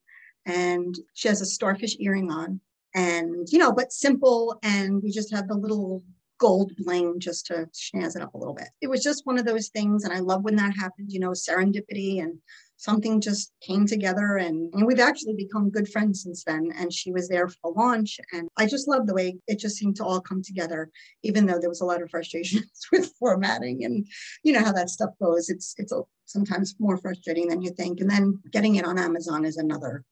and 0.47 0.95
she 1.15 1.29
has 1.29 1.41
a 1.41 1.47
starfish 1.47 1.95
earring 2.01 2.31
on. 2.33 2.61
And 2.95 3.47
you 3.53 3.59
know 3.59 3.73
but 3.73 3.93
simple 3.93 4.59
and 4.63 5.03
we 5.03 5.11
just 5.11 5.33
have 5.35 5.47
the 5.49 5.55
little 5.65 6.03
gold 6.39 6.73
bling 6.77 7.19
just 7.19 7.47
to 7.47 7.69
snazz 7.73 8.17
it 8.17 8.23
up 8.23 8.35
a 8.35 8.39
little 8.39 8.55
bit. 8.55 8.69
It 8.81 8.89
was 8.89 9.03
just 9.03 9.27
one 9.27 9.39
of 9.39 9.45
those 9.45 9.69
things 9.69 10.05
and 10.05 10.13
i 10.13 10.21
love 10.21 10.45
when 10.45 10.57
that 10.57 10.75
happens 10.77 11.13
you 11.13 11.21
know 11.21 11.31
serendipity 11.31 12.23
and 12.23 12.39
something 12.77 13.21
just 13.21 13.53
came 13.61 13.87
together 13.87 14.37
and, 14.37 14.73
and 14.73 14.87
we've 14.87 15.01
actually 15.01 15.35
become 15.35 15.69
good 15.69 15.89
friends 15.89 16.23
since 16.23 16.45
then 16.45 16.73
and 16.77 16.93
she 16.93 17.11
was 17.11 17.29
there 17.29 17.49
for 17.49 17.57
the 17.65 17.81
launch 17.81 18.21
and 18.33 18.49
i 18.57 18.67
just 18.67 18.89
love 18.89 19.07
the 19.07 19.15
way 19.15 19.37
it 19.47 19.59
just 19.59 19.77
seemed 19.77 19.97
to 19.97 20.05
all 20.05 20.21
come 20.21 20.43
together 20.43 20.91
even 21.23 21.45
though 21.45 21.59
there 21.59 21.69
was 21.69 21.81
a 21.81 21.85
lot 21.85 22.03
of 22.03 22.11
frustrations 22.11 22.71
with 22.93 23.13
formatting 23.19 23.85
and 23.85 24.07
you 24.43 24.53
know 24.53 24.65
how 24.65 24.73
that 24.73 24.91
stuff 24.91 25.11
goes. 25.21 25.49
It's 25.49 25.75
it's 25.79 25.93
a, 25.93 26.03
sometimes 26.25 26.77
more 26.79 26.97
frustrating 26.97 27.49
than 27.49 27.63
you 27.63 27.71
think 27.71 28.01
and 28.01 28.11
then 28.11 28.39
getting 28.53 28.77
it 28.77 28.85
on 28.85 28.99
amazon 28.99 29.45
is 29.45 29.57
another 29.57 30.05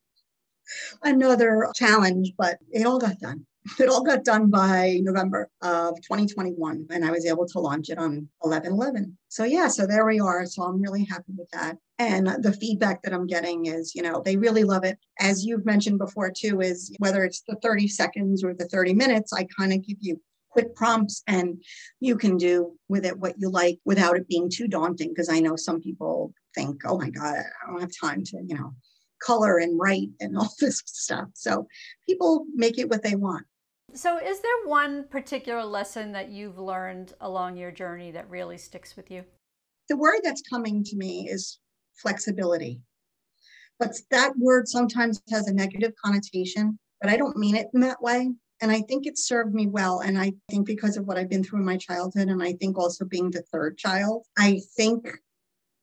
another 1.03 1.69
challenge 1.75 2.33
but 2.37 2.57
it 2.71 2.85
all 2.85 2.99
got 2.99 3.19
done 3.19 3.45
it 3.79 3.89
all 3.89 4.03
got 4.03 4.23
done 4.23 4.49
by 4.49 4.99
November 5.01 5.49
of 5.61 5.95
2021, 6.01 6.87
and 6.89 7.05
I 7.05 7.11
was 7.11 7.25
able 7.25 7.47
to 7.47 7.59
launch 7.59 7.89
it 7.89 7.97
on 7.97 8.27
11 8.43 8.71
11. 8.71 9.17
So, 9.29 9.43
yeah, 9.43 9.67
so 9.67 9.85
there 9.85 10.05
we 10.05 10.19
are. 10.19 10.45
So, 10.45 10.63
I'm 10.63 10.81
really 10.81 11.03
happy 11.05 11.33
with 11.37 11.49
that. 11.51 11.77
And 11.99 12.27
the 12.43 12.53
feedback 12.53 13.01
that 13.03 13.13
I'm 13.13 13.27
getting 13.27 13.65
is, 13.65 13.95
you 13.95 14.01
know, 14.01 14.21
they 14.23 14.37
really 14.37 14.63
love 14.63 14.83
it. 14.83 14.97
As 15.19 15.45
you've 15.45 15.65
mentioned 15.65 15.97
before, 15.99 16.31
too, 16.31 16.61
is 16.61 16.93
whether 16.99 17.23
it's 17.23 17.41
the 17.47 17.55
30 17.61 17.87
seconds 17.87 18.43
or 18.43 18.53
the 18.53 18.67
30 18.67 18.93
minutes, 18.93 19.33
I 19.33 19.47
kind 19.57 19.73
of 19.73 19.85
give 19.85 19.97
you 19.99 20.21
quick 20.49 20.75
prompts 20.75 21.23
and 21.27 21.61
you 21.99 22.17
can 22.17 22.37
do 22.37 22.73
with 22.87 23.05
it 23.05 23.17
what 23.17 23.35
you 23.37 23.49
like 23.49 23.79
without 23.85 24.15
it 24.15 24.27
being 24.27 24.49
too 24.49 24.67
daunting. 24.67 25.09
Because 25.09 25.29
I 25.29 25.39
know 25.39 25.55
some 25.55 25.81
people 25.81 26.33
think, 26.55 26.81
oh 26.85 26.97
my 26.97 27.09
God, 27.09 27.35
I 27.37 27.71
don't 27.71 27.81
have 27.81 27.91
time 27.99 28.23
to, 28.25 28.37
you 28.45 28.55
know, 28.55 28.73
color 29.21 29.57
and 29.57 29.79
write 29.79 30.09
and 30.19 30.37
all 30.37 30.53
this 30.59 30.81
stuff. 30.85 31.29
So 31.33 31.67
people 32.07 32.45
make 32.53 32.77
it 32.77 32.89
what 32.89 33.03
they 33.03 33.15
want. 33.15 33.45
So, 33.93 34.19
is 34.19 34.41
there 34.41 34.67
one 34.67 35.05
particular 35.05 35.63
lesson 35.63 36.11
that 36.11 36.29
you've 36.29 36.59
learned 36.59 37.13
along 37.21 37.57
your 37.57 37.71
journey 37.71 38.11
that 38.11 38.29
really 38.29 38.57
sticks 38.57 38.95
with 38.95 39.09
you? 39.09 39.23
The 39.89 39.97
word 39.97 40.19
that's 40.23 40.43
coming 40.43 40.83
to 40.83 40.95
me 40.95 41.27
is 41.29 41.59
flexibility. 41.95 42.81
but 43.79 43.95
that 44.11 44.33
word 44.37 44.67
sometimes 44.67 45.21
has 45.29 45.47
a 45.47 45.53
negative 45.53 45.93
connotation, 46.03 46.77
but 47.01 47.09
I 47.09 47.17
don't 47.17 47.37
mean 47.37 47.55
it 47.55 47.67
in 47.73 47.81
that 47.81 48.01
way. 48.01 48.31
And 48.61 48.71
I 48.71 48.81
think 48.81 49.05
it 49.05 49.17
served 49.17 49.53
me 49.53 49.67
well. 49.67 49.99
And 49.99 50.17
I 50.19 50.33
think 50.49 50.65
because 50.65 50.97
of 50.97 51.05
what 51.05 51.17
I've 51.17 51.29
been 51.29 51.43
through 51.43 51.59
in 51.59 51.65
my 51.65 51.77
childhood, 51.77 52.27
and 52.27 52.41
I 52.41 52.53
think 52.53 52.77
also 52.77 53.05
being 53.05 53.29
the 53.29 53.43
third 53.51 53.77
child, 53.77 54.25
I 54.37 54.61
think 54.75 55.07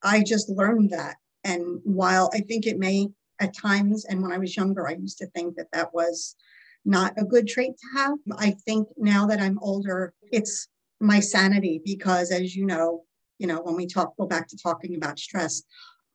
I 0.02 0.22
just 0.22 0.48
learned 0.48 0.90
that. 0.90 1.16
And 1.44 1.80
while 1.84 2.30
I 2.32 2.40
think 2.40 2.66
it 2.66 2.78
may 2.78 3.09
at 3.40 3.57
times, 3.57 4.05
and 4.05 4.22
when 4.22 4.32
I 4.32 4.38
was 4.38 4.57
younger, 4.57 4.88
I 4.88 4.92
used 4.94 5.18
to 5.18 5.26
think 5.28 5.57
that 5.57 5.70
that 5.72 5.94
was 5.94 6.36
not 6.85 7.14
a 7.16 7.24
good 7.24 7.47
trait 7.49 7.72
to 7.78 7.99
have. 7.99 8.18
I 8.39 8.53
think 8.66 8.89
now 8.97 9.26
that 9.26 9.41
I'm 9.41 9.59
older, 9.61 10.12
it's 10.32 10.68
my 11.01 11.20
sanity 11.20 11.80
because, 11.85 12.30
as 12.30 12.55
you 12.55 12.66
know, 12.66 13.05
you 13.39 13.47
know, 13.47 13.61
when 13.62 13.76
we 13.76 13.87
talk, 13.87 14.16
go 14.16 14.26
back 14.26 14.49
to 14.49 14.57
talking 14.57 14.95
about 14.97 15.18
stress, 15.18 15.62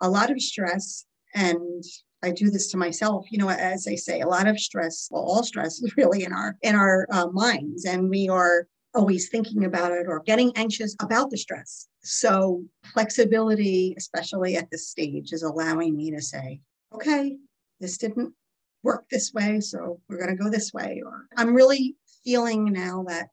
a 0.02 0.10
lot 0.10 0.32
of 0.32 0.42
stress 0.42 1.06
and 1.36 1.84
I 2.22 2.32
do 2.32 2.50
this 2.50 2.70
to 2.72 2.78
myself, 2.78 3.26
you 3.32 3.38
know, 3.38 3.50
as 3.50 3.88
I 3.88 3.96
say, 3.96 4.22
a 4.22 4.28
lot 4.28 4.48
of 4.48 4.60
stress, 4.60 5.08
well, 5.12 5.24
all 5.24 5.44
stress 5.44 5.82
is 5.82 5.96
really 5.98 6.24
in 6.24 6.34
our 6.34 6.58
in 6.62 6.76
our 6.76 7.08
uh, 7.12 7.28
minds, 7.28 7.86
and 7.86 8.10
we 8.10 8.28
are 8.30 8.68
always 8.94 9.30
thinking 9.30 9.66
about 9.66 9.92
it 9.92 10.08
or 10.08 10.22
getting 10.22 10.52
anxious 10.56 10.96
about 11.02 11.30
the 11.30 11.38
stress. 11.38 11.88
So 12.02 12.64
flexibility, 12.94 13.94
especially 13.98 14.58
at 14.58 14.70
this 14.72 14.90
stage, 14.90 15.32
is 15.32 15.44
allowing 15.44 15.96
me 15.96 16.12
to 16.12 16.22
say, 16.22 16.62
okay, 16.94 17.38
this 17.80 17.98
didn't 17.98 18.34
work 18.84 19.06
this 19.10 19.34
way, 19.34 19.60
so 19.60 20.00
we're 20.08 20.18
going 20.18 20.36
to 20.36 20.44
go 20.44 20.50
this 20.50 20.74
way. 20.74 21.02
Or 21.06 21.28
I'm 21.38 21.54
really 21.54 21.96
feeling 22.24 22.66
now 22.66 23.06
that 23.08 23.28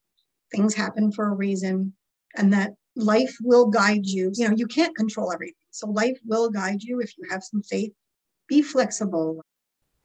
things 0.55 0.75
happen 0.75 1.13
for 1.13 1.29
a 1.29 1.35
reason, 1.35 1.93
and 2.37 2.53
that 2.53 2.75
life 2.95 3.37
will 3.43 3.67
guide 3.67 4.07
you. 4.07 4.31
You 4.35 4.49
know, 4.49 4.55
you 4.57 4.67
can't 4.67 4.97
control 4.97 5.33
everything. 5.33 5.55
So 5.71 5.89
life 5.89 6.19
will 6.25 6.51
guide 6.51 6.83
you 6.83 7.01
if 7.01 7.17
you 7.19 7.25
have 7.31 7.43
some 7.43 7.63
faith. 7.63 7.93
Be 8.49 8.63
flexible. 8.63 9.43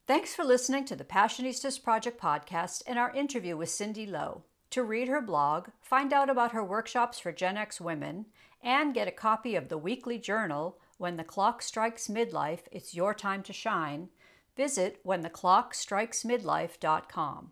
Thanks 0.08 0.36
for 0.36 0.44
listening 0.44 0.86
to 0.86 0.96
the 0.96 1.06
Passionistas 1.06 1.82
Project 1.82 2.20
podcast 2.20 2.82
and 2.86 3.00
our 3.00 3.12
interview 3.14 3.56
with 3.56 3.70
CinDiLo. 3.70 4.42
To 4.72 4.84
read 4.84 5.08
her 5.08 5.22
blog, 5.22 5.68
find 5.82 6.12
out 6.12 6.30
about 6.30 6.54
her 6.54 6.64
workshops 6.64 7.20
for 7.20 7.32
Gen 7.32 7.56
X 7.58 7.80
women, 7.80 8.26
and 8.64 8.94
get 8.94 9.08
a 9.08 9.12
copy 9.12 9.56
of 9.56 9.70
the 9.70 9.78
weekly 9.78 10.18
journal, 10.18 10.78
When 10.98 11.18
the 11.18 11.24
Clock 11.24 11.62
Strikes 11.62 12.08
Midlife, 12.08 12.62
It's 12.72 12.96
Your 12.96 13.14
Time 13.14 13.44
to 13.44 13.54
Shine, 13.54 14.10
visit 14.56 15.04
whentheclockstrikesmidlife.com 15.06 17.52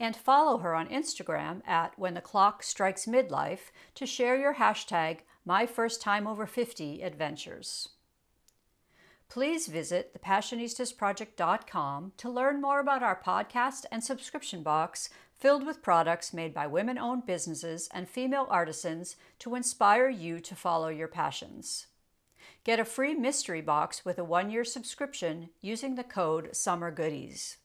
and 0.00 0.16
follow 0.16 0.58
her 0.58 0.74
on 0.74 0.88
Instagram 0.88 1.66
at 1.66 1.98
When 1.98 2.14
the 2.14 2.20
Clock 2.20 2.62
Strikes 2.62 3.06
Midlife 3.06 3.70
to 3.94 4.04
share 4.04 4.36
your 4.36 4.54
hashtag 4.54 5.20
My 5.44 5.66
First 5.66 6.02
Time 6.02 6.26
Over 6.26 6.46
50 6.46 7.02
adventures. 7.02 7.88
Please 9.28 9.66
visit 9.66 10.12
thepassionistasproject.com 10.12 12.12
to 12.18 12.28
learn 12.28 12.60
more 12.60 12.80
about 12.80 13.02
our 13.02 13.18
podcast 13.18 13.86
and 13.90 14.04
subscription 14.04 14.62
box 14.62 15.08
filled 15.32 15.64
with 15.64 15.82
products 15.82 16.34
made 16.34 16.52
by 16.52 16.66
women 16.66 16.98
owned 16.98 17.24
businesses 17.24 17.88
and 17.94 18.08
female 18.08 18.46
artisans 18.50 19.16
to 19.38 19.54
inspire 19.54 20.08
you 20.08 20.38
to 20.38 20.54
follow 20.54 20.88
your 20.88 21.08
passions. 21.08 21.86
Get 22.64 22.78
a 22.78 22.84
free 22.84 23.14
mystery 23.14 23.60
box 23.60 24.04
with 24.04 24.20
a 24.20 24.24
one 24.24 24.48
year 24.48 24.62
subscription 24.62 25.48
using 25.60 25.96
the 25.96 26.04
code 26.04 26.50
SUMMERGOODIES. 26.52 27.56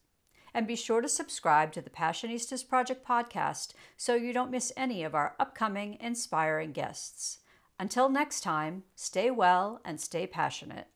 And 0.52 0.66
be 0.66 0.74
sure 0.74 1.00
to 1.00 1.08
subscribe 1.08 1.72
to 1.72 1.80
the 1.80 1.90
Passionistas 1.90 2.66
Project 2.66 3.06
podcast 3.06 3.74
so 3.96 4.16
you 4.16 4.32
don't 4.32 4.50
miss 4.50 4.72
any 4.76 5.04
of 5.04 5.14
our 5.14 5.36
upcoming 5.38 5.98
inspiring 6.00 6.72
guests. 6.72 7.38
Until 7.78 8.08
next 8.08 8.40
time, 8.40 8.82
stay 8.96 9.30
well 9.30 9.80
and 9.84 10.00
stay 10.00 10.26
passionate. 10.26 10.88